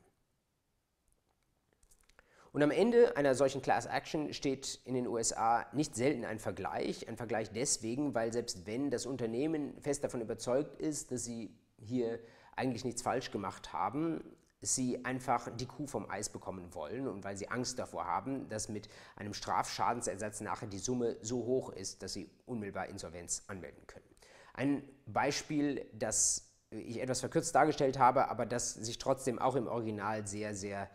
Und 2.52 2.64
am 2.64 2.72
Ende 2.72 3.16
einer 3.16 3.36
solchen 3.36 3.62
Class 3.62 3.86
Action 3.86 4.34
steht 4.34 4.80
in 4.86 4.96
den 4.96 5.08
USA 5.08 5.66
nicht 5.74 5.96
selten 5.96 6.26
ein 6.26 6.40
Vergleich. 6.40 7.08
Ein 7.08 7.18
Vergleich 7.18 7.52
deswegen, 7.52 8.16
weil 8.16 8.34
selbst 8.34 8.66
wenn 8.66 8.90
das 8.90 9.06
Unternehmen 9.06 9.80
fest 9.82 10.04
davon 10.04 10.22
überzeugt 10.22 10.80
ist, 10.82 11.12
dass 11.12 11.24
sie 11.24 11.56
hier 11.78 12.20
eigentlich 12.56 12.84
nichts 12.84 13.02
falsch 13.02 13.32
gemacht 13.32 13.72
haben, 13.72 14.24
sie 14.62 15.06
einfach 15.06 15.50
die 15.56 15.66
Kuh 15.66 15.88
vom 15.88 16.10
Eis 16.10 16.30
bekommen 16.30 16.74
wollen 16.74 17.08
und 17.08 17.24
weil 17.24 17.38
sie 17.38 17.50
Angst 17.50 17.80
davor 17.80 18.06
haben, 18.06 18.50
dass 18.50 18.68
mit 18.68 18.90
einem 19.16 19.34
Strafschadensersatz 19.34 20.42
nachher 20.42 20.68
die 20.68 20.80
Summe 20.80 21.18
so 21.22 21.46
hoch 21.46 21.70
ist, 21.70 22.04
dass 22.04 22.14
sie 22.14 22.30
unmittelbar 22.46 22.88
Insolvenz 22.88 23.44
anmelden 23.48 23.88
können. 23.88 24.06
Ein 24.54 24.84
Beispiel, 25.06 25.86
das 25.94 26.52
ich 26.72 27.02
etwas 27.02 27.22
verkürzt 27.22 27.56
dargestellt 27.56 27.98
habe, 27.98 28.30
aber 28.30 28.46
das 28.46 28.74
sich 28.74 28.98
trotzdem 28.98 29.40
auch 29.40 29.56
im 29.56 29.68
Original 29.68 30.28
sehr, 30.28 30.54
sehr 30.54 30.90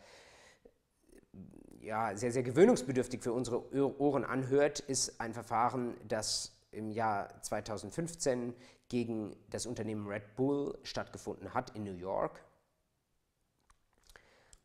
ja, 1.85 2.16
sehr, 2.16 2.32
sehr 2.32 2.43
gewöhnungsbedürftig 2.43 3.22
für 3.22 3.32
unsere 3.32 3.70
Ohren 4.01 4.24
anhört, 4.24 4.80
ist 4.80 5.20
ein 5.20 5.35
Verfahren, 5.35 5.95
das 6.09 6.53
im 6.72 6.91
Jahr 6.91 7.41
2015 7.43 8.55
gegen 8.89 9.37
das 9.51 9.66
Unternehmen 9.66 10.07
Red 10.07 10.37
Bull 10.37 10.76
stattgefunden 10.82 11.55
hat 11.55 11.70
in 11.76 11.85
New 11.85 11.95
York. 11.95 12.43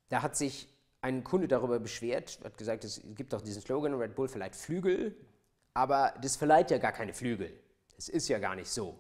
Da 0.10 0.22
hat 0.22 0.36
sich 0.36 0.68
ein 1.02 1.24
Kunde 1.24 1.48
darüber 1.48 1.80
beschwert, 1.80 2.40
hat 2.44 2.58
gesagt, 2.58 2.84
es 2.84 3.02
gibt 3.16 3.32
doch 3.34 3.42
diesen 3.42 3.62
Slogan, 3.62 3.94
Red 3.94 4.16
Bull 4.16 4.28
verleiht 4.28 4.56
Flügel, 4.56 5.16
aber 5.74 6.14
das 6.22 6.36
verleiht 6.36 6.72
ja 6.72 6.78
gar 6.78 6.92
keine 6.92 7.14
Flügel. 7.14 7.54
Das 7.96 8.10
ist 8.10 8.28
ja 8.28 8.40
gar 8.40 8.56
nicht 8.56 8.70
so. 8.70 8.98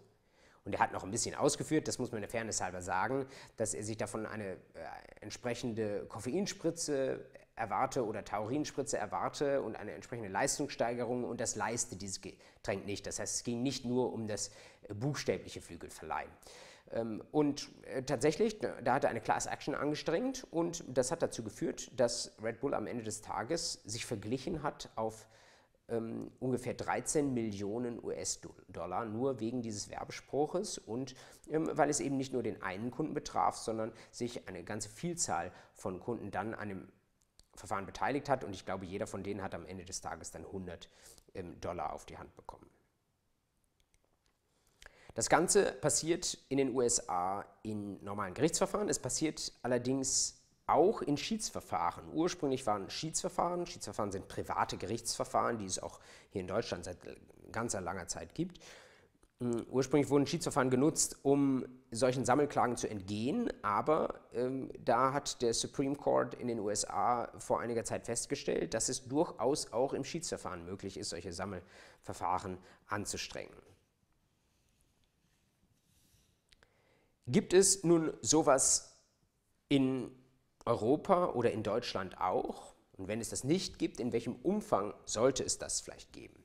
Und 0.65 0.73
er 0.73 0.79
hat 0.79 0.91
noch 0.93 1.03
ein 1.03 1.11
bisschen 1.11 1.35
ausgeführt, 1.35 1.87
das 1.87 1.99
muss 1.99 2.11
man 2.11 2.21
der 2.21 2.29
Fairness 2.29 2.61
halber 2.61 2.81
sagen, 2.81 3.25
dass 3.57 3.73
er 3.73 3.83
sich 3.83 3.97
davon 3.97 4.25
eine 4.25 4.51
äh, 4.51 4.57
entsprechende 5.21 6.05
Koffeinspritze 6.07 7.25
erwarte 7.59 8.05
oder 8.05 8.23
Taurinspritze 8.23 8.97
erwarte 8.97 9.61
und 9.61 9.75
eine 9.75 9.91
entsprechende 9.91 10.29
Leistungssteigerung 10.29 11.23
und 11.23 11.39
das 11.39 11.55
leiste 11.55 11.95
dieses 11.95 12.21
Getränk 12.21 12.85
nicht. 12.85 13.05
Das 13.05 13.19
heißt, 13.19 13.35
es 13.35 13.43
ging 13.43 13.61
nicht 13.61 13.85
nur 13.85 14.13
um 14.13 14.27
das 14.27 14.49
äh, 14.87 14.93
buchstäbliche 14.93 15.61
Flügelverleihen. 15.61 16.31
Ähm, 16.91 17.23
und 17.31 17.69
äh, 17.85 18.03
tatsächlich, 18.03 18.59
da 18.59 18.93
hat 18.93 19.03
er 19.03 19.09
eine 19.09 19.21
Class 19.21 19.45
Action 19.45 19.75
angestrengt 19.75 20.47
und 20.51 20.83
das 20.87 21.11
hat 21.11 21.21
dazu 21.21 21.43
geführt, 21.43 21.91
dass 21.99 22.31
Red 22.41 22.61
Bull 22.61 22.73
am 22.73 22.87
Ende 22.87 23.03
des 23.03 23.21
Tages 23.21 23.73
sich 23.85 24.05
verglichen 24.05 24.63
hat 24.63 24.89
auf 24.95 25.27
ähm, 25.89 26.31
ungefähr 26.39 26.73
13 26.73 27.33
Millionen 27.33 28.03
US-Dollar 28.03 29.05
nur 29.05 29.39
wegen 29.39 29.61
dieses 29.61 29.89
Werbespruches 29.89 30.77
und 30.77 31.15
ähm, 31.49 31.69
weil 31.73 31.89
es 31.89 31.99
eben 31.99 32.17
nicht 32.17 32.33
nur 32.33 32.43
den 32.43 32.61
einen 32.61 32.91
Kunden 32.91 33.13
betraf, 33.13 33.57
sondern 33.57 33.91
sich 34.11 34.47
eine 34.47 34.63
ganze 34.63 34.89
Vielzahl 34.89 35.51
von 35.73 35.99
Kunden 35.99 36.31
dann 36.31 36.53
an 36.53 36.69
dem 36.69 36.87
Verfahren 37.59 37.85
beteiligt 37.85 38.29
hat 38.29 38.45
und 38.45 38.53
ich 38.53 38.65
glaube, 38.65 38.85
jeder 38.85 39.05
von 39.05 39.21
denen 39.21 39.43
hat 39.43 39.53
am 39.53 39.65
Ende 39.65 39.83
des 39.83 39.99
Tages 39.99 40.31
dann 40.31 40.45
100 40.45 40.87
ähm, 41.33 41.59
Dollar 41.59 41.91
auf 41.93 42.05
die 42.05 42.17
Hand 42.17 42.33
bekommen. 42.37 42.69
Das 45.13 45.27
Ganze 45.27 45.73
passiert 45.73 46.37
in 46.47 46.57
den 46.57 46.73
USA 46.73 47.45
in 47.61 48.01
normalen 48.01 48.33
Gerichtsverfahren. 48.33 48.87
Es 48.87 48.99
passiert 48.99 49.51
allerdings 49.61 50.41
auch 50.67 51.01
in 51.01 51.17
Schiedsverfahren. 51.17 52.05
Ursprünglich 52.13 52.65
waren 52.65 52.89
Schiedsverfahren, 52.89 53.65
Schiedsverfahren 53.65 54.13
sind 54.13 54.29
private 54.29 54.77
Gerichtsverfahren, 54.77 55.57
die 55.57 55.65
es 55.65 55.79
auch 55.79 55.99
hier 56.29 56.39
in 56.39 56.47
Deutschland 56.47 56.85
seit 56.85 56.97
ganzer 57.51 57.81
langer 57.81 58.07
Zeit 58.07 58.33
gibt. 58.35 58.59
Hm, 59.41 59.65
ursprünglich 59.69 60.09
wurden 60.09 60.27
Schiedsverfahren 60.27 60.69
genutzt, 60.69 61.17
um 61.23 61.65
solchen 61.91 62.25
Sammelklagen 62.25 62.75
zu 62.75 62.89
entgehen, 62.89 63.49
aber 63.61 64.19
ähm, 64.33 64.69
da 64.83 65.13
hat 65.13 65.41
der 65.41 65.53
Supreme 65.53 65.95
Court 65.95 66.33
in 66.33 66.47
den 66.47 66.59
USA 66.59 67.31
vor 67.39 67.61
einiger 67.61 67.85
Zeit 67.85 68.05
festgestellt, 68.05 68.73
dass 68.73 68.89
es 68.89 69.07
durchaus 69.07 69.71
auch 69.71 69.93
im 69.93 70.03
Schiedsverfahren 70.03 70.65
möglich 70.65 70.97
ist, 70.97 71.09
solche 71.09 71.31
Sammelverfahren 71.31 72.57
anzustrengen. 72.87 73.55
Gibt 77.27 77.53
es 77.53 77.83
nun 77.83 78.11
sowas 78.21 78.97
in 79.69 80.11
Europa 80.65 81.27
oder 81.27 81.51
in 81.51 81.63
Deutschland 81.63 82.19
auch? 82.19 82.73
Und 82.97 83.07
wenn 83.07 83.21
es 83.21 83.29
das 83.29 83.45
nicht 83.45 83.79
gibt, 83.79 84.01
in 84.01 84.11
welchem 84.11 84.35
Umfang 84.35 84.93
sollte 85.05 85.43
es 85.43 85.57
das 85.57 85.79
vielleicht 85.79 86.11
geben? 86.11 86.38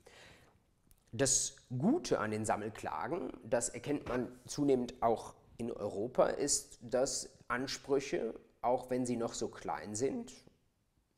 Das 1.16 1.54
Gute 1.78 2.18
an 2.18 2.32
den 2.32 2.44
Sammelklagen, 2.44 3.32
das 3.44 3.68
erkennt 3.68 4.08
man 4.08 4.36
zunehmend 4.46 5.00
auch 5.00 5.34
in 5.58 5.70
Europa 5.70 6.26
ist, 6.26 6.80
dass 6.82 7.30
Ansprüche, 7.46 8.34
auch 8.62 8.90
wenn 8.90 9.06
sie 9.06 9.14
noch 9.16 9.32
so 9.32 9.46
klein 9.46 9.94
sind, 9.94 10.32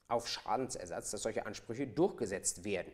auf 0.08 0.28
Schadensersatz, 0.28 1.12
dass 1.12 1.22
solche 1.22 1.46
Ansprüche 1.46 1.86
durchgesetzt 1.86 2.62
werden. 2.64 2.92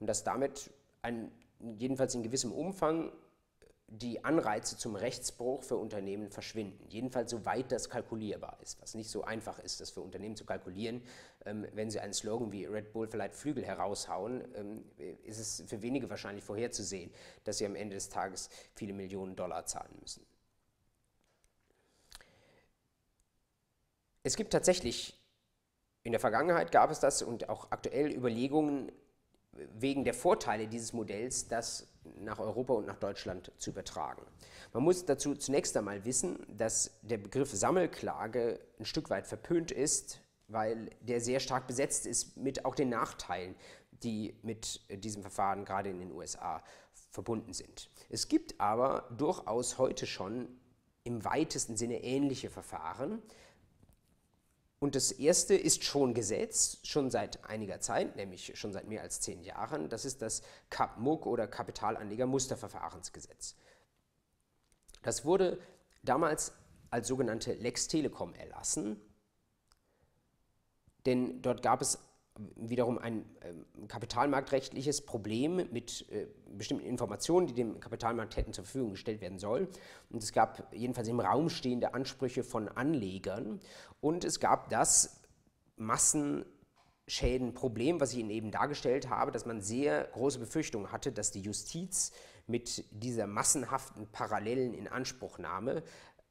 Und 0.00 0.06
dass 0.06 0.24
damit 0.24 0.70
ein, 1.02 1.30
jedenfalls 1.76 2.14
in 2.14 2.22
gewissem 2.22 2.50
Umfang 2.50 3.12
die 3.88 4.24
Anreize 4.24 4.76
zum 4.76 4.96
Rechtsbruch 4.96 5.62
für 5.62 5.76
Unternehmen 5.76 6.30
verschwinden. 6.30 6.86
Jedenfalls 6.88 7.30
soweit 7.30 7.70
das 7.70 7.88
kalkulierbar 7.88 8.58
ist, 8.60 8.80
was 8.82 8.94
nicht 8.94 9.08
so 9.08 9.22
einfach 9.22 9.60
ist, 9.60 9.80
das 9.80 9.90
für 9.90 10.00
Unternehmen 10.00 10.34
zu 10.34 10.44
kalkulieren. 10.44 11.02
Ähm, 11.44 11.66
wenn 11.72 11.90
sie 11.90 12.00
einen 12.00 12.12
Slogan 12.12 12.50
wie 12.50 12.64
Red 12.64 12.92
Bull 12.92 13.06
verleiht 13.06 13.36
Flügel 13.36 13.64
heraushauen, 13.64 14.44
ähm, 14.56 14.84
ist 15.22 15.38
es 15.38 15.64
für 15.68 15.82
wenige 15.82 16.10
wahrscheinlich 16.10 16.44
vorherzusehen, 16.44 17.12
dass 17.44 17.58
sie 17.58 17.66
am 17.66 17.76
Ende 17.76 17.94
des 17.94 18.08
Tages 18.08 18.50
viele 18.74 18.92
Millionen 18.92 19.36
Dollar 19.36 19.66
zahlen 19.66 19.94
müssen. 20.00 20.26
Es 24.24 24.34
gibt 24.34 24.52
tatsächlich, 24.52 25.16
in 26.02 26.10
der 26.10 26.20
Vergangenheit 26.20 26.72
gab 26.72 26.90
es 26.90 26.98
das 26.98 27.22
und 27.22 27.48
auch 27.48 27.70
aktuell 27.70 28.12
Überlegungen 28.12 28.90
wegen 29.52 30.04
der 30.04 30.14
Vorteile 30.14 30.66
dieses 30.66 30.92
Modells, 30.92 31.46
das 31.46 31.86
nach 32.20 32.38
Europa 32.38 32.74
und 32.74 32.86
nach 32.86 32.96
Deutschland 32.96 33.52
zu 33.58 33.70
übertragen. 33.70 34.22
Man 34.72 34.82
muss 34.82 35.04
dazu 35.04 35.34
zunächst 35.34 35.76
einmal 35.76 36.04
wissen, 36.04 36.38
dass 36.48 36.98
der 37.02 37.18
Begriff 37.18 37.50
Sammelklage 37.52 38.60
ein 38.78 38.84
Stück 38.84 39.10
weit 39.10 39.26
verpönt 39.26 39.70
ist, 39.70 40.20
weil 40.48 40.90
der 41.00 41.20
sehr 41.20 41.40
stark 41.40 41.66
besetzt 41.66 42.06
ist 42.06 42.36
mit 42.36 42.64
auch 42.64 42.74
den 42.74 42.90
Nachteilen, 42.90 43.54
die 44.02 44.34
mit 44.42 44.80
diesem 45.02 45.22
Verfahren 45.22 45.64
gerade 45.64 45.90
in 45.90 45.98
den 45.98 46.12
USA 46.12 46.62
verbunden 47.10 47.52
sind. 47.52 47.90
Es 48.08 48.28
gibt 48.28 48.60
aber 48.60 49.08
durchaus 49.16 49.78
heute 49.78 50.06
schon 50.06 50.48
im 51.04 51.24
weitesten 51.24 51.76
Sinne 51.76 52.02
ähnliche 52.02 52.50
Verfahren, 52.50 53.22
und 54.78 54.94
das 54.94 55.10
erste 55.10 55.54
ist 55.54 55.84
schon 55.84 56.12
Gesetz, 56.12 56.78
schon 56.82 57.10
seit 57.10 57.44
einiger 57.44 57.80
Zeit, 57.80 58.16
nämlich 58.16 58.58
schon 58.58 58.72
seit 58.72 58.86
mehr 58.86 59.02
als 59.02 59.20
zehn 59.20 59.42
Jahren. 59.42 59.88
Das 59.88 60.04
ist 60.04 60.20
das 60.20 60.42
CAPMUG 60.68 61.26
oder 61.26 61.46
Kapitalanleger-Musterverfahrensgesetz. 61.46 63.56
Das 65.02 65.24
wurde 65.24 65.58
damals 66.02 66.52
als 66.90 67.08
sogenannte 67.08 67.54
Lex 67.54 67.88
Telekom 67.88 68.34
erlassen, 68.34 69.00
denn 71.06 71.40
dort 71.40 71.62
gab 71.62 71.80
es 71.80 71.98
wiederum 72.56 72.98
ein 72.98 73.24
äh, 73.40 73.54
kapitalmarktrechtliches 73.88 75.06
Problem 75.06 75.68
mit 75.72 76.06
äh, 76.10 76.26
bestimmten 76.56 76.86
Informationen, 76.86 77.46
die 77.46 77.54
dem 77.54 77.80
Kapitalmarkt 77.80 78.36
hätten 78.36 78.52
zur 78.52 78.64
Verfügung 78.64 78.90
gestellt 78.92 79.20
werden 79.20 79.38
sollen. 79.38 79.68
Und 80.10 80.22
es 80.22 80.32
gab 80.32 80.72
jedenfalls 80.74 81.08
im 81.08 81.20
Raum 81.20 81.48
stehende 81.48 81.94
Ansprüche 81.94 82.44
von 82.44 82.68
Anlegern. 82.68 83.60
Und 84.00 84.24
es 84.24 84.40
gab 84.40 84.70
das 84.70 85.20
Massenschädenproblem, 85.76 88.00
was 88.00 88.12
ich 88.12 88.18
Ihnen 88.18 88.30
eben 88.30 88.50
dargestellt 88.50 89.08
habe, 89.08 89.32
dass 89.32 89.46
man 89.46 89.60
sehr 89.60 90.04
große 90.04 90.38
Befürchtungen 90.38 90.92
hatte, 90.92 91.12
dass 91.12 91.30
die 91.30 91.40
Justiz 91.40 92.12
mit 92.46 92.84
dieser 92.90 93.26
massenhaften 93.26 94.06
parallelen 94.12 94.74
Inanspruchnahme 94.74 95.82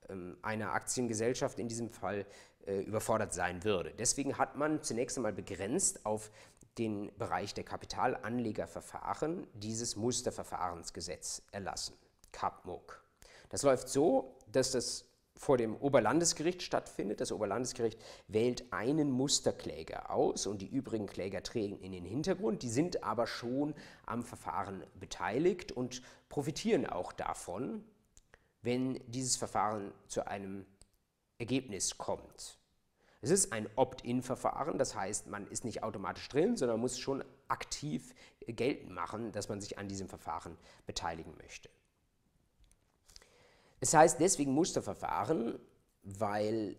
ähm, 0.09 0.37
einer 0.41 0.73
Aktiengesellschaft 0.73 1.59
in 1.59 1.67
diesem 1.67 1.89
Fall 1.89 2.19
äh, 2.19 2.25
überfordert 2.65 3.33
sein 3.33 3.63
würde. 3.63 3.93
Deswegen 3.97 4.37
hat 4.37 4.55
man 4.55 4.81
zunächst 4.81 5.17
einmal 5.17 5.33
begrenzt 5.33 6.05
auf 6.05 6.31
den 6.77 7.11
Bereich 7.17 7.53
der 7.53 7.63
Kapitalanlegerverfahren 7.63 9.47
dieses 9.53 9.95
Musterverfahrensgesetz 9.95 11.43
erlassen, 11.51 11.95
CAPMUG. 12.31 13.01
Das 13.49 13.63
läuft 13.63 13.89
so, 13.89 14.35
dass 14.51 14.71
das 14.71 15.05
vor 15.37 15.57
dem 15.57 15.75
Oberlandesgericht 15.75 16.61
stattfindet. 16.63 17.21
Das 17.21 17.31
Oberlandesgericht 17.31 17.99
wählt 18.27 18.71
einen 18.71 19.11
Musterkläger 19.11 20.09
aus 20.09 20.47
und 20.47 20.61
die 20.61 20.67
übrigen 20.67 21.07
Kläger 21.07 21.43
treten 21.43 21.77
in 21.79 21.91
den 21.91 22.05
Hintergrund. 22.05 22.63
Die 22.63 22.69
sind 22.69 23.03
aber 23.03 23.27
schon 23.27 23.75
am 24.05 24.23
Verfahren 24.23 24.83
beteiligt 24.99 25.71
und 25.71 26.01
profitieren 26.29 26.85
auch 26.85 27.11
davon, 27.11 27.83
wenn 28.61 28.99
dieses 29.07 29.35
Verfahren 29.35 29.91
zu 30.07 30.25
einem 30.25 30.65
Ergebnis 31.37 31.97
kommt. 31.97 32.57
Es 33.21 33.31
ist 33.31 33.51
ein 33.53 33.67
Opt-in-Verfahren, 33.75 34.77
das 34.77 34.95
heißt, 34.95 35.27
man 35.27 35.47
ist 35.47 35.65
nicht 35.65 35.81
automatisch 35.83 36.29
drin, 36.29 36.57
sondern 36.57 36.79
muss 36.79 36.99
schon 36.99 37.23
aktiv 37.47 38.13
geltend 38.45 38.91
machen, 38.91 39.31
dass 39.31 39.49
man 39.49 39.61
sich 39.61 39.79
an 39.79 39.87
diesem 39.87 40.07
Verfahren 40.07 40.57
beteiligen 40.85 41.33
möchte. 41.37 41.69
Es 43.79 43.93
heißt 43.93 44.19
deswegen 44.19 44.51
Musterverfahren, 44.51 45.59
weil 46.03 46.77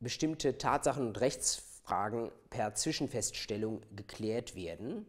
bestimmte 0.00 0.58
Tatsachen 0.58 1.06
und 1.06 1.20
Rechtsfragen 1.20 2.30
per 2.50 2.74
Zwischenfeststellung 2.74 3.82
geklärt 3.94 4.54
werden. 4.54 5.06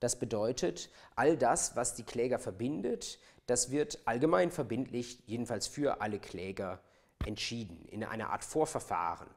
Das 0.00 0.18
bedeutet, 0.18 0.90
all 1.14 1.36
das, 1.36 1.74
was 1.76 1.94
die 1.94 2.02
Kläger 2.04 2.38
verbindet, 2.38 3.18
das 3.46 3.70
wird 3.70 4.00
allgemein 4.04 4.50
verbindlich, 4.50 5.22
jedenfalls 5.26 5.66
für 5.66 6.00
alle 6.00 6.18
Kläger, 6.18 6.80
entschieden, 7.24 7.84
in 7.86 8.04
einer 8.04 8.30
Art 8.30 8.44
Vorverfahren. 8.44 9.28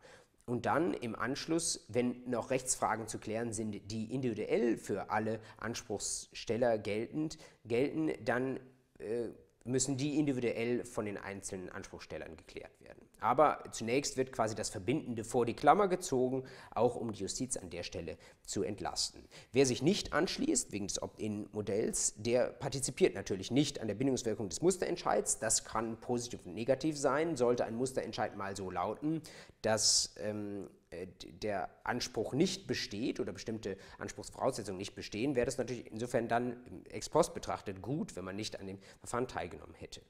Und 0.46 0.66
dann 0.66 0.94
im 0.94 1.16
Anschluss, 1.16 1.86
wenn 1.90 2.28
noch 2.28 2.50
Rechtsfragen 2.50 3.08
zu 3.08 3.20
klären 3.20 3.54
sind, 3.54 3.92
die 3.92 4.12
individuell 4.14 4.78
für 4.78 5.12
alle 5.12 5.40
Anspruchssteller 5.58 6.80
geltend, 6.80 7.38
gelten, 7.66 8.12
dann 8.26 8.60
äh, 8.98 9.30
müssen 9.64 9.98
die 9.98 10.18
individuell 10.18 10.86
von 10.86 11.06
den 11.06 11.18
einzelnen 11.18 11.70
Anspruchstellern 11.70 12.36
geklärt 12.36 12.82
werden. 12.82 13.09
Aber 13.20 13.64
zunächst 13.72 14.18
wird 14.18 14.32
quasi 14.32 14.56
das 14.56 14.70
Verbindende 14.70 15.24
vor 15.24 15.46
die 15.46 15.54
Klammer 15.54 15.88
gezogen, 15.88 16.44
auch 16.72 16.96
um 16.96 17.12
die 17.12 17.22
Justiz 17.22 17.58
an 17.58 17.70
der 17.70 17.84
Stelle 17.84 18.18
zu 18.44 18.64
entlasten. 18.64 19.24
Wer 19.52 19.66
sich 19.66 19.82
nicht 19.82 20.14
anschließt, 20.14 20.72
wegen 20.72 20.88
des 20.88 21.02
Opt-in-Modells, 21.02 22.16
der 22.18 22.48
partizipiert 22.48 23.16
natürlich 23.16 23.52
nicht 23.52 23.82
an 23.82 23.88
der 23.88 23.96
Bindungswirkung 23.96 24.50
des 24.50 24.62
Musterentscheids. 24.62 25.40
Das 25.40 25.66
kann 25.66 26.00
positiv 26.00 26.46
und 26.46 26.54
negativ 26.54 26.98
sein. 26.98 27.36
Sollte 27.36 27.66
ein 27.66 27.76
Musterentscheid 27.76 28.36
mal 28.36 28.56
so 28.56 28.72
lauten, 28.72 29.22
dass 29.62 30.16
ähm, 30.18 30.70
äh, 30.92 31.08
der 31.22 31.70
Anspruch 31.84 32.34
nicht 32.34 32.66
besteht 32.66 33.20
oder 33.20 33.32
bestimmte 33.32 33.78
Anspruchsvoraussetzungen 34.00 34.78
nicht 34.78 34.96
bestehen, 34.96 35.36
wäre 35.36 35.46
das 35.46 35.58
natürlich 35.58 35.92
insofern 35.92 36.28
dann 36.28 36.58
ex 36.90 37.10
post 37.10 37.34
betrachtet 37.34 37.82
gut, 37.82 38.16
wenn 38.16 38.26
man 38.26 38.36
nicht 38.36 38.60
an 38.60 38.68
dem 38.68 38.80
Verfahren 39.00 39.28
teilgenommen 39.28 39.76
hätte. 39.76 40.02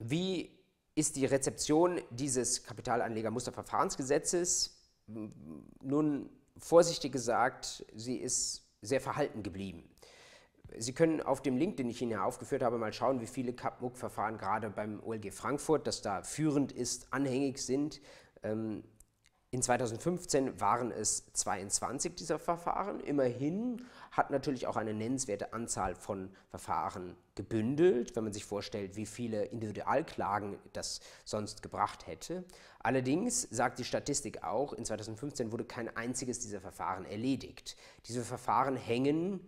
Wie 0.00 0.58
ist 0.94 1.16
die 1.16 1.26
Rezeption 1.26 2.00
dieses 2.10 2.64
Kapitalanleger-Musterverfahrensgesetzes? 2.64 4.78
Nun, 5.06 6.30
vorsichtig 6.56 7.12
gesagt, 7.12 7.84
sie 7.94 8.16
ist 8.16 8.64
sehr 8.80 9.02
verhalten 9.02 9.42
geblieben. 9.42 9.84
Sie 10.78 10.94
können 10.94 11.20
auf 11.20 11.42
dem 11.42 11.58
Link, 11.58 11.76
den 11.76 11.90
ich 11.90 12.00
Ihnen 12.00 12.12
hier 12.12 12.24
aufgeführt 12.24 12.62
habe, 12.62 12.78
mal 12.78 12.94
schauen, 12.94 13.20
wie 13.20 13.26
viele 13.26 13.52
CAPMUG-Verfahren 13.52 14.38
gerade 14.38 14.70
beim 14.70 15.02
OLG 15.02 15.32
Frankfurt, 15.32 15.86
das 15.86 16.00
da 16.00 16.22
führend 16.22 16.72
ist, 16.72 17.12
anhängig 17.12 17.58
sind. 17.58 18.00
Ähm, 18.42 18.82
in 19.50 19.60
2015 19.62 20.60
waren 20.60 20.92
es 20.92 21.30
22 21.34 22.14
dieser 22.14 22.38
Verfahren. 22.38 23.00
Immerhin 23.00 23.84
hat 24.10 24.30
natürlich 24.30 24.66
auch 24.66 24.76
eine 24.76 24.92
nennenswerte 24.92 25.52
Anzahl 25.52 25.94
von 25.94 26.30
Verfahren 26.48 27.16
gebündelt, 27.36 28.16
wenn 28.16 28.24
man 28.24 28.32
sich 28.32 28.44
vorstellt, 28.44 28.96
wie 28.96 29.06
viele 29.06 29.44
Individualklagen 29.44 30.58
das 30.72 31.00
sonst 31.24 31.62
gebracht 31.62 32.06
hätte. 32.06 32.44
Allerdings 32.80 33.42
sagt 33.42 33.78
die 33.78 33.84
Statistik 33.84 34.42
auch, 34.42 34.72
in 34.72 34.84
2015 34.84 35.52
wurde 35.52 35.64
kein 35.64 35.96
einziges 35.96 36.40
dieser 36.40 36.60
Verfahren 36.60 37.04
erledigt. 37.04 37.76
Diese 38.06 38.24
Verfahren 38.24 38.76
hängen 38.76 39.40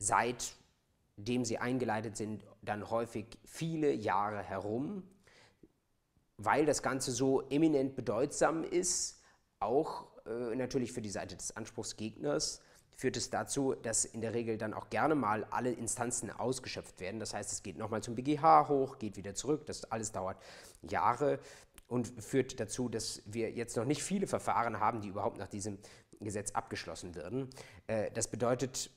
seitdem 0.00 1.44
sie 1.44 1.58
eingeleitet 1.58 2.16
sind, 2.16 2.42
dann 2.62 2.90
häufig 2.90 3.26
viele 3.44 3.92
Jahre 3.92 4.42
herum, 4.42 5.04
weil 6.38 6.66
das 6.66 6.82
Ganze 6.82 7.12
so 7.12 7.42
eminent 7.50 7.94
bedeutsam 7.94 8.64
ist 8.64 9.22
auch 9.60 10.06
äh, 10.26 10.56
natürlich 10.56 10.92
für 10.92 11.02
die 11.02 11.10
Seite 11.10 11.36
des 11.36 11.54
Anspruchsgegners 11.56 12.62
führt 13.00 13.16
es 13.16 13.30
dazu, 13.30 13.74
dass 13.74 14.04
in 14.04 14.20
der 14.20 14.34
Regel 14.34 14.58
dann 14.58 14.74
auch 14.74 14.90
gerne 14.90 15.14
mal 15.14 15.44
alle 15.44 15.72
Instanzen 15.72 16.30
ausgeschöpft 16.30 17.00
werden. 17.00 17.18
Das 17.18 17.32
heißt, 17.32 17.50
es 17.50 17.62
geht 17.62 17.78
nochmal 17.78 18.02
zum 18.02 18.14
BGH 18.14 18.68
hoch, 18.68 18.98
geht 18.98 19.16
wieder 19.16 19.34
zurück. 19.34 19.64
Das 19.64 19.90
alles 19.90 20.12
dauert 20.12 20.36
Jahre 20.82 21.38
und 21.88 22.12
führt 22.22 22.60
dazu, 22.60 22.90
dass 22.90 23.22
wir 23.24 23.52
jetzt 23.52 23.74
noch 23.78 23.86
nicht 23.86 24.02
viele 24.02 24.26
Verfahren 24.26 24.80
haben, 24.80 25.00
die 25.00 25.08
überhaupt 25.08 25.38
nach 25.38 25.48
diesem 25.48 25.78
Gesetz 26.20 26.50
abgeschlossen 26.50 27.14
werden. 27.14 27.48
Äh, 27.86 28.10
das 28.10 28.28
bedeutet, 28.28 28.90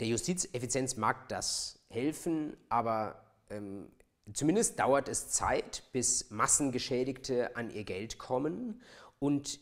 der 0.00 0.08
Justizeffizienz 0.08 0.96
mag 0.96 1.28
das 1.28 1.78
helfen, 1.90 2.56
aber 2.70 3.22
ähm, 3.50 3.92
zumindest 4.32 4.80
dauert 4.80 5.10
es 5.10 5.28
Zeit, 5.28 5.82
bis 5.92 6.30
Massengeschädigte 6.30 7.54
an 7.54 7.68
ihr 7.68 7.84
Geld 7.84 8.16
kommen 8.16 8.80
und 9.18 9.60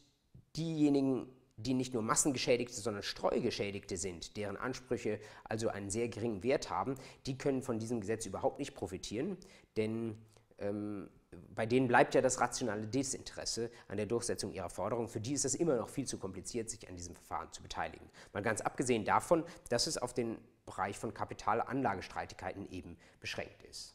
diejenigen 0.56 1.26
die 1.56 1.74
nicht 1.74 1.94
nur 1.94 2.02
Massengeschädigte, 2.02 2.80
sondern 2.80 3.02
Streugeschädigte 3.02 3.96
sind, 3.96 4.36
deren 4.36 4.56
Ansprüche 4.56 5.20
also 5.44 5.68
einen 5.68 5.90
sehr 5.90 6.08
geringen 6.08 6.42
Wert 6.42 6.70
haben, 6.70 6.96
die 7.26 7.36
können 7.36 7.62
von 7.62 7.78
diesem 7.78 8.00
Gesetz 8.00 8.26
überhaupt 8.26 8.58
nicht 8.58 8.74
profitieren, 8.74 9.36
denn 9.76 10.16
ähm, 10.58 11.08
bei 11.54 11.66
denen 11.66 11.88
bleibt 11.88 12.14
ja 12.14 12.20
das 12.20 12.40
rationale 12.40 12.86
Desinteresse 12.86 13.70
an 13.88 13.96
der 13.96 14.06
Durchsetzung 14.06 14.52
ihrer 14.52 14.68
Forderung. 14.68 15.08
Für 15.08 15.20
die 15.20 15.32
ist 15.32 15.44
es 15.44 15.54
immer 15.54 15.76
noch 15.76 15.88
viel 15.88 16.06
zu 16.06 16.18
kompliziert, 16.18 16.68
sich 16.68 16.88
an 16.88 16.96
diesem 16.96 17.14
Verfahren 17.14 17.50
zu 17.52 17.62
beteiligen. 17.62 18.08
Mal 18.32 18.42
ganz 18.42 18.60
abgesehen 18.60 19.04
davon, 19.04 19.44
dass 19.70 19.86
es 19.86 19.96
auf 19.96 20.12
den 20.12 20.38
Bereich 20.66 20.98
von 20.98 21.14
Kapitalanlagestreitigkeiten 21.14 22.70
eben 22.70 22.96
beschränkt 23.20 23.62
ist. 23.64 23.94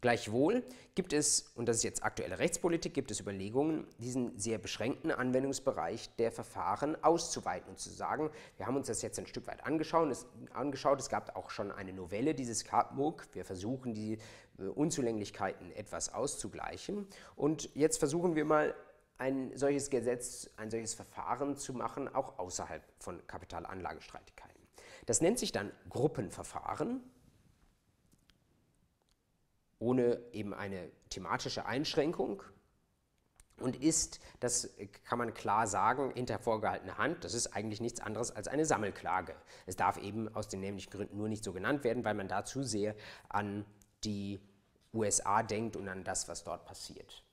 Gleichwohl 0.00 0.62
gibt 0.94 1.12
es, 1.12 1.50
und 1.56 1.66
das 1.66 1.78
ist 1.78 1.82
jetzt 1.82 2.04
aktuelle 2.04 2.38
Rechtspolitik, 2.38 2.94
gibt 2.94 3.10
es 3.10 3.18
Überlegungen, 3.18 3.84
diesen 3.98 4.38
sehr 4.38 4.58
beschränkten 4.58 5.10
Anwendungsbereich 5.10 6.10
der 6.16 6.30
Verfahren 6.30 7.02
auszuweiten 7.02 7.68
und 7.70 7.78
zu 7.80 7.90
sagen, 7.90 8.30
wir 8.56 8.66
haben 8.66 8.76
uns 8.76 8.86
das 8.86 9.02
jetzt 9.02 9.18
ein 9.18 9.26
Stück 9.26 9.48
weit 9.48 9.66
angeschaut, 9.66 10.10
es, 10.10 10.26
angeschaut, 10.52 11.00
es 11.00 11.08
gab 11.08 11.34
auch 11.36 11.50
schon 11.50 11.72
eine 11.72 11.92
Novelle 11.92 12.34
dieses 12.34 12.64
KMUG, 12.64 13.24
wir 13.32 13.44
versuchen 13.44 13.92
die 13.92 14.18
äh, 14.58 14.62
Unzulänglichkeiten 14.62 15.72
etwas 15.72 16.14
auszugleichen. 16.14 17.08
Und 17.34 17.74
jetzt 17.74 17.98
versuchen 17.98 18.36
wir 18.36 18.44
mal 18.44 18.74
ein 19.18 19.50
solches 19.56 19.90
Gesetz, 19.90 20.48
ein 20.56 20.70
solches 20.70 20.94
Verfahren 20.94 21.56
zu 21.56 21.72
machen, 21.72 22.14
auch 22.14 22.38
außerhalb 22.38 22.84
von 23.00 23.26
Kapitalanlagestreitigkeiten. 23.26 24.62
Das 25.06 25.20
nennt 25.20 25.40
sich 25.40 25.50
dann 25.50 25.72
Gruppenverfahren 25.88 27.02
ohne 29.78 30.20
eben 30.32 30.54
eine 30.54 30.90
thematische 31.10 31.66
Einschränkung 31.66 32.42
und 33.60 33.82
ist, 33.82 34.20
das 34.40 34.70
kann 35.04 35.18
man 35.18 35.34
klar 35.34 35.66
sagen, 35.66 36.12
hinter 36.14 36.38
vorgehaltener 36.38 36.98
Hand, 36.98 37.24
das 37.24 37.34
ist 37.34 37.48
eigentlich 37.48 37.80
nichts 37.80 38.00
anderes 38.00 38.30
als 38.30 38.48
eine 38.48 38.64
Sammelklage. 38.64 39.34
Es 39.66 39.76
darf 39.76 39.98
eben 39.98 40.34
aus 40.34 40.48
den 40.48 40.60
nämlichen 40.60 40.90
Gründen 40.90 41.16
nur 41.16 41.28
nicht 41.28 41.44
so 41.44 41.52
genannt 41.52 41.84
werden, 41.84 42.04
weil 42.04 42.14
man 42.14 42.28
da 42.28 42.44
zu 42.44 42.62
sehr 42.62 42.94
an 43.28 43.64
die 44.04 44.40
USA 44.94 45.42
denkt 45.42 45.76
und 45.76 45.88
an 45.88 46.04
das, 46.04 46.28
was 46.28 46.44
dort 46.44 46.64
passiert. 46.64 47.24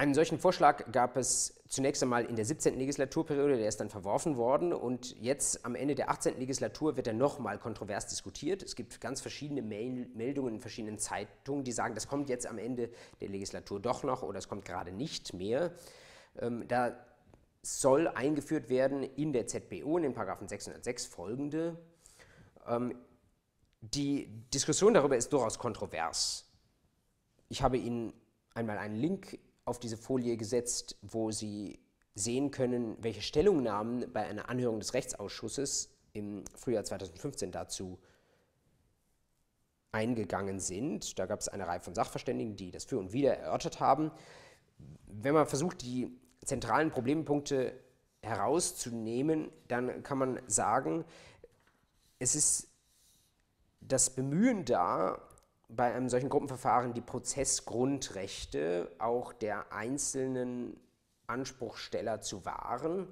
Einen 0.00 0.14
solchen 0.14 0.38
Vorschlag 0.38 0.90
gab 0.92 1.18
es 1.18 1.60
zunächst 1.68 2.02
einmal 2.02 2.24
in 2.24 2.34
der 2.34 2.46
17. 2.46 2.78
Legislaturperiode, 2.78 3.58
der 3.58 3.68
ist 3.68 3.80
dann 3.80 3.90
verworfen 3.90 4.38
worden 4.38 4.72
und 4.72 5.14
jetzt 5.20 5.66
am 5.66 5.74
Ende 5.74 5.94
der 5.94 6.08
18. 6.08 6.38
Legislatur 6.38 6.96
wird 6.96 7.06
er 7.06 7.12
nochmal 7.12 7.58
kontrovers 7.58 8.06
diskutiert. 8.06 8.62
Es 8.62 8.76
gibt 8.76 8.98
ganz 9.02 9.20
verschiedene 9.20 9.60
Mail 9.60 10.08
Meldungen 10.14 10.54
in 10.54 10.60
verschiedenen 10.60 10.98
Zeitungen, 10.98 11.64
die 11.64 11.72
sagen, 11.72 11.94
das 11.94 12.08
kommt 12.08 12.30
jetzt 12.30 12.46
am 12.46 12.56
Ende 12.56 12.88
der 13.20 13.28
Legislatur 13.28 13.78
doch 13.78 14.02
noch 14.02 14.22
oder 14.22 14.38
es 14.38 14.48
kommt 14.48 14.64
gerade 14.64 14.90
nicht 14.90 15.34
mehr. 15.34 15.70
Ähm, 16.38 16.66
da 16.66 16.96
soll 17.60 18.08
eingeführt 18.08 18.70
werden 18.70 19.02
in 19.02 19.34
der 19.34 19.48
ZBO, 19.48 19.98
in 19.98 20.04
den 20.04 20.14
Paragraphen 20.14 20.48
606 20.48 21.04
folgende. 21.04 21.76
Ähm, 22.66 22.94
die 23.82 24.28
Diskussion 24.54 24.94
darüber 24.94 25.18
ist 25.18 25.30
durchaus 25.30 25.58
kontrovers. 25.58 26.50
Ich 27.50 27.60
habe 27.60 27.76
Ihnen 27.76 28.14
einmal 28.54 28.78
einen 28.78 28.96
Link 28.96 29.38
auf 29.70 29.78
diese 29.78 29.96
Folie 29.96 30.36
gesetzt, 30.36 30.96
wo 31.00 31.30
Sie 31.30 31.78
sehen 32.14 32.50
können, 32.50 32.96
welche 33.00 33.22
Stellungnahmen 33.22 34.12
bei 34.12 34.26
einer 34.26 34.48
Anhörung 34.48 34.80
des 34.80 34.94
Rechtsausschusses 34.94 35.90
im 36.12 36.44
Frühjahr 36.56 36.84
2015 36.84 37.52
dazu 37.52 37.98
eingegangen 39.92 40.58
sind. 40.58 41.18
Da 41.18 41.26
gab 41.26 41.40
es 41.40 41.48
eine 41.48 41.66
Reihe 41.66 41.80
von 41.80 41.94
Sachverständigen, 41.94 42.56
die 42.56 42.72
das 42.72 42.84
für 42.84 42.98
und 42.98 43.12
wieder 43.12 43.36
erörtert 43.36 43.80
haben. 43.80 44.10
Wenn 45.06 45.34
man 45.34 45.46
versucht, 45.46 45.82
die 45.82 46.18
zentralen 46.44 46.90
Problempunkte 46.90 47.72
herauszunehmen, 48.22 49.50
dann 49.68 50.02
kann 50.02 50.18
man 50.18 50.40
sagen, 50.46 51.04
es 52.18 52.34
ist 52.34 52.68
das 53.80 54.10
Bemühen 54.10 54.64
da, 54.64 55.22
bei 55.76 55.94
einem 55.94 56.08
solchen 56.08 56.28
Gruppenverfahren 56.28 56.94
die 56.94 57.00
Prozessgrundrechte 57.00 58.90
auch 58.98 59.32
der 59.32 59.72
einzelnen 59.72 60.78
Anspruchsteller 61.26 62.20
zu 62.20 62.44
wahren. 62.44 63.08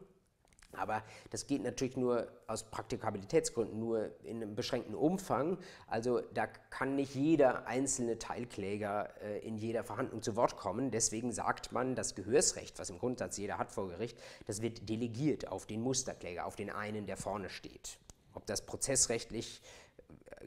Aber 0.72 1.02
das 1.30 1.46
geht 1.46 1.62
natürlich 1.62 1.96
nur 1.96 2.28
aus 2.46 2.64
Praktikabilitätsgründen, 2.64 3.78
nur 3.78 4.10
in 4.22 4.42
einem 4.42 4.54
beschränkten 4.54 4.94
Umfang. 4.94 5.58
Also 5.86 6.20
da 6.34 6.46
kann 6.46 6.94
nicht 6.94 7.14
jeder 7.14 7.66
einzelne 7.66 8.18
Teilkläger 8.18 9.08
äh, 9.22 9.38
in 9.38 9.56
jeder 9.56 9.82
Verhandlung 9.82 10.22
zu 10.22 10.36
Wort 10.36 10.56
kommen. 10.56 10.90
Deswegen 10.90 11.32
sagt 11.32 11.72
man, 11.72 11.94
das 11.94 12.14
Gehörsrecht, 12.14 12.78
was 12.78 12.90
im 12.90 12.98
Grundsatz 12.98 13.38
jeder 13.38 13.56
hat 13.56 13.72
vor 13.72 13.88
Gericht, 13.88 14.18
das 14.46 14.60
wird 14.60 14.88
delegiert 14.88 15.48
auf 15.48 15.64
den 15.64 15.80
Musterkläger, 15.80 16.44
auf 16.44 16.56
den 16.56 16.70
einen, 16.70 17.06
der 17.06 17.16
vorne 17.16 17.48
steht. 17.48 17.98
Ob 18.34 18.44
das 18.44 18.66
prozessrechtlich 18.66 19.62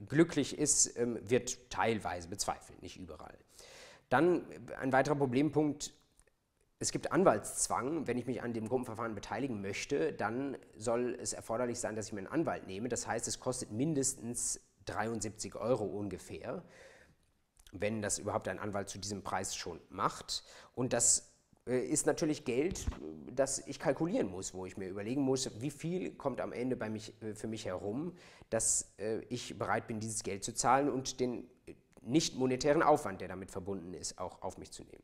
glücklich 0.08 0.58
ist, 0.58 0.98
ähm, 0.98 1.20
wird 1.22 1.70
teilweise 1.70 2.28
bezweifelt, 2.28 2.82
nicht 2.82 2.98
überall. 2.98 3.38
Dann 4.10 4.46
ein 4.80 4.92
weiterer 4.92 5.16
Problempunkt, 5.16 5.94
es 6.80 6.92
gibt 6.92 7.12
Anwaltszwang. 7.12 8.08
Wenn 8.08 8.18
ich 8.18 8.26
mich 8.26 8.42
an 8.42 8.54
dem 8.54 8.68
Gruppenverfahren 8.68 9.14
beteiligen 9.14 9.62
möchte, 9.62 10.14
dann 10.14 10.58
soll 10.76 11.16
es 11.22 11.32
erforderlich 11.32 11.80
sein, 11.80 11.96
dass 11.96 12.08
ich 12.08 12.14
mir 12.14 12.20
einen 12.20 12.28
Anwalt 12.28 12.66
nehme. 12.66 12.90
Das 12.90 13.06
heißt, 13.06 13.28
es 13.28 13.40
kostet 13.40 13.72
mindestens 13.72 14.60
73 14.86 15.56
Euro 15.56 15.86
ungefähr, 15.86 16.64
wenn 17.72 18.02
das 18.02 18.18
überhaupt 18.18 18.48
ein 18.48 18.60
Anwalt 18.60 18.90
zu 18.90 18.98
diesem 18.98 19.24
Preis 19.24 19.56
schon 19.56 19.80
macht. 19.90 20.44
Und 20.74 20.94
das 20.94 21.20
äh, 21.20 21.31
ist 21.80 22.06
natürlich 22.06 22.46
Geld, 22.46 22.86
das 23.34 23.66
ich 23.68 23.80
kalkulieren 23.80 24.30
muss, 24.30 24.54
wo 24.54 24.66
ich 24.66 24.78
mir 24.78 24.90
überlegen 24.90 25.22
muss, 25.22 25.50
wie 25.62 25.72
viel 25.72 26.12
kommt 26.12 26.42
am 26.42 26.54
Ende 26.54 26.76
bei 26.76 26.90
mich, 26.90 27.14
äh, 27.22 27.34
für 27.34 27.48
mich 27.48 27.66
herum, 27.66 28.14
dass 28.50 28.94
äh, 28.98 29.20
ich 29.30 29.58
bereit 29.58 29.88
bin, 29.88 30.00
dieses 30.00 30.24
Geld 30.24 30.44
zu 30.44 30.54
zahlen 30.54 30.90
und 30.90 31.20
den 31.20 31.48
nicht 32.02 32.36
monetären 32.36 32.82
Aufwand, 32.82 33.22
der 33.22 33.28
damit 33.28 33.52
verbunden 33.52 33.94
ist, 33.94 34.18
auch 34.18 34.42
auf 34.42 34.58
mich 34.58 34.72
zu 34.72 34.84
nehmen. 34.84 35.04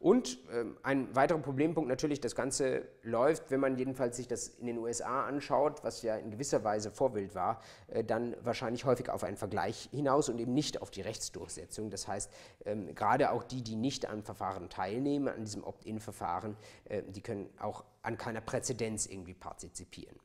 Und 0.00 0.38
ähm, 0.50 0.78
ein 0.82 1.14
weiterer 1.14 1.38
Problempunkt 1.38 1.86
natürlich, 1.90 2.22
das 2.22 2.34
Ganze 2.34 2.88
läuft, 3.02 3.50
wenn 3.50 3.60
man 3.60 3.76
jedenfalls 3.76 4.16
sich 4.16 4.26
das 4.26 4.48
in 4.48 4.66
den 4.66 4.78
USA 4.78 5.26
anschaut, 5.26 5.84
was 5.84 6.00
ja 6.00 6.16
in 6.16 6.30
gewisser 6.30 6.64
Weise 6.64 6.90
Vorbild 6.90 7.34
war, 7.34 7.60
äh, 7.88 8.02
dann 8.02 8.34
wahrscheinlich 8.42 8.86
häufig 8.86 9.10
auf 9.10 9.24
einen 9.24 9.36
Vergleich 9.36 9.90
hinaus 9.92 10.30
und 10.30 10.38
eben 10.38 10.54
nicht 10.54 10.80
auf 10.80 10.90
die 10.90 11.02
Rechtsdurchsetzung. 11.02 11.90
Das 11.90 12.08
heißt, 12.08 12.30
ähm, 12.64 12.94
gerade 12.94 13.30
auch 13.30 13.44
die, 13.44 13.62
die 13.62 13.76
nicht 13.76 14.08
am 14.08 14.22
Verfahren 14.22 14.70
teilnehmen, 14.70 15.28
an 15.28 15.44
diesem 15.44 15.62
Opt-in-Verfahren, 15.62 16.56
äh, 16.86 17.02
die 17.06 17.20
können 17.20 17.50
auch 17.58 17.84
an 18.00 18.16
keiner 18.16 18.40
Präzedenz 18.40 19.04
irgendwie 19.04 19.34
partizipieren. 19.34 20.16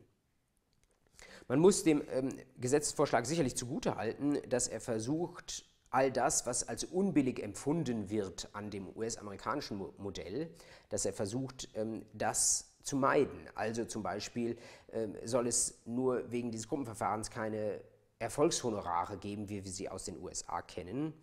Man 1.49 1.59
muss 1.59 1.83
dem 1.83 2.01
ähm, 2.13 2.29
Gesetzesvorschlag 2.61 3.25
sicherlich 3.25 3.57
zugutehalten, 3.57 4.39
dass 4.47 4.69
er 4.69 4.79
versucht, 4.79 5.65
all 5.95 6.11
das, 6.11 6.45
was 6.45 6.67
als 6.67 6.83
unbillig 6.83 7.41
empfunden 7.41 8.09
wird 8.09 8.49
an 8.51 8.69
dem 8.69 8.89
US-amerikanischen 8.97 9.81
Modell, 9.97 10.49
dass 10.89 11.05
er 11.05 11.13
versucht, 11.13 11.69
ähm, 11.73 12.05
das 12.13 12.69
zu 12.83 12.97
meiden. 12.97 13.39
Also 13.55 13.85
zum 13.85 14.03
Beispiel 14.03 14.57
ähm, 14.91 15.15
soll 15.23 15.47
es 15.47 15.79
nur 15.85 16.29
wegen 16.29 16.51
dieses 16.51 16.67
Gruppenverfahrens 16.67 17.31
keine 17.31 17.79
Erfolgshonorare 18.19 19.17
geben, 19.17 19.47
wie 19.47 19.63
wir 19.63 19.71
sie 19.71 19.87
aus 19.87 20.03
den 20.03 20.21
USA 20.21 20.61
kennen 20.61 21.13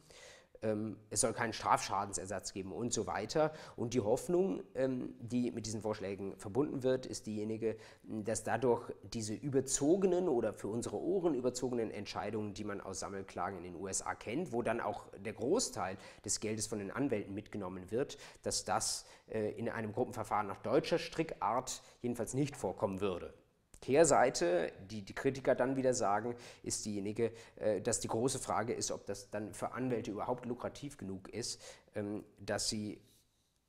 es 1.11 1.21
soll 1.21 1.33
keinen 1.33 1.53
Strafschadensersatz 1.53 2.53
geben 2.53 2.73
und 2.73 2.93
so 2.93 3.07
weiter. 3.07 3.53
Und 3.77 3.95
die 3.95 4.01
Hoffnung, 4.01 4.63
ähm, 4.75 5.15
die 5.21 5.51
mit 5.51 5.67
diesen 5.67 5.83
Vorschlägen 5.83 6.37
verbunden 6.37 6.83
wird, 6.83 7.05
ist 7.05 7.27
diejenige, 7.27 7.77
dass 8.05 8.45
dadurch 8.45 8.93
diese 9.03 9.35
überzogenen 9.35 10.29
oder 10.29 10.53
für 10.53 10.69
unsere 10.69 11.01
Ohren 11.01 11.35
überzogenen 11.35 11.91
Entscheidungen, 11.91 12.55
die 12.55 12.65
man 12.65 12.81
aus 12.81 13.01
Sammelklagen 13.01 13.59
in 13.59 13.65
den 13.65 13.77
USA 13.77 14.15
kennt, 14.15 14.53
wo 14.53 14.63
dann 14.63 14.81
auch 14.81 15.05
der 15.19 15.33
Großteil 15.33 15.97
des 16.25 16.39
Geldes 16.39 16.69
von 16.69 16.79
den 16.79 16.91
Anwälten 16.91 17.35
mitgenommen 17.35 17.91
wird, 17.91 18.17
dass 18.43 18.65
das 18.65 19.05
äh, 19.29 19.51
in 19.53 19.69
einem 19.69 19.93
Gruppenverfahren 19.93 20.47
nach 20.47 20.59
deutscher 20.59 20.99
Strickart 20.99 21.83
jedenfalls 22.03 22.35
nicht 22.35 22.57
vorkommen 22.57 23.01
würde. 23.01 23.35
Kehrseite, 23.83 24.73
die 24.91 25.03
die 25.03 25.15
Kritiker 25.15 25.55
dann 25.55 25.77
wieder 25.77 25.93
sagen, 25.93 26.35
ist 26.63 26.87
diejenige, 26.87 27.33
äh, 27.57 27.83
dass 27.83 28.01
die 28.01 28.09
große 28.09 28.39
Frage 28.39 28.73
ist, 28.73 28.91
ob 28.91 29.05
das 29.05 29.29
dann 29.29 29.53
für 29.53 29.73
Anwälte 29.73 30.11
überhaupt 30.11 30.47
lukrativ 30.47 30.97
genug 30.97 31.29
ist, 31.29 31.61
ähm, 31.95 32.25
dass 32.39 32.71
sie 32.71 33.03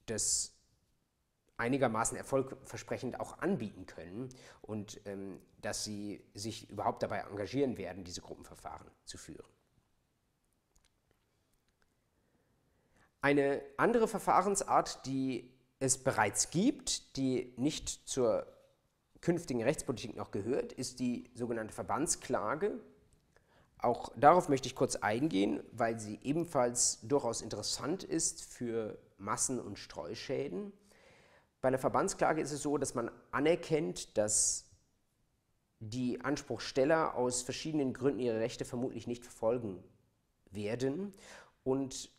das 0.05 0.53
einigermaßen 1.57 2.15
erfolgversprechend 2.17 3.19
auch 3.19 3.39
anbieten 3.39 3.85
können 3.85 4.29
und 4.61 5.01
ähm, 5.05 5.39
dass 5.61 5.83
sie 5.83 6.23
sich 6.33 6.69
überhaupt 6.69 7.03
dabei 7.03 7.19
engagieren 7.19 7.77
werden, 7.77 8.03
diese 8.03 8.21
Gruppenverfahren 8.21 8.87
zu 9.05 9.17
führen. 9.17 9.45
Eine 13.21 13.61
andere 13.77 14.07
Verfahrensart, 14.07 15.05
die 15.05 15.49
es 15.79 15.97
bereits 15.97 16.49
gibt, 16.49 17.15
die 17.17 17.53
nicht 17.57 18.07
zur 18.07 18.45
künftigen 19.23 19.63
Rechtspolitik 19.63 20.17
noch 20.17 20.31
gehört, 20.31 20.73
ist 20.73 20.99
die 20.99 21.23
sogenannte 21.33 21.73
Verbandsklage. 21.73 22.77
Auch 23.77 24.11
darauf 24.17 24.49
möchte 24.49 24.67
ich 24.67 24.75
kurz 24.75 24.97
eingehen, 24.97 25.63
weil 25.71 25.97
sie 25.97 26.19
ebenfalls 26.23 26.99
durchaus 27.03 27.41
interessant 27.41 28.03
ist 28.03 28.43
für 28.43 28.97
Massen- 29.17 29.61
und 29.61 29.79
Streuschäden. 29.79 30.73
Bei 31.61 31.69
einer 31.69 31.79
Verbandsklage 31.79 32.41
ist 32.41 32.51
es 32.51 32.61
so, 32.61 32.77
dass 32.77 32.95
man 32.95 33.09
anerkennt, 33.31 34.17
dass 34.17 34.65
die 35.79 36.19
Anspruchsteller 36.19 37.15
aus 37.15 37.43
verschiedenen 37.43 37.93
Gründen 37.93 38.19
ihre 38.19 38.41
Rechte 38.41 38.65
vermutlich 38.65 39.07
nicht 39.07 39.23
verfolgen 39.23 39.81
werden. 40.51 41.13
Und 41.63 42.11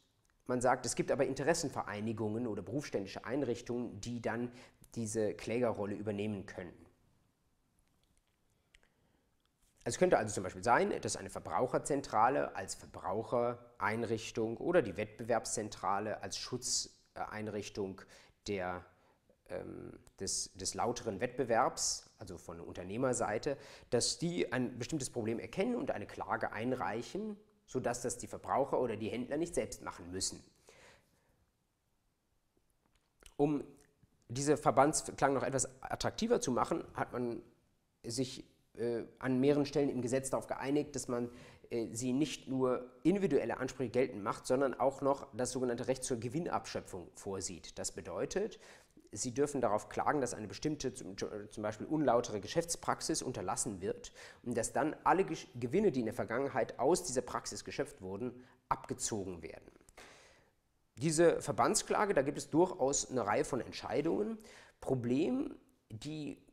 man 0.46 0.62
sagt, 0.62 0.86
es 0.86 0.94
gibt 0.94 1.10
aber 1.10 1.26
Interessenvereinigungen 1.26 2.46
oder 2.46 2.62
berufsständische 2.62 3.26
Einrichtungen, 3.26 4.00
die 4.00 4.22
dann 4.22 4.50
diese 4.94 5.34
Klägerrolle 5.34 5.96
übernehmen 5.96 6.46
können. 6.46 6.83
Es 9.86 9.98
könnte 9.98 10.16
also 10.16 10.32
zum 10.34 10.42
Beispiel 10.42 10.64
sein, 10.64 10.98
dass 11.02 11.16
eine 11.16 11.28
Verbraucherzentrale 11.28 12.56
als 12.56 12.74
Verbrauchereinrichtung 12.74 14.56
oder 14.56 14.80
die 14.80 14.96
Wettbewerbszentrale 14.96 16.22
als 16.22 16.38
Schutzeinrichtung 16.38 18.00
der, 18.46 18.82
ähm, 19.50 19.98
des, 20.18 20.54
des 20.54 20.72
lauteren 20.72 21.20
Wettbewerbs, 21.20 22.10
also 22.18 22.38
von 22.38 22.60
Unternehmerseite, 22.60 23.58
dass 23.90 24.18
die 24.18 24.50
ein 24.54 24.78
bestimmtes 24.78 25.10
Problem 25.10 25.38
erkennen 25.38 25.76
und 25.76 25.90
eine 25.90 26.06
Klage 26.06 26.52
einreichen, 26.52 27.36
sodass 27.66 28.00
das 28.00 28.16
die 28.16 28.26
Verbraucher 28.26 28.80
oder 28.80 28.96
die 28.96 29.10
Händler 29.10 29.36
nicht 29.36 29.54
selbst 29.54 29.82
machen 29.82 30.10
müssen. 30.10 30.42
Um 33.36 33.64
diese 34.28 34.56
Verbandsklang 34.56 35.34
noch 35.34 35.42
etwas 35.42 35.68
attraktiver 35.82 36.40
zu 36.40 36.52
machen, 36.52 36.84
hat 36.94 37.12
man 37.12 37.42
sich 38.02 38.44
an 39.18 39.40
mehreren 39.40 39.66
Stellen 39.66 39.88
im 39.88 40.02
Gesetz 40.02 40.30
darauf 40.30 40.46
geeinigt, 40.46 40.96
dass 40.96 41.08
man 41.08 41.30
äh, 41.70 41.88
sie 41.92 42.12
nicht 42.12 42.48
nur 42.48 42.90
individuelle 43.02 43.58
Ansprüche 43.58 43.90
geltend 43.90 44.22
macht, 44.22 44.46
sondern 44.46 44.74
auch 44.74 45.00
noch 45.00 45.28
das 45.34 45.52
sogenannte 45.52 45.88
Recht 45.88 46.04
zur 46.04 46.18
Gewinnabschöpfung 46.18 47.08
vorsieht. 47.14 47.78
Das 47.78 47.92
bedeutet, 47.92 48.58
Sie 49.16 49.32
dürfen 49.32 49.60
darauf 49.60 49.88
klagen, 49.88 50.20
dass 50.20 50.34
eine 50.34 50.48
bestimmte, 50.48 50.92
zum, 50.92 51.16
zum 51.16 51.62
Beispiel 51.62 51.86
unlautere 51.86 52.40
Geschäftspraxis 52.40 53.22
unterlassen 53.22 53.80
wird 53.80 54.12
und 54.42 54.56
dass 54.56 54.72
dann 54.72 54.96
alle 55.04 55.24
Gewinne, 55.24 55.92
die 55.92 56.00
in 56.00 56.06
der 56.06 56.14
Vergangenheit 56.14 56.80
aus 56.80 57.04
dieser 57.04 57.22
Praxis 57.22 57.64
geschöpft 57.64 58.02
wurden, 58.02 58.44
abgezogen 58.68 59.40
werden. 59.40 59.70
Diese 60.96 61.40
Verbandsklage, 61.40 62.12
da 62.12 62.22
gibt 62.22 62.38
es 62.38 62.50
durchaus 62.50 63.08
eine 63.08 63.24
Reihe 63.24 63.44
von 63.44 63.60
Entscheidungen. 63.60 64.36
Problem, 64.80 65.54
die 65.90 66.43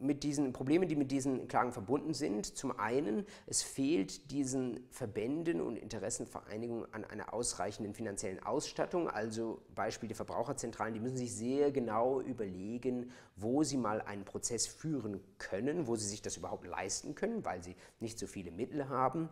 mit 0.00 0.22
diesen 0.22 0.52
Problemen, 0.52 0.88
die 0.88 0.96
mit 0.96 1.10
diesen 1.10 1.48
Klagen 1.48 1.72
verbunden 1.72 2.14
sind. 2.14 2.56
Zum 2.56 2.78
einen, 2.78 3.26
es 3.46 3.62
fehlt 3.62 4.30
diesen 4.30 4.80
Verbänden 4.90 5.60
und 5.60 5.76
Interessenvereinigungen 5.76 6.92
an 6.92 7.04
einer 7.04 7.32
ausreichenden 7.32 7.94
finanziellen 7.94 8.42
Ausstattung. 8.42 9.08
Also 9.08 9.62
Beispiel 9.74 10.08
der 10.08 10.16
Verbraucherzentralen, 10.16 10.94
die 10.94 11.00
müssen 11.00 11.16
sich 11.16 11.34
sehr 11.34 11.72
genau 11.72 12.20
überlegen, 12.20 13.10
wo 13.36 13.62
sie 13.62 13.76
mal 13.76 14.00
einen 14.00 14.24
Prozess 14.24 14.66
führen 14.66 15.20
können, 15.38 15.86
wo 15.86 15.96
sie 15.96 16.06
sich 16.06 16.22
das 16.22 16.36
überhaupt 16.36 16.66
leisten 16.66 17.14
können, 17.14 17.44
weil 17.44 17.62
sie 17.62 17.76
nicht 18.00 18.18
so 18.18 18.26
viele 18.26 18.50
Mittel 18.50 18.88
haben. 18.88 19.28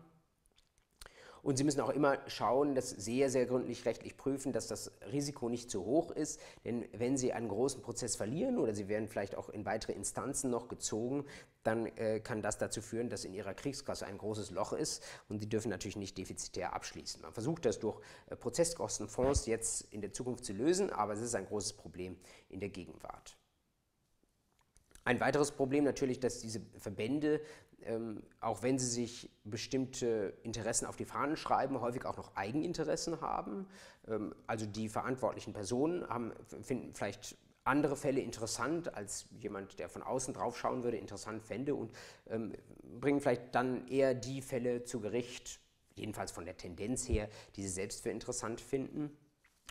Und 1.45 1.59
Sie 1.59 1.65
müssen 1.65 1.83
auch 1.83 1.91
immer 1.91 2.19
schauen, 2.27 2.75
das 2.75 2.89
sehr, 2.89 3.29
sehr 3.29 3.45
gründlich 3.45 3.85
rechtlich 3.85 4.17
prüfen, 4.17 4.55
dass 4.55 4.67
das 4.67 4.91
Risiko 5.13 5.51
nicht 5.51 5.71
zu 5.71 5.85
hoch 5.85 6.11
ist. 6.11 6.41
Denn 6.65 6.87
wenn 6.93 7.19
Sie 7.19 7.35
einen 7.35 7.49
großen 7.49 7.83
Prozess 7.83 8.17
verlieren 8.17 8.57
oder 8.57 8.75
Sie 8.75 8.89
werden 8.89 9.09
vielleicht 9.09 9.37
auch 9.37 9.51
in 9.51 9.67
weitere 9.67 9.93
Instanzen 9.93 10.49
noch 10.49 10.69
gezogen, 10.69 11.27
dann 11.63 11.85
äh, 11.85 12.21
kann 12.21 12.41
das 12.41 12.57
dazu 12.57 12.81
führen, 12.81 13.11
dass 13.11 13.27
in 13.27 13.35
Ihrer 13.35 13.53
Kriegskasse 13.53 14.07
ein 14.07 14.17
großes 14.17 14.53
Loch 14.53 14.73
ist 14.73 15.03
und 15.29 15.39
Sie 15.39 15.49
dürfen 15.49 15.69
natürlich 15.69 15.97
nicht 15.97 16.17
defizitär 16.17 16.73
abschließen. 16.73 17.21
Man 17.21 17.35
versucht 17.35 17.67
das 17.67 17.79
durch 17.79 18.01
äh, 18.31 18.37
Prozesskostenfonds 18.37 19.45
jetzt 19.45 19.93
in 19.93 20.01
der 20.01 20.15
Zukunft 20.15 20.47
zu 20.47 20.55
lösen, 20.55 20.91
aber 20.91 21.13
es 21.13 21.21
ist 21.21 21.35
ein 21.35 21.45
großes 21.45 21.75
Problem 21.75 22.17
in 22.49 22.59
der 22.59 22.71
Gegenwart. 22.71 23.37
Ein 25.05 25.21
weiteres 25.21 25.51
Problem 25.53 25.85
natürlich, 25.85 26.19
dass 26.19 26.41
diese 26.41 26.63
Verbände 26.79 27.41
ähm, 27.87 28.23
auch 28.41 28.63
wenn 28.63 28.79
sie 28.79 28.87
sich 28.87 29.31
bestimmte 29.45 30.35
Interessen 30.43 30.87
auf 30.87 30.97
die 30.97 31.05
Fahnen 31.05 31.37
schreiben, 31.37 31.81
häufig 31.81 32.05
auch 32.05 32.17
noch 32.17 32.35
Eigeninteressen 32.37 33.21
haben. 33.21 33.67
Ähm, 34.09 34.35
also 34.47 34.67
die 34.67 34.89
verantwortlichen 34.89 35.53
Personen 35.53 36.09
haben, 36.09 36.33
finden 36.63 36.95
vielleicht 36.95 37.37
andere 37.65 37.97
Fälle 37.97 38.21
interessant, 38.21 38.95
als 38.95 39.27
jemand, 39.41 39.79
der 39.79 39.89
von 39.89 40.03
außen 40.03 40.35
drauf 40.35 40.59
schauen 40.59 40.83
würde, 40.83 40.99
interessant 40.99 41.43
fände 41.43 41.75
und 41.75 41.93
ähm, 42.29 42.53
bringen 43.01 43.21
vielleicht 43.21 43.55
dann 43.55 43.89
eher 43.89 44.15
die 44.15 44.43
Fälle 44.43 44.85
zu 44.85 45.01
Gericht, 45.01 45.61
jedenfalls 45.95 46.33
von 46.33 46.45
der 46.45 46.57
Tendenz 46.57 47.09
her, 47.09 47.29
die 47.57 47.63
sie 47.63 47.69
selbst 47.69 48.03
für 48.03 48.11
interessant 48.11 48.61
finden 48.61 49.17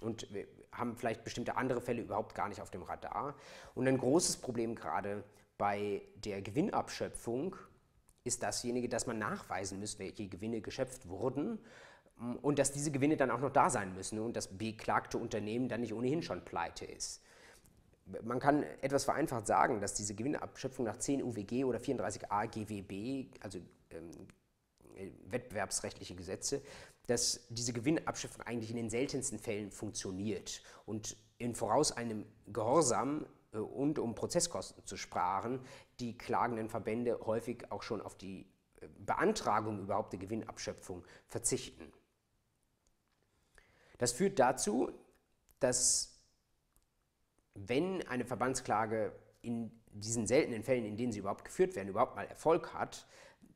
und 0.01 0.27
haben 0.73 0.95
vielleicht 0.95 1.23
bestimmte 1.23 1.55
andere 1.57 1.81
Fälle 1.81 2.01
überhaupt 2.01 2.35
gar 2.35 2.49
nicht 2.49 2.61
auf 2.61 2.71
dem 2.71 2.83
Radar. 2.83 3.35
Und 3.75 3.87
ein 3.87 3.97
großes 3.97 4.37
Problem 4.37 4.75
gerade 4.75 5.23
bei 5.57 6.01
der 6.15 6.41
Gewinnabschöpfung 6.41 7.55
ist 8.23 8.43
dasjenige, 8.43 8.89
dass 8.89 9.07
man 9.07 9.19
nachweisen 9.19 9.79
muss, 9.79 9.99
welche 9.99 10.27
Gewinne 10.27 10.61
geschöpft 10.61 11.07
wurden 11.07 11.59
mm, 12.17 12.35
und 12.41 12.59
dass 12.59 12.71
diese 12.71 12.91
Gewinne 12.91 13.17
dann 13.17 13.31
auch 13.31 13.39
noch 13.39 13.51
da 13.51 13.69
sein 13.69 13.93
müssen 13.93 14.19
und 14.19 14.35
das 14.35 14.47
beklagte 14.47 15.17
Unternehmen 15.17 15.67
dann 15.69 15.81
nicht 15.81 15.93
ohnehin 15.93 16.21
schon 16.21 16.43
pleite 16.45 16.85
ist. 16.85 17.21
Man 18.23 18.39
kann 18.39 18.63
etwas 18.81 19.05
vereinfacht 19.05 19.47
sagen, 19.47 19.79
dass 19.79 19.93
diese 19.93 20.13
Gewinnabschöpfung 20.13 20.85
nach 20.85 20.97
10 20.97 21.23
UWG 21.23 21.63
oder 21.63 21.79
34a 21.79 22.47
GWB, 22.47 23.29
also 23.41 23.59
ähm, 23.91 24.11
äh, 24.95 25.09
wettbewerbsrechtliche 25.27 26.15
Gesetze, 26.15 26.61
dass 27.07 27.45
diese 27.49 27.73
Gewinnabschöpfung 27.73 28.41
eigentlich 28.45 28.69
in 28.69 28.77
den 28.77 28.89
seltensten 28.89 29.39
Fällen 29.39 29.71
funktioniert 29.71 30.61
und 30.85 31.17
in 31.37 31.55
voraus 31.55 31.91
einem 31.91 32.25
Gehorsam 32.47 33.25
äh, 33.51 33.57
und 33.57 33.99
um 33.99 34.15
Prozesskosten 34.15 34.85
zu 34.85 34.97
sparen, 34.97 35.59
die 35.99 36.17
klagenden 36.17 36.69
Verbände 36.69 37.19
häufig 37.25 37.71
auch 37.71 37.83
schon 37.83 38.01
auf 38.01 38.15
die 38.15 38.47
äh, 38.81 38.87
Beantragung 38.99 39.79
überhaupt 39.79 40.13
der 40.13 40.19
Gewinnabschöpfung 40.19 41.03
verzichten. 41.27 41.91
Das 43.97 44.11
führt 44.11 44.39
dazu, 44.39 44.91
dass 45.59 46.19
wenn 47.55 48.05
eine 48.07 48.25
Verbandsklage 48.25 49.13
in 49.41 49.71
diesen 49.91 50.25
seltenen 50.25 50.63
Fällen, 50.63 50.85
in 50.85 50.97
denen 50.97 51.11
sie 51.11 51.19
überhaupt 51.19 51.45
geführt 51.45 51.75
werden, 51.75 51.89
überhaupt 51.89 52.15
mal 52.15 52.25
Erfolg 52.25 52.73
hat, 52.73 53.05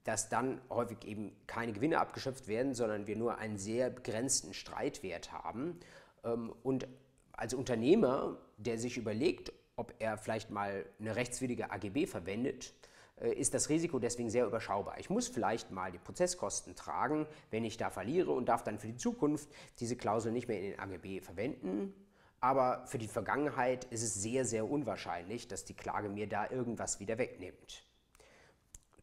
dass 0.08 0.30
dann 0.30 0.62
häufig 0.70 1.04
eben 1.04 1.36
keine 1.48 1.74
Gewinne 1.74 2.00
abgeschöpft 2.00 2.48
werden, 2.48 2.74
sondern 2.74 3.08
wir 3.08 3.18
nur 3.18 3.40
einen 3.40 3.58
sehr 3.58 3.90
begrenzten 3.90 4.54
Streitwert 4.54 5.34
haben. 5.34 5.78
Ähm, 6.24 6.54
und 6.64 6.88
als 7.34 7.54
Unternehmer, 7.54 8.38
der 8.56 8.80
sich 8.80 8.96
überlegt, 8.96 9.52
ob 9.76 9.94
er 10.00 10.18
vielleicht 10.18 10.50
mal 10.50 10.86
eine 10.98 11.18
rechtswidrige 11.18 11.72
AGB 11.72 12.06
verwendet, 12.08 12.74
äh, 13.20 13.34
ist 13.34 13.54
das 13.54 13.68
Risiko 13.68 14.00
deswegen 14.00 14.30
sehr 14.30 14.46
überschaubar. 14.46 14.98
Ich 14.98 15.10
muss 15.10 15.28
vielleicht 15.28 15.72
mal 15.72 15.92
die 15.92 16.00
Prozesskosten 16.00 16.74
tragen, 16.78 17.28
wenn 17.52 17.66
ich 17.66 17.76
da 17.76 17.90
verliere 17.90 18.32
und 18.32 18.48
darf 18.48 18.64
dann 18.64 18.80
für 18.80 18.88
die 18.88 18.96
Zukunft 18.96 19.50
diese 19.82 19.98
Klausel 19.98 20.32
nicht 20.32 20.48
mehr 20.48 20.62
in 20.62 20.72
den 20.72 20.80
AGB 20.80 21.20
verwenden. 21.20 21.94
Aber 22.40 22.88
für 22.88 22.98
die 22.98 23.10
Vergangenheit 23.10 23.84
ist 23.86 24.04
es 24.04 24.14
sehr, 24.14 24.46
sehr 24.46 24.70
unwahrscheinlich, 24.70 25.50
dass 25.50 25.66
die 25.66 25.74
Klage 25.74 26.08
mir 26.08 26.30
da 26.30 26.50
irgendwas 26.50 27.02
wieder 27.02 27.18
wegnimmt. 27.18 27.84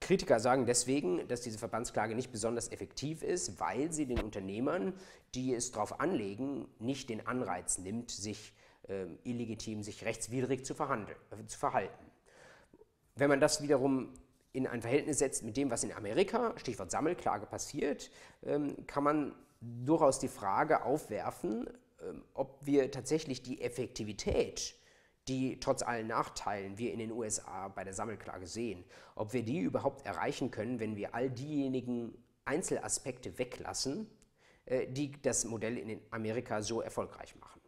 Kritiker 0.04 0.38
sagen 0.38 0.66
deswegen, 0.66 1.26
dass 1.28 1.40
diese 1.40 1.58
Verbandsklage 1.58 2.14
nicht 2.14 2.30
besonders 2.30 2.70
effektiv 2.70 3.22
ist, 3.22 3.58
weil 3.58 3.90
sie 3.90 4.04
den 4.04 4.20
Unternehmern, 4.20 4.92
die 5.34 5.54
es 5.54 5.72
darauf 5.72 5.98
anlegen, 5.98 6.68
nicht 6.78 7.08
den 7.08 7.26
Anreiz 7.26 7.78
nimmt, 7.78 8.10
sich 8.10 8.52
äh, 8.88 9.06
illegitim, 9.24 9.82
sich 9.82 10.04
rechtswidrig 10.04 10.66
zu, 10.66 10.74
äh, 10.74 11.46
zu 11.46 11.58
verhalten. 11.58 12.04
Wenn 13.16 13.30
man 13.30 13.40
das 13.40 13.62
wiederum 13.62 14.12
in 14.52 14.66
ein 14.66 14.82
Verhältnis 14.82 15.20
setzt 15.20 15.42
mit 15.42 15.56
dem, 15.56 15.70
was 15.70 15.84
in 15.84 15.92
Amerika, 15.92 16.52
Stichwort 16.58 16.90
Sammelklage, 16.90 17.46
passiert, 17.46 18.10
ähm, 18.44 18.86
kann 18.86 19.04
man 19.04 19.34
durchaus 19.62 20.18
die 20.18 20.28
Frage 20.28 20.84
aufwerfen, 20.84 21.66
ähm, 22.06 22.22
ob 22.34 22.58
wir 22.60 22.90
tatsächlich 22.90 23.42
die 23.42 23.62
Effektivität, 23.62 24.74
die 25.28 25.58
trotz 25.60 25.82
allen 25.82 26.08
Nachteilen 26.08 26.78
wir 26.78 26.92
in 26.92 26.98
den 26.98 27.12
USA 27.12 27.68
bei 27.68 27.84
der 27.84 27.94
Sammelklage 27.94 28.46
sehen, 28.46 28.84
ob 29.14 29.32
wir 29.32 29.42
die 29.42 29.60
überhaupt 29.60 30.04
erreichen 30.04 30.50
können, 30.50 30.80
wenn 30.80 30.96
wir 30.96 31.14
all 31.14 31.30
diejenigen 31.30 32.16
Einzelaspekte 32.44 33.38
weglassen, 33.38 34.10
äh, 34.66 34.86
die 34.86 35.12
das 35.22 35.44
Modell 35.44 35.78
in 35.78 36.00
Amerika 36.10 36.62
so 36.62 36.80
erfolgreich 36.80 37.36
machen. 37.36 37.60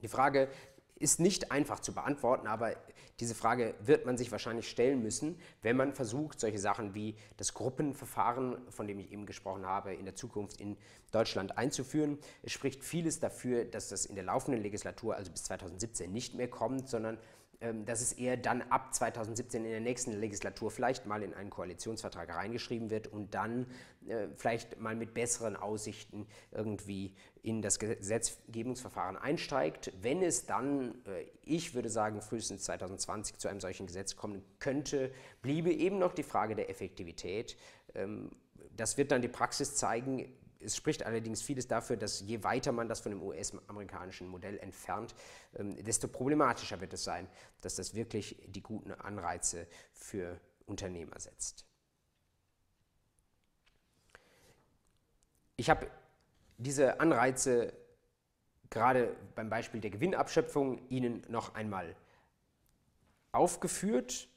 Die 0.00 0.08
Frage 0.08 0.48
ist 0.94 1.20
nicht 1.20 1.50
einfach 1.50 1.80
zu 1.80 1.92
beantworten, 1.92 2.46
aber 2.46 2.76
diese 3.20 3.34
Frage 3.34 3.74
wird 3.80 4.06
man 4.06 4.16
sich 4.16 4.30
wahrscheinlich 4.30 4.68
stellen 4.68 5.02
müssen, 5.02 5.38
wenn 5.62 5.76
man 5.76 5.92
versucht, 5.92 6.38
solche 6.38 6.58
Sachen 6.58 6.94
wie 6.94 7.16
das 7.36 7.52
Gruppenverfahren, 7.54 8.58
von 8.70 8.86
dem 8.86 8.98
ich 9.00 9.10
eben 9.12 9.26
gesprochen 9.26 9.66
habe, 9.66 9.94
in 9.94 10.04
der 10.04 10.14
Zukunft 10.14 10.60
in 10.60 10.76
Deutschland 11.10 11.58
einzuführen. 11.58 12.18
Es 12.42 12.52
spricht 12.52 12.84
vieles 12.84 13.18
dafür, 13.18 13.64
dass 13.64 13.88
das 13.88 14.06
in 14.06 14.14
der 14.14 14.24
laufenden 14.24 14.62
Legislatur, 14.62 15.16
also 15.16 15.32
bis 15.32 15.44
2017, 15.44 16.12
nicht 16.12 16.34
mehr 16.34 16.48
kommt, 16.48 16.88
sondern 16.88 17.18
ähm, 17.60 17.84
dass 17.84 18.00
es 18.00 18.12
eher 18.12 18.36
dann 18.36 18.62
ab 18.62 18.94
2017 18.94 19.64
in 19.64 19.70
der 19.72 19.80
nächsten 19.80 20.12
Legislatur 20.12 20.70
vielleicht 20.70 21.06
mal 21.06 21.24
in 21.24 21.34
einen 21.34 21.50
Koalitionsvertrag 21.50 22.32
reingeschrieben 22.32 22.88
wird 22.88 23.08
und 23.08 23.34
dann 23.34 23.66
äh, 24.06 24.28
vielleicht 24.36 24.78
mal 24.78 24.94
mit 24.94 25.12
besseren 25.12 25.56
Aussichten 25.56 26.28
irgendwie 26.52 27.16
in 27.48 27.62
das 27.62 27.78
Gesetzgebungsverfahren 27.78 29.16
einsteigt. 29.16 29.90
Wenn 30.02 30.22
es 30.22 30.44
dann, 30.44 31.02
äh, 31.06 31.24
ich 31.42 31.74
würde 31.74 31.88
sagen, 31.88 32.20
frühestens 32.20 32.64
2020 32.64 33.38
zu 33.38 33.48
einem 33.48 33.60
solchen 33.60 33.86
Gesetz 33.86 34.16
kommen 34.16 34.44
könnte, 34.58 35.10
bliebe 35.40 35.72
eben 35.72 35.98
noch 35.98 36.12
die 36.12 36.22
Frage 36.22 36.54
der 36.54 36.68
Effektivität. 36.68 37.56
Ähm, 37.94 38.30
das 38.76 38.98
wird 38.98 39.12
dann 39.12 39.22
die 39.22 39.28
Praxis 39.28 39.76
zeigen, 39.76 40.30
es 40.60 40.76
spricht 40.76 41.06
allerdings 41.06 41.40
vieles 41.40 41.68
dafür, 41.68 41.96
dass 41.96 42.20
je 42.20 42.42
weiter 42.42 42.72
man 42.72 42.88
das 42.88 43.00
von 43.00 43.12
dem 43.12 43.22
US-amerikanischen 43.22 44.28
Modell 44.28 44.58
entfernt, 44.58 45.14
ähm, 45.56 45.82
desto 45.82 46.06
problematischer 46.06 46.82
wird 46.82 46.92
es 46.92 47.04
sein, 47.04 47.28
dass 47.62 47.76
das 47.76 47.94
wirklich 47.94 48.36
die 48.46 48.62
guten 48.62 48.92
Anreize 48.92 49.66
für 49.92 50.38
Unternehmer 50.66 51.18
setzt. 51.18 51.64
Ich 55.56 55.70
habe 55.70 55.90
diese 56.58 57.00
Anreize 57.00 57.72
gerade 58.70 59.16
beim 59.34 59.48
Beispiel 59.48 59.80
der 59.80 59.90
Gewinnabschöpfung 59.90 60.86
Ihnen 60.90 61.24
noch 61.28 61.54
einmal 61.54 61.96
aufgeführt 63.32 64.28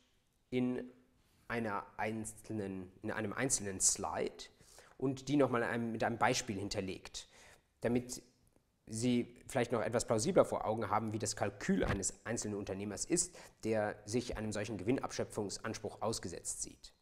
in, 0.50 0.90
einer 1.48 1.86
einzelnen, 1.98 2.92
in 3.02 3.12
einem 3.12 3.34
einzelnen 3.34 3.82
Slide 3.82 4.46
und 4.98 5.28
die 5.28 5.36
nochmal 5.36 5.78
mit 5.80 6.04
einem 6.04 6.18
Beispiel 6.18 6.58
hinterlegt, 6.58 7.28
damit 7.82 8.24
Sie 8.88 9.36
vielleicht 9.48 9.72
noch 9.72 9.82
etwas 9.82 10.06
plausibler 10.06 10.46
vor 10.46 10.66
Augen 10.66 10.90
haben, 10.90 11.14
wie 11.14 11.20
das 11.20 11.36
Kalkül 11.36 11.84
eines 11.84 12.26
einzelnen 12.26 12.56
Unternehmers 12.56 13.06
ist, 13.06 13.36
der 13.64 13.96
sich 14.06 14.38
einem 14.38 14.52
solchen 14.52 14.78
Gewinnabschöpfungsanspruch 14.78 16.02
ausgesetzt 16.02 16.62
sieht. 16.62 16.94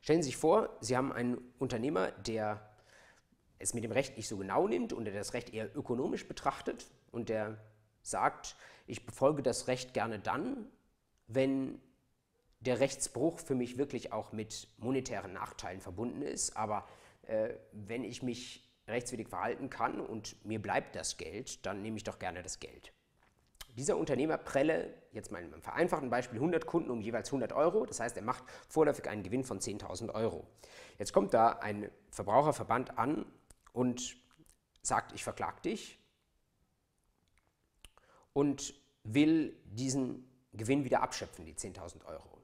Stellen 0.00 0.22
Sie 0.22 0.30
sich 0.30 0.36
vor, 0.36 0.76
Sie 0.80 0.96
haben 0.96 1.12
einen 1.12 1.38
Unternehmer, 1.58 2.10
der 2.10 2.71
es 3.62 3.74
mit 3.74 3.84
dem 3.84 3.92
Recht 3.92 4.16
nicht 4.16 4.28
so 4.28 4.36
genau 4.36 4.66
nimmt 4.68 4.92
und 4.92 5.04
der 5.04 5.14
das 5.14 5.34
Recht 5.34 5.52
eher 5.52 5.74
ökonomisch 5.76 6.26
betrachtet 6.26 6.86
und 7.10 7.28
der 7.28 7.58
sagt, 8.02 8.56
ich 8.86 9.06
befolge 9.06 9.42
das 9.42 9.68
Recht 9.68 9.94
gerne 9.94 10.18
dann, 10.18 10.66
wenn 11.26 11.80
der 12.60 12.80
Rechtsbruch 12.80 13.38
für 13.38 13.54
mich 13.54 13.78
wirklich 13.78 14.12
auch 14.12 14.32
mit 14.32 14.68
monetären 14.78 15.32
Nachteilen 15.32 15.80
verbunden 15.80 16.22
ist. 16.22 16.56
Aber 16.56 16.86
äh, 17.22 17.50
wenn 17.72 18.04
ich 18.04 18.22
mich 18.22 18.68
rechtswidrig 18.86 19.28
verhalten 19.28 19.70
kann 19.70 20.00
und 20.00 20.44
mir 20.44 20.60
bleibt 20.60 20.94
das 20.96 21.16
Geld, 21.16 21.64
dann 21.66 21.82
nehme 21.82 21.96
ich 21.96 22.04
doch 22.04 22.18
gerne 22.18 22.42
das 22.42 22.60
Geld. 22.60 22.92
Dieser 23.76 23.96
Unternehmer 23.96 24.36
prelle, 24.36 24.92
jetzt 25.12 25.32
mal 25.32 25.42
in 25.42 25.52
einem 25.52 25.62
vereinfachten 25.62 26.10
Beispiel, 26.10 26.38
100 26.38 26.66
Kunden 26.66 26.90
um 26.90 27.00
jeweils 27.00 27.28
100 27.28 27.54
Euro. 27.54 27.86
Das 27.86 28.00
heißt, 28.00 28.16
er 28.16 28.22
macht 28.22 28.44
vorläufig 28.68 29.08
einen 29.08 29.22
Gewinn 29.22 29.44
von 29.44 29.60
10.000 29.60 30.14
Euro. 30.14 30.46
Jetzt 30.98 31.14
kommt 31.14 31.32
da 31.32 31.52
ein 31.52 31.90
Verbraucherverband 32.10 32.98
an 32.98 33.24
und 33.72 34.16
sagt, 34.82 35.12
ich 35.12 35.24
verklag 35.24 35.62
dich 35.62 35.98
und 38.32 38.74
will 39.04 39.56
diesen 39.64 40.28
Gewinn 40.52 40.84
wieder 40.84 41.02
abschöpfen, 41.02 41.44
die 41.44 41.54
10.000 41.54 42.04
Euro. 42.04 42.38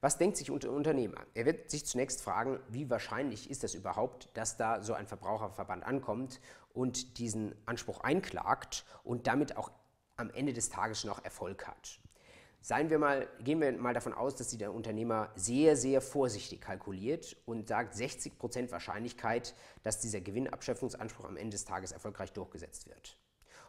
Was 0.00 0.18
denkt 0.18 0.36
sich 0.36 0.50
unter 0.50 0.70
Unternehmer? 0.70 1.24
Er 1.32 1.46
wird 1.46 1.70
sich 1.70 1.86
zunächst 1.86 2.20
fragen, 2.20 2.60
wie 2.68 2.90
wahrscheinlich 2.90 3.48
ist 3.48 3.62
das 3.62 3.74
überhaupt, 3.74 4.28
dass 4.34 4.58
da 4.58 4.82
so 4.82 4.92
ein 4.92 5.06
Verbraucherverband 5.06 5.82
ankommt 5.82 6.40
und 6.74 7.18
diesen 7.18 7.54
Anspruch 7.64 8.00
einklagt 8.00 8.84
und 9.02 9.26
damit 9.26 9.56
auch 9.56 9.70
am 10.16 10.30
Ende 10.30 10.52
des 10.52 10.68
Tages 10.68 11.04
noch 11.04 11.24
Erfolg 11.24 11.66
hat. 11.66 12.00
Seien 12.66 12.88
wir 12.88 12.98
mal, 12.98 13.28
gehen 13.40 13.60
wir 13.60 13.72
mal 13.72 13.92
davon 13.92 14.14
aus, 14.14 14.36
dass 14.36 14.48
der 14.56 14.72
Unternehmer 14.72 15.30
sehr, 15.34 15.76
sehr 15.76 16.00
vorsichtig 16.00 16.62
kalkuliert 16.62 17.36
und 17.44 17.68
sagt 17.68 17.94
60% 17.94 18.70
Wahrscheinlichkeit, 18.70 19.54
dass 19.82 20.00
dieser 20.00 20.22
Gewinnabschöpfungsanspruch 20.22 21.26
am 21.26 21.36
Ende 21.36 21.50
des 21.50 21.66
Tages 21.66 21.92
erfolgreich 21.92 22.32
durchgesetzt 22.32 22.88
wird. 22.88 23.18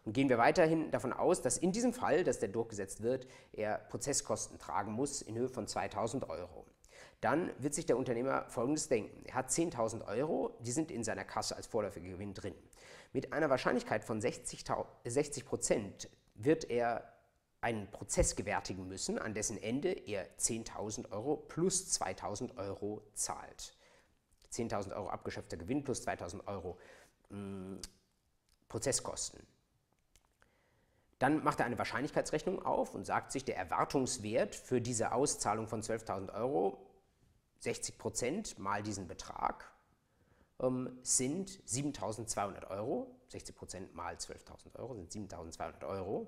Und 0.06 0.14
gehen 0.14 0.30
wir 0.30 0.38
weiterhin 0.38 0.92
davon 0.92 1.12
aus, 1.12 1.42
dass 1.42 1.58
in 1.58 1.74
diesem 1.74 1.92
Fall, 1.92 2.24
dass 2.24 2.40
der 2.40 2.48
durchgesetzt 2.48 3.04
wird, 3.04 3.28
er 3.52 3.80
Prozesskosten 3.80 4.60
tragen 4.60 4.94
muss 4.94 5.22
in 5.22 5.36
Höhe 5.36 5.50
von 5.50 5.68
2000 5.68 6.30
Euro. 6.30 6.66
Dann 7.20 7.52
wird 7.60 7.74
sich 7.74 7.86
der 7.86 7.98
Unternehmer 7.98 8.46
Folgendes 8.48 8.88
denken. 8.88 9.26
Er 9.26 9.34
hat 9.34 9.50
10.000 9.50 10.08
Euro, 10.08 10.56
die 10.62 10.72
sind 10.72 10.90
in 10.90 11.04
seiner 11.04 11.26
Kasse 11.26 11.58
als 11.58 11.68
vorläufiger 11.68 12.08
Gewinn 12.08 12.34
drin. 12.34 12.56
Mit 13.12 13.34
einer 13.34 13.50
Wahrscheinlichkeit 13.50 14.06
von 14.06 14.22
60 14.22 14.64
Prozent 15.46 16.10
wird 16.36 16.70
er 16.70 17.12
einen 17.66 17.90
Prozess 17.90 18.36
gewärtigen 18.36 18.88
müssen, 18.88 19.18
an 19.18 19.34
dessen 19.34 19.58
Ende 19.58 19.90
er 19.90 20.28
10.000 20.38 21.12
Euro 21.12 21.36
plus 21.36 22.00
2.000 22.00 22.58
Euro 22.58 23.02
zahlt. 23.16 23.76
10.000 24.54 24.96
Euro 24.96 25.10
abgeschöpfter 25.10 25.58
Gewinn 25.58 25.84
plus 25.84 26.06
2.000 26.06 26.46
Euro 26.46 26.78
mh, 27.30 27.38
hm, 27.38 27.82
Prozesskosten. 28.68 29.42
Dann 31.18 31.44
macht 31.44 31.60
er 31.60 31.66
eine 31.66 31.80
Wahrscheinlichkeitsrechnung 31.80 32.64
auf 32.64 32.94
und 32.94 33.06
sagt 33.06 33.32
sich, 33.32 33.44
der 33.44 33.58
Erwartungswert 33.58 34.54
für 34.54 34.80
diese 34.80 35.12
Auszahlung 35.12 35.68
von 35.68 35.82
12.000 35.82 36.36
Euro, 36.36 36.78
60 37.62 37.98
Prozent 37.98 38.60
mal 38.60 38.84
diesen 38.84 39.08
Betrag, 39.08 39.74
ähm, 40.60 41.00
sind 41.02 41.50
7.200 41.68 42.70
Euro. 42.70 43.16
60 43.30 43.56
Prozent 43.56 43.96
mal 43.96 44.14
12.000 44.14 44.76
Euro 44.76 44.94
sind 44.94 45.12
7.200 45.12 45.88
Euro. 45.88 46.28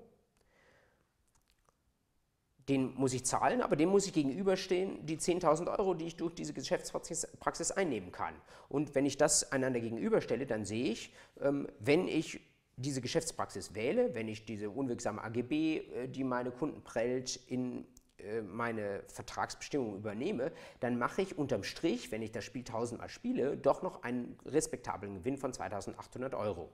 Den 2.68 2.94
muss 2.94 3.14
ich 3.14 3.24
zahlen, 3.24 3.62
aber 3.62 3.76
dem 3.76 3.88
muss 3.88 4.06
ich 4.06 4.12
gegenüberstehen, 4.12 5.06
die 5.06 5.16
10.000 5.16 5.78
Euro, 5.78 5.94
die 5.94 6.06
ich 6.06 6.16
durch 6.16 6.34
diese 6.34 6.52
Geschäftspraxis 6.52 7.70
einnehmen 7.70 8.12
kann. 8.12 8.34
Und 8.68 8.94
wenn 8.94 9.06
ich 9.06 9.16
das 9.16 9.52
einander 9.52 9.80
gegenüberstelle, 9.80 10.46
dann 10.46 10.64
sehe 10.64 10.92
ich, 10.92 11.14
ähm, 11.40 11.66
wenn 11.80 12.08
ich 12.08 12.40
diese 12.76 13.00
Geschäftspraxis 13.00 13.74
wähle, 13.74 14.14
wenn 14.14 14.28
ich 14.28 14.44
diese 14.44 14.70
unwirksame 14.70 15.22
AGB, 15.22 15.78
äh, 15.78 16.08
die 16.08 16.24
meine 16.24 16.50
Kunden 16.50 16.82
prellt, 16.82 17.36
in 17.48 17.86
äh, 18.18 18.42
meine 18.42 19.02
Vertragsbestimmungen 19.06 19.96
übernehme, 19.96 20.52
dann 20.80 20.98
mache 20.98 21.22
ich 21.22 21.38
unterm 21.38 21.62
Strich, 21.62 22.10
wenn 22.10 22.22
ich 22.22 22.32
das 22.32 22.44
Spiel 22.44 22.64
tausendmal 22.64 23.08
spiele, 23.08 23.56
doch 23.56 23.82
noch 23.82 24.02
einen 24.02 24.36
respektablen 24.44 25.14
Gewinn 25.14 25.36
von 25.36 25.52
2800 25.52 26.34
Euro. 26.34 26.68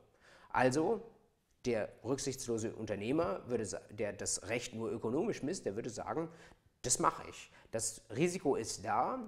Also 0.51 1.03
der 1.65 1.89
rücksichtslose 2.05 2.75
Unternehmer, 2.75 3.43
würde, 3.49 3.67
der 3.91 4.13
das 4.13 4.49
Recht 4.49 4.75
nur 4.75 4.91
ökonomisch 4.91 5.43
misst, 5.43 5.67
der 5.67 5.77
würde 5.77 5.91
sagen, 5.91 6.29
das 6.83 6.99
mache 6.99 7.23
ich. 7.31 7.51
Das 7.71 8.03
Risiko 8.15 8.57
ist 8.57 8.85
da, 8.85 9.19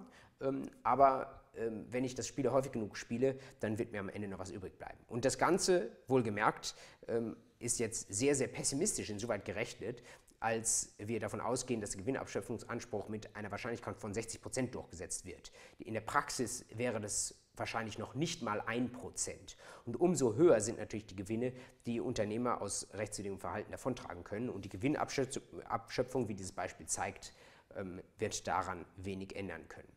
ähm, 0.40 0.68
aber 0.82 1.42
ähm, 1.56 1.86
wenn 1.90 2.04
ich 2.04 2.14
das 2.14 2.26
Spiel 2.26 2.50
häufig 2.50 2.72
genug 2.72 2.96
spiele, 2.96 3.38
dann 3.60 3.78
wird 3.78 3.92
mir 3.92 4.00
am 4.00 4.08
Ende 4.08 4.28
noch 4.28 4.38
was 4.38 4.50
übrig 4.50 4.78
bleiben. 4.78 4.98
Und 5.08 5.24
das 5.24 5.38
Ganze, 5.38 5.90
wohlgemerkt, 6.06 6.74
ähm, 7.08 7.36
ist 7.58 7.78
jetzt 7.78 8.12
sehr, 8.12 8.34
sehr 8.34 8.48
pessimistisch 8.48 9.08
insoweit 9.08 9.44
gerechnet, 9.44 10.02
als 10.38 10.94
wir 10.98 11.18
davon 11.18 11.40
ausgehen, 11.40 11.80
dass 11.80 11.90
der 11.90 12.00
Gewinnabschöpfungsanspruch 12.02 13.08
mit 13.08 13.34
einer 13.34 13.50
Wahrscheinlichkeit 13.50 13.96
von 13.96 14.12
60 14.12 14.42
Prozent 14.42 14.74
durchgesetzt 14.74 15.24
wird. 15.24 15.50
In 15.78 15.94
der 15.94 16.02
Praxis 16.02 16.66
wäre 16.74 17.00
das 17.00 17.34
wahrscheinlich 17.58 17.98
noch 17.98 18.14
nicht 18.14 18.42
mal 18.42 18.60
ein 18.60 18.92
Prozent. 18.92 19.56
Und 19.84 20.00
umso 20.00 20.34
höher 20.34 20.60
sind 20.60 20.78
natürlich 20.78 21.06
die 21.06 21.16
Gewinne, 21.16 21.52
die 21.86 22.00
Unternehmer 22.00 22.60
aus 22.60 22.88
rechtswidrigem 22.94 23.38
Verhalten 23.38 23.72
davontragen 23.72 24.24
können. 24.24 24.50
Und 24.50 24.64
die 24.64 24.68
Gewinnabschöpfung, 24.68 26.28
wie 26.28 26.34
dieses 26.34 26.52
Beispiel 26.52 26.86
zeigt, 26.86 27.32
ähm, 27.76 28.02
wird 28.18 28.46
daran 28.46 28.84
wenig 28.96 29.36
ändern 29.36 29.68
können. 29.68 29.92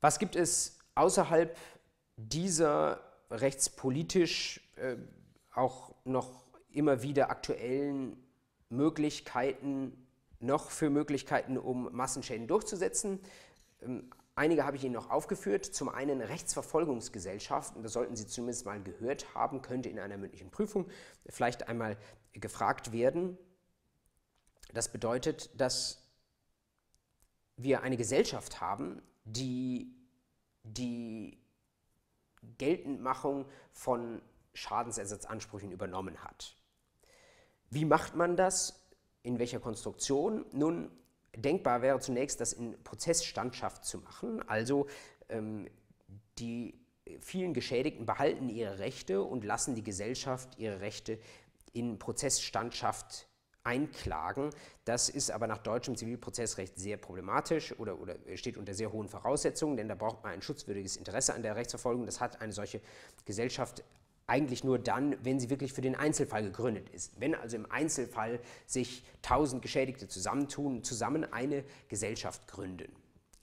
Was 0.00 0.18
gibt 0.18 0.34
es 0.34 0.78
außerhalb 0.94 1.56
dieser 2.16 3.02
rechtspolitisch 3.30 4.60
äh, 4.76 4.96
auch 5.52 5.94
noch 6.04 6.44
immer 6.70 7.02
wieder 7.02 7.30
aktuellen 7.30 8.16
Möglichkeiten, 8.70 10.06
noch 10.40 10.70
für 10.70 10.90
Möglichkeiten, 10.90 11.56
um 11.56 11.88
Massenschäden 11.92 12.46
durchzusetzen? 12.46 13.20
Ähm, 13.82 14.10
einige 14.34 14.64
habe 14.64 14.76
ich 14.76 14.84
Ihnen 14.84 14.94
noch 14.94 15.10
aufgeführt. 15.10 15.64
Zum 15.64 15.88
einen 15.88 16.20
Rechtsverfolgungsgesellschaften, 16.20 17.82
das 17.82 17.92
sollten 17.92 18.16
Sie 18.16 18.26
zumindest 18.26 18.66
mal 18.66 18.82
gehört 18.82 19.34
haben, 19.34 19.62
könnte 19.62 19.88
in 19.88 19.98
einer 19.98 20.16
mündlichen 20.16 20.50
Prüfung 20.50 20.88
vielleicht 21.28 21.68
einmal 21.68 21.96
gefragt 22.32 22.92
werden. 22.92 23.38
Das 24.72 24.90
bedeutet, 24.90 25.50
dass 25.60 26.02
wir 27.56 27.82
eine 27.82 27.96
Gesellschaft 27.96 28.60
haben, 28.60 29.02
die 29.24 29.94
die 30.62 31.38
Geltendmachung 32.58 33.46
von 33.72 34.22
Schadensersatzansprüchen 34.54 35.70
übernommen 35.72 36.22
hat. 36.24 36.56
Wie 37.70 37.84
macht 37.84 38.16
man 38.16 38.36
das? 38.36 38.79
In 39.22 39.38
welcher 39.38 39.60
Konstruktion? 39.60 40.44
Nun, 40.52 40.90
denkbar 41.36 41.82
wäre 41.82 42.00
zunächst, 42.00 42.40
das 42.40 42.52
in 42.52 42.82
Prozessstandschaft 42.82 43.84
zu 43.84 43.98
machen, 43.98 44.42
also 44.48 44.86
ähm, 45.28 45.68
die 46.38 46.74
vielen 47.20 47.54
Geschädigten 47.54 48.06
behalten 48.06 48.48
ihre 48.48 48.78
Rechte 48.78 49.22
und 49.22 49.44
lassen 49.44 49.74
die 49.74 49.82
Gesellschaft 49.82 50.58
ihre 50.58 50.80
Rechte 50.80 51.18
in 51.72 51.98
Prozessstandschaft 51.98 53.26
einklagen. 53.62 54.50
Das 54.84 55.08
ist 55.08 55.30
aber 55.30 55.46
nach 55.46 55.58
deutschem 55.58 55.96
Zivilprozessrecht 55.96 56.78
sehr 56.78 56.96
problematisch 56.96 57.78
oder, 57.78 58.00
oder 58.00 58.16
steht 58.34 58.56
unter 58.56 58.74
sehr 58.74 58.92
hohen 58.92 59.08
Voraussetzungen, 59.08 59.76
denn 59.76 59.88
da 59.88 59.94
braucht 59.94 60.22
man 60.22 60.32
ein 60.32 60.42
schutzwürdiges 60.42 60.96
Interesse 60.96 61.34
an 61.34 61.42
der 61.42 61.56
Rechtsverfolgung. 61.56 62.06
Das 62.06 62.20
hat 62.20 62.40
eine 62.40 62.52
solche 62.52 62.80
Gesellschaft 63.24 63.84
eigentlich 64.30 64.62
nur 64.62 64.78
dann, 64.78 65.16
wenn 65.24 65.40
sie 65.40 65.50
wirklich 65.50 65.72
für 65.72 65.80
den 65.80 65.96
Einzelfall 65.96 66.44
gegründet 66.44 66.88
ist. 66.90 67.20
Wenn 67.20 67.34
also 67.34 67.56
im 67.56 67.70
Einzelfall 67.70 68.40
sich 68.64 69.04
tausend 69.22 69.60
Geschädigte 69.60 70.06
zusammentun, 70.06 70.84
zusammen 70.84 71.30
eine 71.32 71.64
Gesellschaft 71.88 72.46
gründen, 72.46 72.94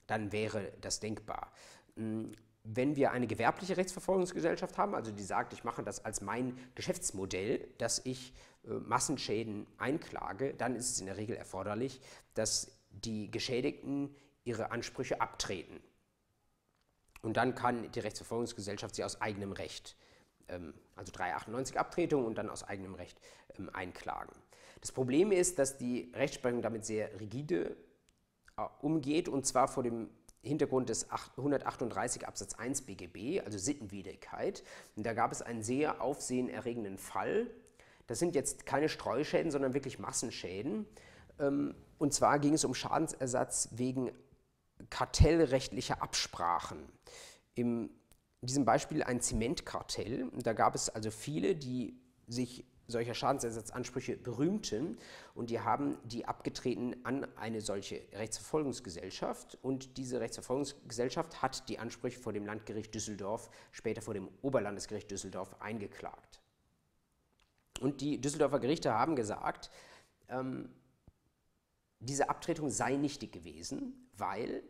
dann 0.06 0.32
wäre 0.32 0.72
das 0.80 0.98
denkbar. 0.98 1.52
Hm, 1.96 2.32
wenn 2.64 2.96
wir 2.96 3.12
eine 3.12 3.26
gewerbliche 3.26 3.76
Rechtsverfolgungsgesellschaft 3.76 4.76
haben, 4.76 4.94
also 4.94 5.10
die 5.10 5.22
sagt, 5.22 5.52
ich 5.52 5.64
mache 5.64 5.82
das 5.82 6.04
als 6.04 6.20
mein 6.20 6.58
Geschäftsmodell, 6.74 7.68
dass 7.78 8.00
ich 8.04 8.34
äh, 8.64 8.72
Massenschäden 8.72 9.66
einklage, 9.78 10.54
dann 10.54 10.74
ist 10.74 10.90
es 10.90 11.00
in 11.00 11.06
der 11.06 11.16
Regel 11.16 11.36
erforderlich, 11.36 12.00
dass 12.34 12.72
die 12.90 13.30
Geschädigten 13.30 14.14
ihre 14.44 14.70
Ansprüche 14.70 15.20
abtreten. 15.20 15.80
Und 17.22 17.36
dann 17.36 17.54
kann 17.54 17.90
die 17.92 18.00
Rechtsverfolgungsgesellschaft 18.00 18.94
sie 18.94 19.04
aus 19.04 19.20
eigenem 19.20 19.52
Recht, 19.52 19.96
also 20.96 21.12
398 21.12 21.78
Abtretung 21.78 22.24
und 22.24 22.36
dann 22.36 22.48
aus 22.50 22.64
eigenem 22.64 22.94
Recht 22.94 23.20
ähm, 23.58 23.70
einklagen. 23.72 24.32
Das 24.80 24.92
Problem 24.92 25.32
ist, 25.32 25.58
dass 25.58 25.76
die 25.76 26.12
Rechtsprechung 26.14 26.62
damit 26.62 26.84
sehr 26.84 27.18
rigide 27.20 27.76
äh, 28.56 28.62
umgeht 28.80 29.28
und 29.28 29.46
zwar 29.46 29.68
vor 29.68 29.82
dem 29.82 30.08
Hintergrund 30.42 30.88
des 30.88 31.08
138 31.10 32.26
Absatz 32.26 32.54
1 32.54 32.82
BGB, 32.82 33.40
also 33.44 33.58
Sittenwidrigkeit. 33.58 34.62
Und 34.96 35.04
da 35.04 35.12
gab 35.12 35.32
es 35.32 35.42
einen 35.42 35.62
sehr 35.62 36.00
aufsehenerregenden 36.00 36.96
Fall. 36.96 37.48
Das 38.06 38.18
sind 38.18 38.34
jetzt 38.34 38.64
keine 38.64 38.88
Streuschäden, 38.88 39.50
sondern 39.50 39.74
wirklich 39.74 39.98
Massenschäden. 39.98 40.86
Ähm, 41.38 41.74
und 41.98 42.14
zwar 42.14 42.38
ging 42.38 42.54
es 42.54 42.64
um 42.64 42.74
Schadensersatz 42.74 43.70
wegen 43.72 44.10
kartellrechtlicher 44.90 46.02
Absprachen. 46.02 46.78
In 48.40 48.46
diesem 48.46 48.64
Beispiel 48.64 49.02
ein 49.02 49.20
Zementkartell. 49.20 50.30
Da 50.42 50.52
gab 50.52 50.74
es 50.74 50.88
also 50.88 51.10
viele, 51.10 51.56
die 51.56 52.00
sich 52.26 52.64
solcher 52.86 53.14
Schadensersatzansprüche 53.14 54.16
berühmten 54.16 54.96
und 55.34 55.50
die 55.50 55.60
haben 55.60 55.98
die 56.04 56.24
abgetreten 56.24 56.96
an 57.04 57.26
eine 57.36 57.60
solche 57.60 58.00
Rechtsverfolgungsgesellschaft 58.12 59.58
und 59.60 59.98
diese 59.98 60.20
Rechtsverfolgungsgesellschaft 60.20 61.42
hat 61.42 61.68
die 61.68 61.78
Ansprüche 61.78 62.18
vor 62.18 62.32
dem 62.32 62.46
Landgericht 62.46 62.94
Düsseldorf, 62.94 63.50
später 63.72 64.00
vor 64.00 64.14
dem 64.14 64.28
Oberlandesgericht 64.40 65.10
Düsseldorf 65.10 65.60
eingeklagt. 65.60 66.40
Und 67.80 68.00
die 68.00 68.20
Düsseldorfer 68.20 68.58
Gerichte 68.58 68.92
haben 68.92 69.16
gesagt, 69.16 69.70
ähm, 70.30 70.70
diese 72.00 72.30
Abtretung 72.30 72.70
sei 72.70 72.96
nichtig 72.96 73.32
gewesen, 73.32 74.08
weil 74.16 74.62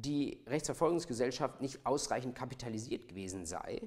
die 0.00 0.42
Rechtsverfolgungsgesellschaft 0.46 1.60
nicht 1.60 1.84
ausreichend 1.84 2.34
kapitalisiert 2.34 3.08
gewesen 3.08 3.46
sei 3.46 3.82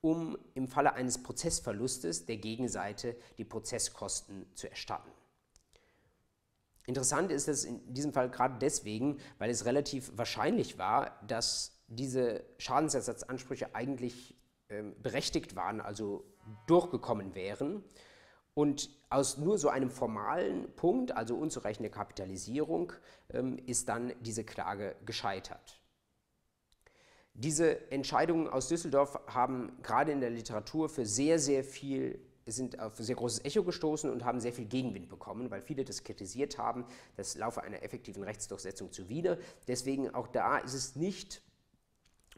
um 0.00 0.38
im 0.54 0.68
Falle 0.68 0.92
eines 0.94 1.22
Prozessverlustes 1.22 2.26
der 2.26 2.36
Gegenseite 2.36 3.16
die 3.38 3.44
Prozesskosten 3.44 4.46
zu 4.54 4.68
erstatten. 4.70 5.10
Interessant 6.86 7.32
ist 7.32 7.48
es 7.48 7.64
in 7.64 7.92
diesem 7.92 8.12
Fall 8.12 8.30
gerade 8.30 8.58
deswegen, 8.60 9.18
weil 9.38 9.50
es 9.50 9.64
relativ 9.64 10.12
wahrscheinlich 10.14 10.78
war, 10.78 11.20
dass 11.26 11.82
diese 11.88 12.44
Schadensersatzansprüche 12.58 13.74
eigentlich 13.74 14.36
ähm, 14.68 14.94
berechtigt 15.02 15.56
waren, 15.56 15.80
also 15.80 16.24
durchgekommen 16.68 17.34
wären. 17.34 17.82
Und 18.56 18.88
aus 19.10 19.36
nur 19.36 19.58
so 19.58 19.68
einem 19.68 19.90
formalen 19.90 20.74
Punkt, 20.76 21.14
also 21.14 21.36
unzureichende 21.36 21.90
Kapitalisierung, 21.90 22.94
ähm, 23.28 23.58
ist 23.66 23.90
dann 23.90 24.14
diese 24.22 24.44
Klage 24.44 24.96
gescheitert. 25.04 25.78
Diese 27.34 27.90
Entscheidungen 27.92 28.48
aus 28.48 28.68
Düsseldorf 28.68 29.20
haben 29.26 29.76
gerade 29.82 30.10
in 30.10 30.22
der 30.22 30.30
Literatur 30.30 30.88
für 30.88 31.04
sehr, 31.04 31.38
sehr 31.38 31.64
viel 31.64 32.18
sind 32.46 32.78
auf 32.78 32.96
sehr 32.96 33.16
großes 33.16 33.44
Echo 33.44 33.62
gestoßen 33.62 34.08
und 34.08 34.24
haben 34.24 34.40
sehr 34.40 34.52
viel 34.52 34.66
Gegenwind 34.66 35.08
bekommen, 35.08 35.50
weil 35.50 35.60
viele 35.60 35.84
das 35.84 36.04
kritisiert 36.04 36.56
haben. 36.56 36.86
Das 37.16 37.36
laufe 37.36 37.62
einer 37.62 37.82
effektiven 37.82 38.22
Rechtsdurchsetzung 38.22 38.90
zuwider. 38.90 39.36
Deswegen 39.66 40.14
auch 40.14 40.28
da 40.28 40.58
ist 40.58 40.72
es 40.72 40.96
nicht 40.96 41.42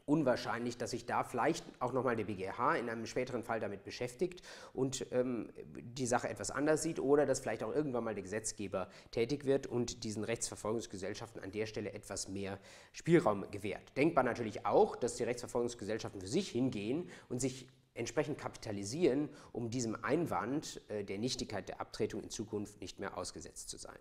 unwahrscheinlich, 0.09 0.79
dass 0.79 0.93
sich 0.93 1.05
da 1.05 1.23
vielleicht 1.23 1.65
auch 1.81 1.93
nochmal 1.93 2.17
der 2.17 2.25
BGH 2.25 2.77
in 2.77 2.89
einem 2.89 3.07
späteren 3.07 3.43
Fall 3.43 3.61
damit 3.61 3.85
beschäftigt 3.85 4.43
und 4.73 5.07
ähm, 5.13 5.51
die 5.77 6.07
Sache 6.07 6.29
etwas 6.29 6.51
anders 6.51 6.83
sieht 6.83 6.99
oder 6.99 7.27
dass 7.27 7.41
vielleicht 7.41 7.63
auch 7.63 7.75
irgendwann 7.75 8.05
mal 8.05 8.15
der 8.15 8.23
Gesetzgeber 8.23 8.89
tätig 9.11 9.45
wird 9.45 9.67
und 9.67 10.05
diesen 10.05 10.25
Rechtsverfolgungsgesellschaften 10.25 11.43
an 11.43 11.53
der 11.53 11.67
Stelle 11.67 11.93
etwas 11.93 12.29
mehr 12.29 12.59
Spielraum 12.93 13.51
gewährt. 13.51 13.97
Denkbar 13.97 14.25
natürlich 14.25 14.65
auch, 14.65 14.97
dass 14.97 15.17
die 15.17 15.25
Rechtsverfolgungsgesellschaften 15.25 16.21
für 16.21 16.27
sich 16.27 16.49
hingehen 16.49 17.11
und 17.29 17.41
sich 17.41 17.69
entsprechend 17.93 18.39
kapitalisieren, 18.39 19.29
um 19.53 19.69
diesem 19.69 20.03
Einwand 20.03 20.81
äh, 20.89 21.05
der 21.05 21.19
Nichtigkeit 21.19 21.69
der 21.69 21.81
Abtretung 21.81 22.23
in 22.23 22.31
Zukunft 22.31 22.81
nicht 22.81 22.99
mehr 22.99 23.19
ausgesetzt 23.19 23.69
zu 23.69 23.77
sein. 23.77 23.99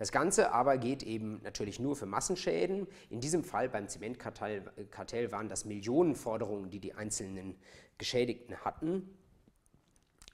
Das 0.00 0.12
Ganze 0.12 0.52
aber 0.52 0.78
geht 0.78 1.02
eben 1.02 1.42
natürlich 1.42 1.78
nur 1.78 1.94
für 1.94 2.06
Massenschäden. 2.06 2.86
In 3.10 3.20
diesem 3.20 3.44
Fall 3.44 3.68
beim 3.68 3.86
Zementkartell 3.86 4.62
Kartell 4.90 5.30
waren 5.30 5.50
das 5.50 5.66
Millionenforderungen, 5.66 6.70
die 6.70 6.80
die 6.80 6.94
einzelnen 6.94 7.58
Geschädigten 7.98 8.56
hatten. 8.64 9.14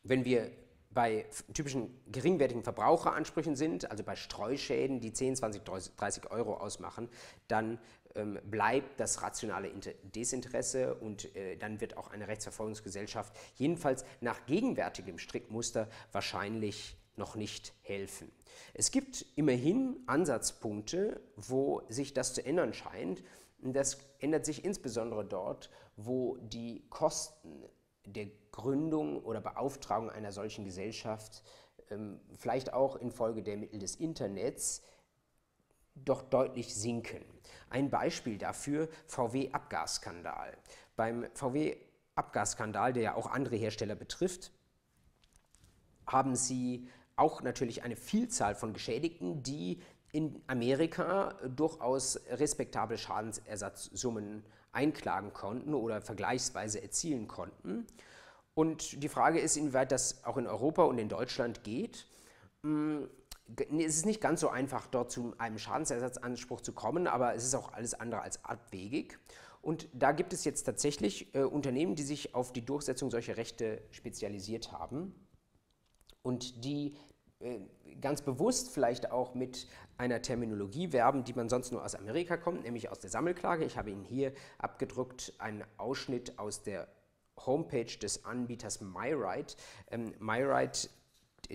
Wenn 0.04 0.24
wir 0.24 0.52
bei 0.90 1.26
typischen 1.52 2.00
geringwertigen 2.12 2.62
Verbraucheransprüchen 2.62 3.56
sind, 3.56 3.90
also 3.90 4.04
bei 4.04 4.14
Streuschäden, 4.14 5.00
die 5.00 5.12
10, 5.12 5.34
20, 5.34 5.62
30 5.96 6.30
Euro 6.30 6.58
ausmachen, 6.58 7.08
dann 7.48 7.80
ähm, 8.14 8.38
bleibt 8.44 9.00
das 9.00 9.20
rationale 9.20 9.72
Desinteresse 10.04 10.94
und 10.94 11.34
äh, 11.34 11.56
dann 11.56 11.80
wird 11.80 11.96
auch 11.96 12.12
eine 12.12 12.28
Rechtsverfolgungsgesellschaft 12.28 13.36
jedenfalls 13.56 14.04
nach 14.20 14.46
gegenwärtigem 14.46 15.18
Strickmuster 15.18 15.88
wahrscheinlich 16.12 16.96
noch 17.16 17.34
nicht 17.34 17.72
helfen. 17.82 18.30
Es 18.74 18.90
gibt 18.90 19.24
immerhin 19.36 20.02
Ansatzpunkte, 20.06 21.20
wo 21.36 21.82
sich 21.88 22.14
das 22.14 22.34
zu 22.34 22.44
ändern 22.44 22.74
scheint. 22.74 23.22
Das 23.58 23.98
ändert 24.18 24.44
sich 24.44 24.64
insbesondere 24.64 25.24
dort, 25.24 25.70
wo 25.96 26.36
die 26.36 26.84
Kosten 26.90 27.64
der 28.04 28.28
Gründung 28.52 29.22
oder 29.22 29.40
Beauftragung 29.40 30.10
einer 30.10 30.32
solchen 30.32 30.64
Gesellschaft, 30.64 31.42
ähm, 31.90 32.20
vielleicht 32.38 32.72
auch 32.72 32.96
infolge 32.96 33.42
der 33.42 33.56
Mittel 33.56 33.80
des 33.80 33.96
Internets, 33.96 34.82
doch 35.94 36.22
deutlich 36.22 36.74
sinken. 36.74 37.24
Ein 37.70 37.90
Beispiel 37.90 38.38
dafür 38.38 38.88
VW-Abgasskandal. 39.06 40.56
Beim 40.94 41.26
VW-Abgasskandal, 41.34 42.92
der 42.92 43.02
ja 43.02 43.14
auch 43.14 43.26
andere 43.26 43.56
Hersteller 43.56 43.94
betrifft, 43.94 44.52
haben 46.06 46.36
sie 46.36 46.88
auch 47.16 47.42
natürlich 47.42 47.82
eine 47.82 47.96
Vielzahl 47.96 48.54
von 48.54 48.72
Geschädigten, 48.72 49.42
die 49.42 49.80
in 50.12 50.42
Amerika 50.46 51.34
durchaus 51.48 52.20
respektable 52.30 52.96
Schadensersatzsummen 52.98 54.44
einklagen 54.72 55.32
konnten 55.32 55.74
oder 55.74 56.00
vergleichsweise 56.00 56.82
erzielen 56.82 57.26
konnten. 57.26 57.86
Und 58.54 59.02
die 59.02 59.08
Frage 59.08 59.40
ist, 59.40 59.56
inwieweit 59.56 59.92
das 59.92 60.24
auch 60.24 60.36
in 60.36 60.46
Europa 60.46 60.84
und 60.84 60.98
in 60.98 61.08
Deutschland 61.08 61.64
geht. 61.64 62.06
Hm, 62.62 63.08
es 63.78 63.96
ist 63.96 64.06
nicht 64.06 64.20
ganz 64.20 64.40
so 64.40 64.48
einfach, 64.48 64.86
dort 64.86 65.10
zu 65.10 65.34
einem 65.38 65.58
Schadensersatzanspruch 65.58 66.60
zu 66.60 66.72
kommen, 66.72 67.06
aber 67.06 67.34
es 67.34 67.44
ist 67.44 67.54
auch 67.54 67.72
alles 67.72 67.94
andere 67.94 68.22
als 68.22 68.44
abwegig. 68.44 69.18
Und 69.62 69.88
da 69.92 70.12
gibt 70.12 70.32
es 70.32 70.44
jetzt 70.44 70.64
tatsächlich 70.64 71.34
äh, 71.34 71.42
Unternehmen, 71.42 71.94
die 71.94 72.02
sich 72.02 72.34
auf 72.34 72.52
die 72.52 72.64
Durchsetzung 72.64 73.10
solcher 73.10 73.36
Rechte 73.36 73.82
spezialisiert 73.90 74.72
haben 74.72 75.14
und 76.26 76.64
die 76.64 76.96
äh, 77.38 77.60
ganz 78.00 78.20
bewusst 78.20 78.70
vielleicht 78.70 79.12
auch 79.12 79.34
mit 79.34 79.68
einer 79.96 80.20
Terminologie 80.20 80.92
werben, 80.92 81.22
die 81.22 81.32
man 81.32 81.48
sonst 81.48 81.70
nur 81.70 81.84
aus 81.84 81.94
Amerika 81.94 82.36
kommt, 82.36 82.64
nämlich 82.64 82.90
aus 82.90 82.98
der 82.98 83.10
Sammelklage. 83.10 83.64
Ich 83.64 83.78
habe 83.78 83.90
Ihnen 83.90 84.04
hier 84.04 84.32
abgedruckt 84.58 85.32
einen 85.38 85.64
Ausschnitt 85.76 86.38
aus 86.38 86.64
der 86.64 86.88
Homepage 87.46 87.84
des 87.84 88.24
Anbieters 88.24 88.80
MyRide. 88.80 89.54
Ähm, 89.90 90.14
MyRide 90.18 90.76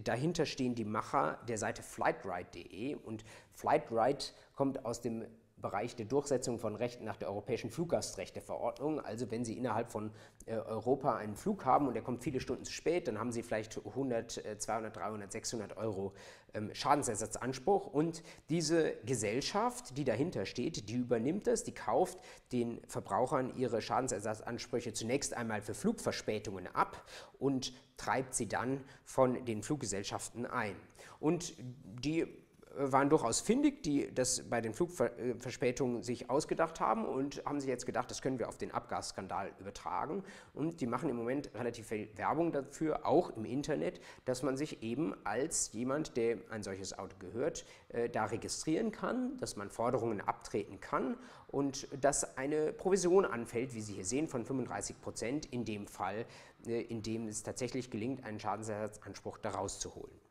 dahinter 0.03 0.45
stehen 0.45 0.73
die 0.73 0.85
Macher 0.85 1.37
der 1.49 1.57
Seite 1.57 1.83
flightride.de 1.83 2.95
und 2.95 3.25
Flightride 3.51 4.23
kommt 4.55 4.85
aus 4.85 5.01
dem 5.01 5.25
Bereich 5.61 5.95
der 5.95 6.05
Durchsetzung 6.05 6.59
von 6.59 6.75
Rechten 6.75 7.05
nach 7.05 7.17
der 7.17 7.29
Europäischen 7.29 7.69
Fluggastrechteverordnung. 7.69 8.99
Also 8.99 9.29
wenn 9.31 9.45
Sie 9.45 9.57
innerhalb 9.57 9.91
von 9.91 10.11
äh, 10.45 10.55
Europa 10.55 11.15
einen 11.15 11.35
Flug 11.35 11.65
haben 11.65 11.87
und 11.87 11.93
der 11.93 12.03
kommt 12.03 12.23
viele 12.23 12.39
Stunden 12.39 12.65
zu 12.65 12.71
spät, 12.71 13.07
dann 13.07 13.19
haben 13.19 13.31
Sie 13.31 13.43
vielleicht 13.43 13.77
100, 13.85 14.43
200, 14.57 14.95
300, 14.95 15.31
600 15.31 15.77
Euro 15.77 16.13
ähm, 16.53 16.73
Schadensersatzanspruch. 16.73 17.87
Und 17.87 18.23
diese 18.49 18.95
Gesellschaft, 19.05 19.97
die 19.97 20.03
dahinter 20.03 20.45
steht, 20.45 20.89
die 20.89 20.95
übernimmt 20.95 21.47
das, 21.47 21.63
die 21.63 21.73
kauft 21.73 22.19
den 22.51 22.81
Verbrauchern 22.87 23.55
ihre 23.55 23.81
Schadensersatzansprüche 23.81 24.93
zunächst 24.93 25.35
einmal 25.35 25.61
für 25.61 25.73
Flugverspätungen 25.73 26.67
ab 26.67 27.05
und 27.39 27.73
treibt 27.97 28.33
sie 28.33 28.47
dann 28.47 28.83
von 29.03 29.45
den 29.45 29.63
Fluggesellschaften 29.63 30.45
ein. 30.45 30.75
Und 31.19 31.53
die 31.59 32.27
waren 32.75 33.09
durchaus 33.09 33.41
findig, 33.41 33.83
die 33.83 34.13
das 34.13 34.49
bei 34.49 34.61
den 34.61 34.73
Flugverspätungen 34.73 36.03
sich 36.03 36.29
ausgedacht 36.29 36.79
haben 36.79 37.05
und 37.05 37.43
haben 37.45 37.59
sich 37.59 37.69
jetzt 37.69 37.85
gedacht, 37.85 38.09
das 38.09 38.21
können 38.21 38.39
wir 38.39 38.47
auf 38.47 38.57
den 38.57 38.71
Abgasskandal 38.71 39.51
übertragen. 39.59 40.23
Und 40.53 40.81
die 40.81 40.87
machen 40.87 41.09
im 41.09 41.17
Moment 41.17 41.51
relativ 41.53 41.87
viel 41.87 42.09
Werbung 42.15 42.51
dafür, 42.51 43.05
auch 43.05 43.35
im 43.35 43.45
Internet, 43.45 43.99
dass 44.25 44.43
man 44.43 44.57
sich 44.57 44.83
eben 44.83 45.13
als 45.25 45.71
jemand, 45.73 46.17
der 46.17 46.37
ein 46.49 46.63
solches 46.63 46.97
Auto 46.97 47.15
gehört, 47.19 47.65
äh, 47.89 48.09
da 48.09 48.25
registrieren 48.25 48.91
kann, 48.91 49.37
dass 49.37 49.55
man 49.55 49.69
Forderungen 49.69 50.21
abtreten 50.21 50.79
kann 50.79 51.17
und 51.47 51.87
dass 52.01 52.37
eine 52.37 52.71
Provision 52.73 53.25
anfällt, 53.25 53.73
wie 53.73 53.81
Sie 53.81 53.93
hier 53.93 54.05
sehen, 54.05 54.27
von 54.27 54.45
35 54.45 55.01
Prozent 55.01 55.45
in 55.47 55.65
dem 55.65 55.87
Fall, 55.87 56.25
äh, 56.65 56.81
in 56.81 57.01
dem 57.03 57.27
es 57.27 57.43
tatsächlich 57.43 57.89
gelingt, 57.89 58.23
einen 58.23 58.39
Schadensersatzanspruch 58.39 59.37
daraus 59.37 59.79
zu 59.79 59.93
holen. 59.95 60.30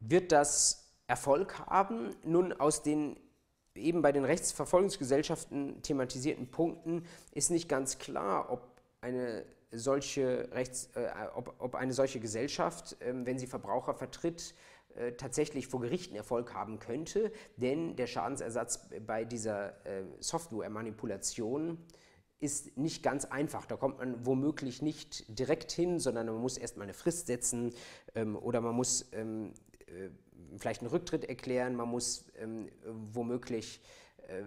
Wird 0.00 0.32
das 0.32 0.92
Erfolg 1.06 1.58
haben? 1.66 2.14
Nun, 2.24 2.52
aus 2.52 2.82
den 2.82 3.16
eben 3.74 4.02
bei 4.02 4.12
den 4.12 4.24
Rechtsverfolgungsgesellschaften 4.24 5.82
thematisierten 5.82 6.50
Punkten 6.50 7.04
ist 7.32 7.50
nicht 7.50 7.68
ganz 7.68 7.98
klar, 7.98 8.50
ob 8.50 8.80
eine 9.00 9.44
solche, 9.70 10.48
Rechts, 10.52 10.90
äh, 10.94 11.08
ob, 11.34 11.54
ob, 11.58 11.74
eine 11.74 11.92
solche 11.92 12.20
Gesellschaft, 12.20 13.00
äh, 13.00 13.14
wenn 13.14 13.38
sie 13.38 13.46
Verbraucher 13.46 13.94
vertritt, 13.94 14.54
äh, 14.94 15.12
tatsächlich 15.12 15.68
vor 15.68 15.80
Gerichten 15.80 16.16
Erfolg 16.16 16.52
haben 16.54 16.80
könnte, 16.80 17.30
denn 17.56 17.94
der 17.94 18.08
Schadensersatz 18.08 18.88
bei 19.06 19.24
dieser 19.24 19.86
äh, 19.86 20.02
Software-Manipulation 20.18 21.78
ist 22.40 22.76
nicht 22.76 23.02
ganz 23.02 23.26
einfach. 23.26 23.66
Da 23.66 23.76
kommt 23.76 23.98
man 23.98 24.26
womöglich 24.26 24.82
nicht 24.82 25.38
direkt 25.38 25.70
hin, 25.70 26.00
sondern 26.00 26.26
man 26.26 26.38
muss 26.38 26.56
erstmal 26.56 26.84
eine 26.84 26.94
Frist 26.94 27.26
setzen 27.26 27.72
ähm, 28.14 28.34
oder 28.34 28.60
man 28.60 28.74
muss 28.74 29.10
ähm, 29.12 29.52
äh, 29.69 29.69
vielleicht 30.56 30.80
einen 30.80 30.90
Rücktritt 30.90 31.24
erklären, 31.24 31.76
man 31.76 31.88
muss 31.88 32.24
ähm, 32.38 32.68
womöglich 32.84 33.80
äh, 34.28 34.42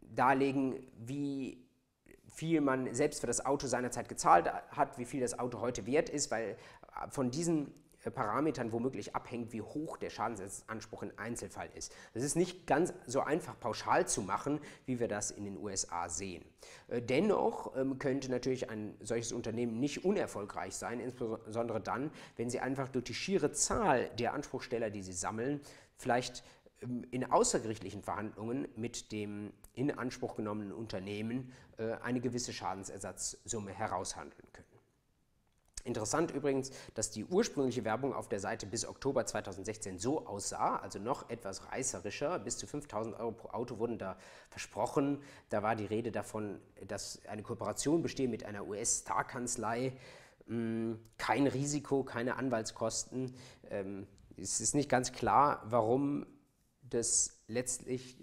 darlegen, 0.00 0.86
wie 0.98 1.64
viel 2.26 2.60
man 2.60 2.94
selbst 2.94 3.20
für 3.20 3.26
das 3.26 3.44
Auto 3.44 3.66
seinerzeit 3.66 4.08
gezahlt 4.08 4.46
hat, 4.46 4.98
wie 4.98 5.04
viel 5.04 5.20
das 5.20 5.38
Auto 5.38 5.60
heute 5.60 5.86
wert 5.86 6.08
ist, 6.08 6.30
weil 6.30 6.56
von 7.10 7.30
diesen 7.30 7.74
Parametern 8.08 8.72
womöglich 8.72 9.14
abhängt, 9.14 9.52
wie 9.52 9.60
hoch 9.60 9.98
der 9.98 10.08
Schadensersatzanspruch 10.08 11.02
im 11.02 11.12
Einzelfall 11.18 11.68
ist. 11.74 11.94
Das 12.14 12.22
ist 12.22 12.36
nicht 12.36 12.66
ganz 12.66 12.94
so 13.06 13.20
einfach 13.20 13.58
pauschal 13.60 14.08
zu 14.08 14.22
machen, 14.22 14.60
wie 14.86 15.00
wir 15.00 15.08
das 15.08 15.30
in 15.30 15.44
den 15.44 15.58
USA 15.58 16.08
sehen. 16.08 16.44
Äh, 16.88 17.02
dennoch 17.02 17.76
ähm, 17.76 17.98
könnte 17.98 18.30
natürlich 18.30 18.70
ein 18.70 18.96
solches 19.00 19.32
Unternehmen 19.32 19.78
nicht 19.78 20.04
unerfolgreich 20.04 20.74
sein, 20.74 21.00
insbesondere 21.00 21.80
dann, 21.80 22.10
wenn 22.36 22.48
sie 22.48 22.60
einfach 22.60 22.88
durch 22.88 23.04
die 23.04 23.14
schiere 23.14 23.52
Zahl 23.52 24.08
der 24.18 24.32
Anspruchsteller, 24.32 24.90
die 24.90 25.02
sie 25.02 25.12
sammeln, 25.12 25.60
vielleicht 25.96 26.42
ähm, 26.82 27.04
in 27.10 27.30
außergerichtlichen 27.30 28.02
Verhandlungen 28.02 28.68
mit 28.76 29.12
dem 29.12 29.52
in 29.74 29.90
Anspruch 29.90 30.36
genommenen 30.36 30.72
Unternehmen 30.72 31.52
äh, 31.76 31.92
eine 32.02 32.20
gewisse 32.20 32.52
Schadensersatzsumme 32.52 33.72
heraushandeln 33.72 34.52
können. 34.52 34.69
Interessant 35.84 36.30
übrigens, 36.30 36.70
dass 36.94 37.10
die 37.10 37.24
ursprüngliche 37.24 37.84
Werbung 37.84 38.12
auf 38.12 38.28
der 38.28 38.40
Seite 38.40 38.66
bis 38.66 38.86
Oktober 38.86 39.24
2016 39.26 39.98
so 39.98 40.26
aussah, 40.26 40.76
also 40.76 40.98
noch 40.98 41.30
etwas 41.30 41.70
reißerischer. 41.70 42.38
Bis 42.38 42.58
zu 42.58 42.66
5000 42.66 43.18
Euro 43.18 43.32
pro 43.32 43.48
Auto 43.48 43.78
wurden 43.78 43.98
da 43.98 44.16
versprochen. 44.50 45.22
Da 45.48 45.62
war 45.62 45.76
die 45.76 45.86
Rede 45.86 46.12
davon, 46.12 46.60
dass 46.86 47.20
eine 47.26 47.42
Kooperation 47.42 48.02
bestehe 48.02 48.28
mit 48.28 48.44
einer 48.44 48.66
US-Star-Kanzlei. 48.66 49.92
Hm, 50.46 50.98
kein 51.16 51.46
Risiko, 51.46 52.04
keine 52.04 52.36
Anwaltskosten. 52.36 53.34
Ähm, 53.70 54.06
es 54.36 54.60
ist 54.60 54.74
nicht 54.74 54.88
ganz 54.88 55.12
klar, 55.12 55.62
warum 55.66 56.26
das 56.82 57.42
letztlich 57.46 58.16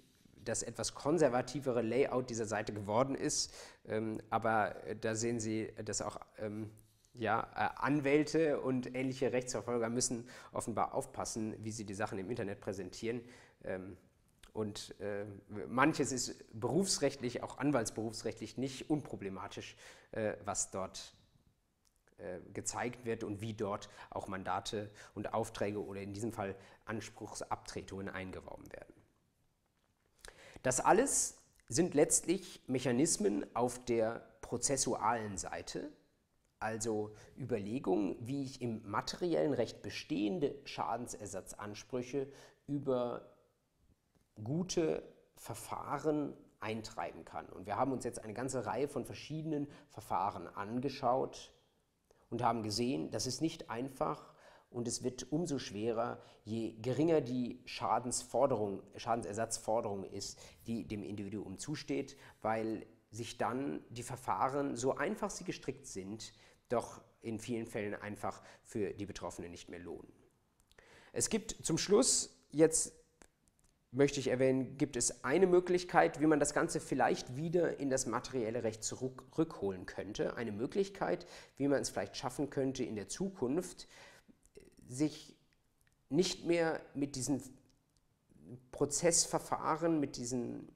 das 0.43 0.63
etwas 0.63 0.93
konservativere 0.93 1.81
Layout 1.81 2.29
dieser 2.29 2.45
Seite 2.45 2.73
geworden 2.73 3.15
ist. 3.15 3.53
Ähm, 3.87 4.19
aber 4.29 4.75
da 5.01 5.15
sehen 5.15 5.39
Sie, 5.39 5.69
dass 5.83 6.01
auch 6.01 6.19
ähm, 6.37 6.69
ja, 7.17 7.47
äh, 7.55 7.81
Anwälte 7.81 8.61
und 8.61 8.95
ähnliche 8.95 9.31
Rechtsverfolger 9.31 9.89
müssen 9.89 10.27
offenbar 10.51 10.93
aufpassen, 10.93 11.55
wie 11.63 11.71
sie 11.71 11.85
die 11.85 11.93
Sachen 11.93 12.19
im 12.19 12.29
Internet 12.29 12.61
präsentieren. 12.61 13.21
Ähm, 13.63 13.97
und 14.53 14.99
äh, 15.01 15.25
manches 15.67 16.11
ist 16.11 16.43
berufsrechtlich, 16.59 17.43
auch 17.43 17.59
anwaltsberufsrechtlich 17.59 18.57
nicht 18.57 18.89
unproblematisch, 18.89 19.75
äh, 20.11 20.33
was 20.45 20.71
dort 20.71 21.13
gezeigt 22.51 23.05
wird 23.05 23.23
und 23.23 23.41
wie 23.41 23.53
dort 23.53 23.91
auch 24.09 24.27
Mandate 24.27 24.89
und 25.13 25.35
Aufträge 25.35 25.85
oder 25.85 26.01
in 26.01 26.13
diesem 26.13 26.33
Fall 26.33 26.55
Anspruchsabtretungen 26.85 28.09
eingeworben 28.09 28.65
werden. 28.73 28.95
Das 30.63 30.79
alles 30.79 31.37
sind 31.69 31.93
letztlich 31.93 32.63
Mechanismen 32.65 33.45
auf 33.55 33.85
der 33.85 34.27
prozessualen 34.41 35.37
Seite, 35.37 35.91
also 36.59 37.13
Überlegungen, 37.37 38.15
wie 38.19 38.43
ich 38.43 38.61
im 38.61 38.87
materiellen 38.89 39.53
Recht 39.53 39.81
bestehende 39.81 40.55
Schadensersatzansprüche 40.65 42.27
über 42.67 43.29
gute 44.43 45.03
Verfahren 45.35 46.33
eintreiben 46.59 47.25
kann. 47.25 47.47
Und 47.49 47.65
wir 47.65 47.77
haben 47.77 47.91
uns 47.91 48.03
jetzt 48.03 48.23
eine 48.23 48.33
ganze 48.33 48.65
Reihe 48.65 48.87
von 48.87 49.05
verschiedenen 49.05 49.67
Verfahren 49.89 50.47
angeschaut 50.47 51.53
und 52.29 52.43
haben 52.43 52.63
gesehen, 52.63 53.11
das 53.11 53.27
ist 53.27 53.41
nicht 53.41 53.69
einfach 53.69 54.33
und 54.69 54.87
es 54.87 55.03
wird 55.03 55.31
umso 55.31 55.59
schwerer, 55.59 56.19
je 56.43 56.73
geringer 56.81 57.21
die 57.21 57.61
Schadensforderung, 57.65 58.81
Schadensersatzforderung 58.95 60.03
ist, 60.03 60.39
die 60.65 60.85
dem 60.87 61.03
Individuum 61.03 61.57
zusteht, 61.57 62.17
weil 62.41 62.85
sich 63.11 63.37
dann 63.37 63.81
die 63.89 64.03
Verfahren, 64.03 64.75
so 64.75 64.95
einfach 64.95 65.29
sie 65.29 65.45
gestrickt 65.45 65.87
sind, 65.87 66.33
doch 66.69 67.01
in 67.21 67.39
vielen 67.39 67.65
Fällen 67.65 67.95
einfach 67.95 68.41
für 68.63 68.93
die 68.93 69.05
Betroffenen 69.05 69.51
nicht 69.51 69.69
mehr 69.69 69.79
lohnen. 69.79 70.11
Es 71.13 71.29
gibt 71.29 71.55
zum 71.63 71.77
Schluss 71.77 72.33
jetzt 72.51 72.93
möchte 73.91 74.19
ich 74.19 74.27
erwähnen, 74.27 74.77
gibt 74.77 74.95
es 74.95 75.23
eine 75.23 75.47
Möglichkeit, 75.47 76.19
wie 76.19 76.27
man 76.27 76.39
das 76.39 76.53
Ganze 76.53 76.79
vielleicht 76.79 77.35
wieder 77.35 77.79
in 77.79 77.89
das 77.89 78.05
materielle 78.05 78.63
Recht 78.63 78.83
zurückholen 78.83 79.85
könnte. 79.85 80.35
Eine 80.35 80.51
Möglichkeit, 80.51 81.25
wie 81.55 81.67
man 81.67 81.81
es 81.81 81.89
vielleicht 81.89 82.17
schaffen 82.17 82.49
könnte, 82.49 82.83
in 82.83 82.95
der 82.95 83.07
Zukunft 83.07 83.87
sich 84.87 85.35
nicht 86.09 86.45
mehr 86.45 86.81
mit 86.93 87.15
diesen 87.15 87.41
Prozessverfahren, 88.71 89.99
mit 89.99 90.17
diesen 90.17 90.69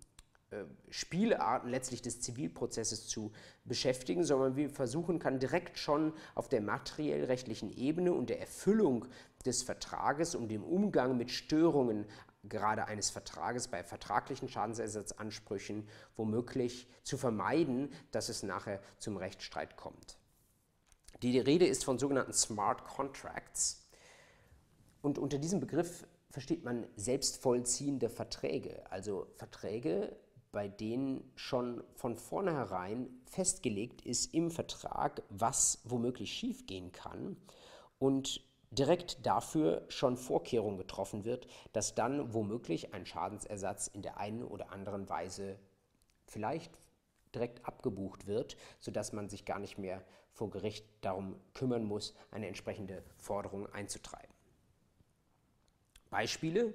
Spielarten 0.90 1.70
letztlich 1.70 2.02
des 2.02 2.20
Zivilprozesses 2.20 3.08
zu 3.08 3.32
beschäftigen, 3.64 4.26
sondern 4.26 4.58
wir 4.58 4.70
versuchen 4.70 5.18
kann 5.18 5.40
direkt 5.40 5.78
schon 5.78 6.14
auf 6.36 6.50
der 6.50 6.62
materiell-rechtlichen 6.62 7.72
Ebene 7.72 8.12
und 8.12 8.30
der 8.30 8.42
Erfüllung 8.42 9.06
des 9.46 9.64
Vertrages 9.64 10.36
und 10.36 10.50
dem 10.50 10.64
Umgang 10.64 11.16
mit 11.16 11.32
Störungen 11.32 12.06
gerade 12.44 12.86
eines 12.86 13.10
Vertrages 13.10 13.70
bei 13.70 13.84
vertraglichen 13.84 14.50
Schadensersatzansprüchen 14.50 15.88
womöglich 16.18 16.88
zu 17.04 17.18
vermeiden, 17.18 17.94
dass 18.12 18.30
es 18.30 18.44
nachher 18.44 18.82
zum 18.98 19.16
Rechtsstreit 19.16 19.78
kommt. 19.78 20.18
Die 21.22 21.40
Rede 21.40 21.68
ist 21.68 21.86
von 21.86 22.00
sogenannten 22.00 22.34
Smart 22.34 22.84
Contracts 22.84 23.88
und 25.02 25.18
unter 25.18 25.38
diesem 25.38 25.60
Begriff 25.60 26.06
versteht 26.32 26.64
man 26.64 26.88
selbstvollziehende 26.96 28.10
Verträge, 28.10 28.90
also 28.90 29.28
Verträge, 29.36 30.16
bei 30.52 30.68
denen 30.68 31.32
schon 31.36 31.84
von 31.96 32.18
vornherein 32.18 33.10
festgelegt 33.26 34.02
ist 34.02 34.34
im 34.34 34.52
Vertrag, 34.52 35.24
was 35.30 35.82
womöglich 35.86 36.34
schiefgehen 36.34 36.92
kann 36.92 37.38
und 38.00 38.44
direkt 38.72 39.26
dafür 39.26 39.86
schon 39.90 40.18
Vorkehrung 40.18 40.78
getroffen 40.78 41.26
wird, 41.26 41.48
dass 41.74 41.96
dann 41.96 42.34
womöglich 42.34 42.94
ein 42.94 43.06
Schadensersatz 43.06 43.88
in 43.88 44.02
der 44.02 44.18
einen 44.18 44.44
oder 44.44 44.72
anderen 44.72 45.10
Weise 45.10 45.60
vielleicht 46.26 46.72
direkt 47.36 47.66
abgebucht 47.66 48.28
wird, 48.28 48.58
sodass 48.80 49.14
man 49.14 49.30
sich 49.30 49.46
gar 49.46 49.60
nicht 49.60 49.78
mehr 49.78 50.04
vor 50.34 50.50
Gericht 50.50 50.86
darum 51.02 51.36
kümmern 51.54 51.84
muss, 51.84 52.14
eine 52.32 52.48
entsprechende 52.48 53.04
Forderung 53.18 53.68
einzutreiben. 53.74 54.34
Beispiele 56.10 56.74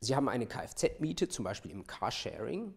Sie 0.00 0.16
haben 0.16 0.28
eine 0.28 0.46
Kfz-Miete, 0.46 1.28
zum 1.28 1.44
Beispiel 1.44 1.70
im 1.70 1.86
Carsharing, 1.86 2.74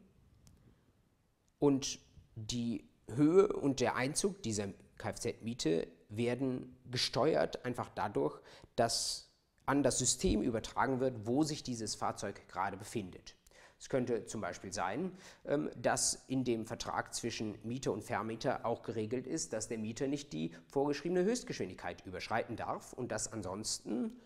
und 1.60 2.00
die 2.36 2.90
Höhe 3.08 3.48
und 3.48 3.80
der 3.80 3.96
Einzug 3.96 4.42
dieser 4.44 4.68
Kfz-Miete 4.98 5.88
werden 6.10 6.78
gesteuert 6.92 7.66
einfach 7.66 7.90
dadurch, 7.96 8.40
dass 8.76 9.30
an 9.66 9.84
das 9.84 9.98
System 9.98 10.42
übertragen 10.42 11.00
wird, 11.00 11.26
wo 11.26 11.44
sich 11.44 11.64
dieses 11.64 11.96
Fahrzeug 11.96 12.48
gerade 12.50 12.76
befindet. 12.76 13.36
Es 13.80 13.90
könnte 13.90 14.26
zum 14.26 14.40
Beispiel 14.40 14.72
sein, 14.72 15.12
ähm, 15.46 15.70
dass 15.76 16.24
in 16.28 16.44
dem 16.44 16.66
Vertrag 16.66 17.14
zwischen 17.14 17.58
Mieter 17.64 17.92
und 17.92 18.04
Vermieter 18.04 18.66
auch 18.66 18.82
geregelt 18.82 19.28
ist, 19.28 19.52
dass 19.52 19.68
der 19.68 19.78
Mieter 19.78 20.08
nicht 20.08 20.32
die 20.32 20.56
vorgeschriebene 20.68 21.24
Höchstgeschwindigkeit 21.24 22.06
überschreiten 22.06 22.56
darf 22.56 22.94
und 22.94 23.12
dass 23.12 23.32
ansonsten 23.32 24.18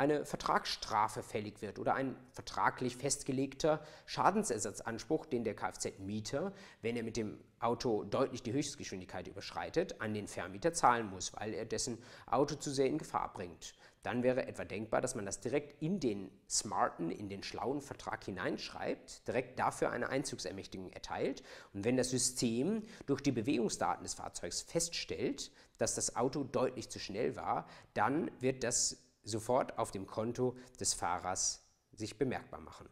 eine 0.00 0.24
Vertragsstrafe 0.24 1.22
fällig 1.22 1.60
wird 1.60 1.78
oder 1.78 1.94
ein 1.94 2.16
vertraglich 2.32 2.96
festgelegter 2.96 3.84
Schadensersatzanspruch, 4.06 5.26
den 5.26 5.44
der 5.44 5.54
Kfz-Mieter, 5.54 6.54
wenn 6.80 6.96
er 6.96 7.02
mit 7.02 7.18
dem 7.18 7.38
Auto 7.58 8.04
deutlich 8.04 8.42
die 8.42 8.54
Höchstgeschwindigkeit 8.54 9.28
überschreitet, 9.28 10.00
an 10.00 10.14
den 10.14 10.26
Vermieter 10.26 10.72
zahlen 10.72 11.10
muss, 11.10 11.34
weil 11.34 11.52
er 11.52 11.66
dessen 11.66 11.98
Auto 12.24 12.54
zu 12.54 12.70
sehr 12.70 12.86
in 12.86 12.96
Gefahr 12.96 13.30
bringt. 13.34 13.74
Dann 14.02 14.22
wäre 14.22 14.46
etwa 14.46 14.64
denkbar, 14.64 15.02
dass 15.02 15.14
man 15.14 15.26
das 15.26 15.40
direkt 15.40 15.82
in 15.82 16.00
den 16.00 16.30
smarten, 16.48 17.10
in 17.10 17.28
den 17.28 17.42
schlauen 17.42 17.82
Vertrag 17.82 18.24
hineinschreibt, 18.24 19.28
direkt 19.28 19.58
dafür 19.58 19.90
eine 19.90 20.08
Einzugsermächtigung 20.08 20.90
erteilt. 20.92 21.42
Und 21.74 21.84
wenn 21.84 21.98
das 21.98 22.08
System 22.08 22.84
durch 23.04 23.20
die 23.20 23.32
Bewegungsdaten 23.32 24.02
des 24.02 24.14
Fahrzeugs 24.14 24.62
feststellt, 24.62 25.52
dass 25.76 25.94
das 25.94 26.16
Auto 26.16 26.42
deutlich 26.42 26.88
zu 26.88 26.98
schnell 26.98 27.36
war, 27.36 27.68
dann 27.92 28.30
wird 28.40 28.64
das 28.64 28.96
sofort 29.22 29.78
auf 29.78 29.90
dem 29.90 30.06
Konto 30.06 30.56
des 30.78 30.94
Fahrers 30.94 31.66
sich 31.92 32.18
bemerkbar 32.18 32.60
machen. 32.60 32.88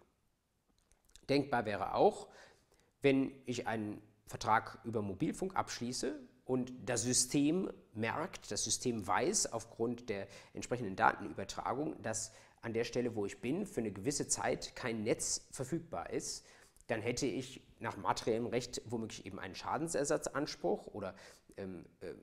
Denkbar 1.28 1.66
wäre 1.66 1.94
auch, 1.94 2.28
wenn 3.02 3.32
ich 3.46 3.66
einen 3.66 4.02
Vertrag 4.26 4.80
über 4.84 5.02
Mobilfunk 5.02 5.56
abschließe 5.56 6.18
und 6.44 6.72
das 6.84 7.02
System 7.02 7.70
merkt, 7.94 8.50
das 8.50 8.64
System 8.64 9.06
weiß 9.06 9.52
aufgrund 9.52 10.08
der 10.08 10.26
entsprechenden 10.54 10.96
Datenübertragung, 10.96 12.00
dass 12.02 12.32
an 12.60 12.72
der 12.72 12.84
Stelle, 12.84 13.14
wo 13.14 13.26
ich 13.26 13.40
bin, 13.40 13.66
für 13.66 13.80
eine 13.80 13.92
gewisse 13.92 14.28
Zeit 14.28 14.74
kein 14.74 15.04
Netz 15.04 15.46
verfügbar 15.50 16.10
ist, 16.10 16.44
dann 16.88 17.02
hätte 17.02 17.26
ich 17.26 17.62
nach 17.80 17.96
materiellem 17.96 18.46
Recht 18.46 18.82
womöglich 18.86 19.26
eben 19.26 19.38
einen 19.38 19.54
Schadensersatzanspruch 19.54 20.86
oder 20.88 21.14
ähm, 21.56 21.84
äh, 22.00 22.14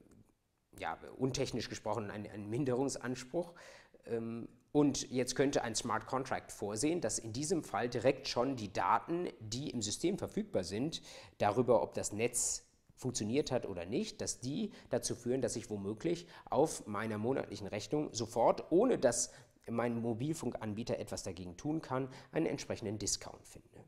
ja, 0.79 0.97
untechnisch 1.17 1.69
gesprochen 1.69 2.11
einen, 2.11 2.29
einen 2.29 2.49
Minderungsanspruch 2.49 3.53
und 4.71 5.09
jetzt 5.09 5.35
könnte 5.35 5.63
ein 5.63 5.75
Smart 5.75 6.05
Contract 6.05 6.51
vorsehen, 6.51 7.01
dass 7.01 7.17
in 7.17 7.33
diesem 7.33 7.63
Fall 7.63 7.89
direkt 7.89 8.27
schon 8.27 8.55
die 8.55 8.73
Daten, 8.73 9.29
die 9.39 9.69
im 9.69 9.81
System 9.81 10.17
verfügbar 10.17 10.63
sind, 10.63 11.01
darüber, 11.37 11.81
ob 11.81 11.93
das 11.93 12.11
Netz 12.11 12.65
funktioniert 12.95 13.51
hat 13.51 13.65
oder 13.65 13.85
nicht, 13.85 14.21
dass 14.21 14.39
die 14.39 14.71
dazu 14.89 15.15
führen, 15.15 15.41
dass 15.41 15.55
ich 15.55 15.69
womöglich 15.69 16.27
auf 16.49 16.87
meiner 16.87 17.17
monatlichen 17.17 17.67
Rechnung 17.67 18.13
sofort, 18.13 18.71
ohne 18.71 18.97
dass 18.97 19.31
mein 19.67 20.01
Mobilfunkanbieter 20.01 20.99
etwas 20.99 21.23
dagegen 21.23 21.57
tun 21.57 21.81
kann, 21.81 22.09
einen 22.31 22.45
entsprechenden 22.45 22.99
Discount 22.99 23.47
finde. 23.47 23.83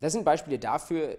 Das 0.00 0.12
sind 0.12 0.24
Beispiele 0.24 0.58
dafür, 0.58 1.18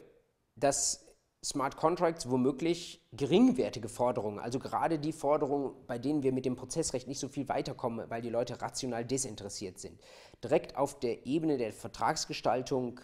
dass 0.56 1.06
Smart 1.44 1.78
Contracts 1.78 2.30
womöglich 2.30 3.02
geringwertige 3.14 3.88
Forderungen, 3.88 4.40
also 4.40 4.60
gerade 4.60 5.00
die 5.00 5.14
Forderungen, 5.14 5.74
bei 5.88 5.98
denen 5.98 6.22
wir 6.22 6.34
mit 6.34 6.44
dem 6.44 6.58
Prozessrecht 6.58 7.08
nicht 7.08 7.20
so 7.20 7.30
viel 7.30 7.48
weiterkommen, 7.48 8.10
weil 8.10 8.22
die 8.22 8.30
Leute 8.30 8.62
rational 8.62 9.06
desinteressiert 9.06 9.80
sind, 9.80 10.02
direkt 10.44 10.76
auf 10.76 11.00
der 11.00 11.26
Ebene 11.26 11.58
der 11.58 11.72
Vertragsgestaltung 11.72 13.00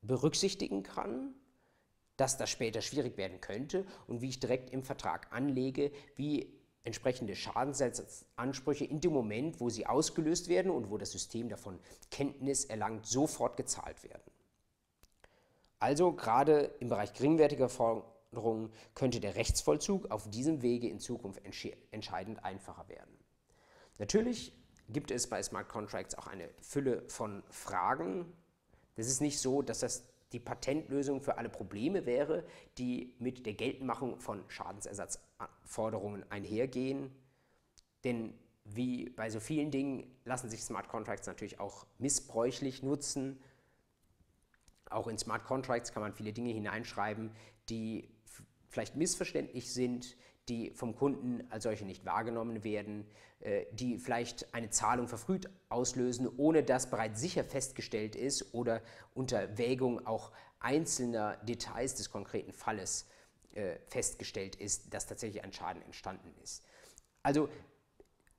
berücksichtigen 0.00 0.82
kann, 0.82 1.34
dass 2.16 2.38
das 2.38 2.48
später 2.48 2.80
schwierig 2.80 3.18
werden 3.18 3.42
könnte 3.42 3.84
und 4.06 4.22
wie 4.22 4.30
ich 4.30 4.40
direkt 4.40 4.70
im 4.70 4.82
Vertrag 4.82 5.30
anlege, 5.32 5.92
wie 6.14 6.56
entsprechende 6.82 7.34
Schadensersatzansprüche 7.34 8.86
in 8.86 9.00
dem 9.02 9.12
Moment, 9.12 9.60
wo 9.60 9.68
sie 9.68 9.86
ausgelöst 9.86 10.48
werden 10.48 10.70
und 10.70 10.90
wo 10.90 10.96
das 10.96 11.10
System 11.10 11.50
davon 11.50 11.78
Kenntnis 12.10 12.64
erlangt, 12.64 13.06
sofort 13.06 13.58
gezahlt 13.58 14.02
werden. 14.02 14.22
Also 15.78 16.12
gerade 16.12 16.74
im 16.80 16.88
Bereich 16.88 17.12
geringwertiger 17.12 17.68
Forderungen 17.68 18.72
könnte 18.94 19.20
der 19.20 19.36
Rechtsvollzug 19.36 20.10
auf 20.10 20.30
diesem 20.30 20.62
Wege 20.62 20.88
in 20.88 21.00
Zukunft 21.00 21.42
entscheidend 21.90 22.44
einfacher 22.44 22.88
werden. 22.88 23.16
Natürlich 23.98 24.52
gibt 24.88 25.10
es 25.10 25.28
bei 25.28 25.42
Smart 25.42 25.68
Contracts 25.68 26.16
auch 26.16 26.26
eine 26.26 26.48
Fülle 26.60 27.02
von 27.08 27.42
Fragen. 27.50 28.32
Das 28.94 29.06
ist 29.06 29.20
nicht 29.20 29.38
so, 29.38 29.62
dass 29.62 29.80
das 29.80 30.04
die 30.32 30.40
Patentlösung 30.40 31.22
für 31.22 31.38
alle 31.38 31.48
Probleme 31.48 32.04
wäre, 32.06 32.44
die 32.78 33.14
mit 33.18 33.46
der 33.46 33.54
Geltendmachung 33.54 34.18
von 34.20 34.44
Schadensersatzforderungen 34.48 36.24
einhergehen. 36.30 37.10
Denn 38.04 38.34
wie 38.64 39.10
bei 39.10 39.30
so 39.30 39.40
vielen 39.40 39.70
Dingen 39.70 40.10
lassen 40.24 40.50
sich 40.50 40.62
Smart 40.62 40.88
Contracts 40.88 41.26
natürlich 41.26 41.60
auch 41.60 41.86
missbräuchlich 41.98 42.82
nutzen. 42.82 43.40
Auch 44.90 45.08
in 45.08 45.18
Smart 45.18 45.44
Contracts 45.44 45.92
kann 45.92 46.02
man 46.02 46.12
viele 46.12 46.32
Dinge 46.32 46.52
hineinschreiben, 46.52 47.30
die 47.68 48.08
vielleicht 48.68 48.96
missverständlich 48.96 49.72
sind, 49.72 50.16
die 50.48 50.70
vom 50.70 50.94
Kunden 50.94 51.44
als 51.50 51.64
solche 51.64 51.84
nicht 51.84 52.04
wahrgenommen 52.04 52.62
werden, 52.62 53.06
äh, 53.40 53.66
die 53.72 53.98
vielleicht 53.98 54.54
eine 54.54 54.70
Zahlung 54.70 55.08
verfrüht 55.08 55.50
auslösen, 55.68 56.28
ohne 56.36 56.62
dass 56.62 56.88
bereits 56.88 57.20
sicher 57.20 57.44
festgestellt 57.44 58.14
ist 58.14 58.54
oder 58.54 58.82
unter 59.14 59.58
Wägung 59.58 60.06
auch 60.06 60.32
einzelner 60.60 61.36
Details 61.38 61.94
des 61.96 62.10
konkreten 62.10 62.52
Falles 62.52 63.08
äh, 63.54 63.76
festgestellt 63.86 64.56
ist, 64.56 64.92
dass 64.94 65.06
tatsächlich 65.06 65.42
ein 65.42 65.52
Schaden 65.52 65.82
entstanden 65.82 66.32
ist. 66.42 66.64
Also 67.22 67.48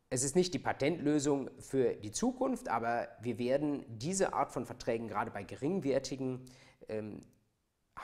es 0.10 0.24
ist 0.24 0.36
nicht 0.36 0.54
die 0.54 0.60
Patentlösung 0.60 1.50
für 1.60 1.96
die 1.96 2.12
Zukunft, 2.12 2.70
aber 2.70 3.10
wir 3.22 3.38
werden 3.38 3.86
diese 3.90 4.34
Art 4.34 4.52
von 4.52 4.66
Verträgen 4.66 5.08
gerade 5.08 5.32
bei 5.32 5.44
geringwertigen 5.44 6.46
ähm, 6.88 7.22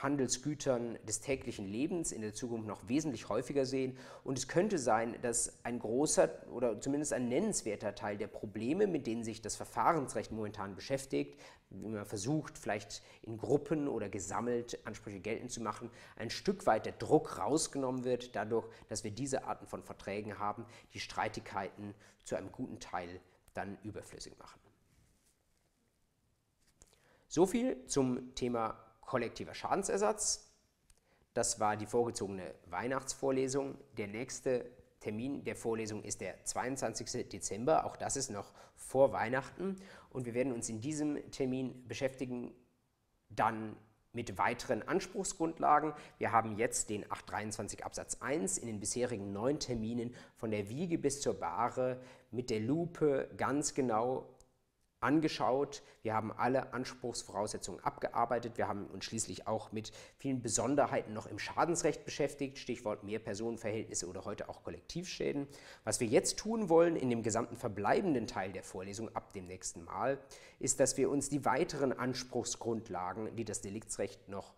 Handelsgütern 0.02 0.98
des 1.06 1.20
täglichen 1.20 1.66
Lebens 1.66 2.12
in 2.12 2.20
der 2.20 2.34
Zukunft 2.34 2.66
noch 2.66 2.88
wesentlich 2.88 3.28
häufiger 3.28 3.66
sehen. 3.66 3.96
Und 4.22 4.38
es 4.38 4.48
könnte 4.48 4.78
sein, 4.78 5.16
dass 5.22 5.64
ein 5.64 5.78
großer 5.78 6.30
oder 6.50 6.80
zumindest 6.80 7.12
ein 7.12 7.28
nennenswerter 7.28 7.94
Teil 7.94 8.16
der 8.16 8.26
Probleme, 8.26 8.86
mit 8.86 9.06
denen 9.06 9.24
sich 9.24 9.40
das 9.40 9.56
Verfahrensrecht 9.56 10.32
momentan 10.32 10.74
beschäftigt, 10.74 11.38
wie 11.70 11.88
man 11.88 12.04
versucht, 12.04 12.58
vielleicht 12.58 13.02
in 13.22 13.36
Gruppen 13.36 13.88
oder 13.88 14.08
gesammelt 14.08 14.78
Ansprüche 14.86 15.20
geltend 15.20 15.50
zu 15.50 15.62
machen, 15.62 15.90
ein 16.16 16.30
Stück 16.30 16.66
weit 16.66 16.86
der 16.86 16.92
Druck 16.92 17.38
rausgenommen 17.38 18.04
wird, 18.04 18.36
dadurch, 18.36 18.66
dass 18.88 19.04
wir 19.04 19.10
diese 19.10 19.44
Arten 19.44 19.66
von 19.66 19.82
Verträgen 19.82 20.38
haben, 20.38 20.64
die 20.92 21.00
Streitigkeiten 21.00 21.94
zu 22.24 22.36
einem 22.36 22.52
guten 22.52 22.80
Teil 22.80 23.20
dann 23.54 23.78
überflüssig 23.82 24.38
machen. 24.38 24.60
So 27.28 27.46
viel 27.46 27.84
zum 27.86 28.34
Thema 28.34 28.83
kollektiver 29.06 29.54
Schadensersatz. 29.54 30.50
Das 31.34 31.58
war 31.58 31.76
die 31.76 31.86
vorgezogene 31.86 32.54
Weihnachtsvorlesung. 32.66 33.76
Der 33.96 34.06
nächste 34.06 34.70
Termin 35.00 35.44
der 35.44 35.56
Vorlesung 35.56 36.02
ist 36.02 36.20
der 36.20 36.42
22. 36.44 37.28
Dezember. 37.28 37.84
Auch 37.84 37.96
das 37.96 38.16
ist 38.16 38.30
noch 38.30 38.52
vor 38.76 39.12
Weihnachten. 39.12 39.76
Und 40.10 40.26
wir 40.26 40.34
werden 40.34 40.52
uns 40.52 40.68
in 40.68 40.80
diesem 40.80 41.30
Termin 41.30 41.86
beschäftigen 41.86 42.54
dann 43.30 43.76
mit 44.14 44.38
weiteren 44.38 44.82
Anspruchsgrundlagen. 44.86 45.92
Wir 46.18 46.32
haben 46.32 46.56
jetzt 46.56 46.88
den 46.88 47.04
823 47.10 47.84
Absatz 47.84 48.18
1 48.20 48.58
in 48.58 48.68
den 48.68 48.80
bisherigen 48.80 49.32
neun 49.32 49.58
Terminen 49.58 50.14
von 50.36 50.52
der 50.52 50.68
Wiege 50.68 50.98
bis 50.98 51.20
zur 51.20 51.34
Bahre 51.34 52.00
mit 52.30 52.48
der 52.48 52.60
Lupe 52.60 53.28
ganz 53.36 53.74
genau 53.74 54.33
angeschaut. 55.04 55.82
Wir 56.02 56.14
haben 56.14 56.32
alle 56.32 56.72
Anspruchsvoraussetzungen 56.72 57.82
abgearbeitet. 57.84 58.58
Wir 58.58 58.66
haben 58.66 58.86
uns 58.86 59.04
schließlich 59.04 59.46
auch 59.46 59.70
mit 59.70 59.92
vielen 60.16 60.42
Besonderheiten 60.42 61.12
noch 61.12 61.26
im 61.26 61.38
Schadensrecht 61.38 62.04
beschäftigt, 62.04 62.58
Stichwort 62.58 63.04
Mehrpersonenverhältnisse 63.04 64.08
oder 64.08 64.24
heute 64.24 64.48
auch 64.48 64.64
Kollektivschäden. 64.64 65.46
Was 65.84 66.00
wir 66.00 66.08
jetzt 66.08 66.38
tun 66.38 66.68
wollen 66.68 66.96
in 66.96 67.10
dem 67.10 67.22
gesamten 67.22 67.56
verbleibenden 67.56 68.26
Teil 68.26 68.52
der 68.52 68.64
Vorlesung 68.64 69.14
ab 69.14 69.32
dem 69.34 69.46
nächsten 69.46 69.84
Mal, 69.84 70.18
ist, 70.58 70.80
dass 70.80 70.96
wir 70.96 71.10
uns 71.10 71.28
die 71.28 71.44
weiteren 71.44 71.92
Anspruchsgrundlagen, 71.92 73.36
die 73.36 73.44
das 73.44 73.60
Deliktsrecht 73.60 74.28
noch 74.28 74.54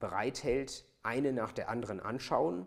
bereithält, 0.00 0.84
eine 1.02 1.32
nach 1.32 1.52
der 1.52 1.68
anderen 1.68 2.00
anschauen. 2.00 2.66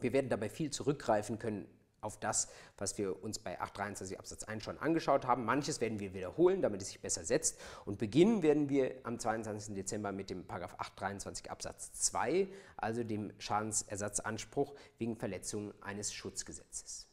Wir 0.00 0.12
werden 0.12 0.30
dabei 0.30 0.48
viel 0.48 0.70
zurückgreifen 0.70 1.38
können 1.38 1.68
auf 2.00 2.18
das, 2.18 2.48
was 2.78 2.96
wir 2.98 3.22
uns 3.22 3.38
bei 3.38 3.60
823 3.60 4.18
Absatz 4.18 4.44
1 4.44 4.64
schon 4.64 4.78
angeschaut 4.78 5.26
haben. 5.26 5.44
Manches 5.44 5.80
werden 5.80 6.00
wir 6.00 6.14
wiederholen, 6.14 6.62
damit 6.62 6.82
es 6.82 6.88
sich 6.88 7.00
besser 7.00 7.24
setzt. 7.24 7.58
Und 7.84 7.98
beginnen 7.98 8.42
werden 8.42 8.68
wir 8.68 8.94
am 9.02 9.18
22. 9.18 9.74
Dezember 9.74 10.12
mit 10.12 10.30
dem 10.30 10.44
823 10.48 11.50
Absatz 11.50 11.92
2, 11.92 12.48
also 12.76 13.04
dem 13.04 13.32
Schadensersatzanspruch 13.38 14.74
wegen 14.98 15.16
Verletzung 15.16 15.74
eines 15.82 16.12
Schutzgesetzes. 16.12 17.09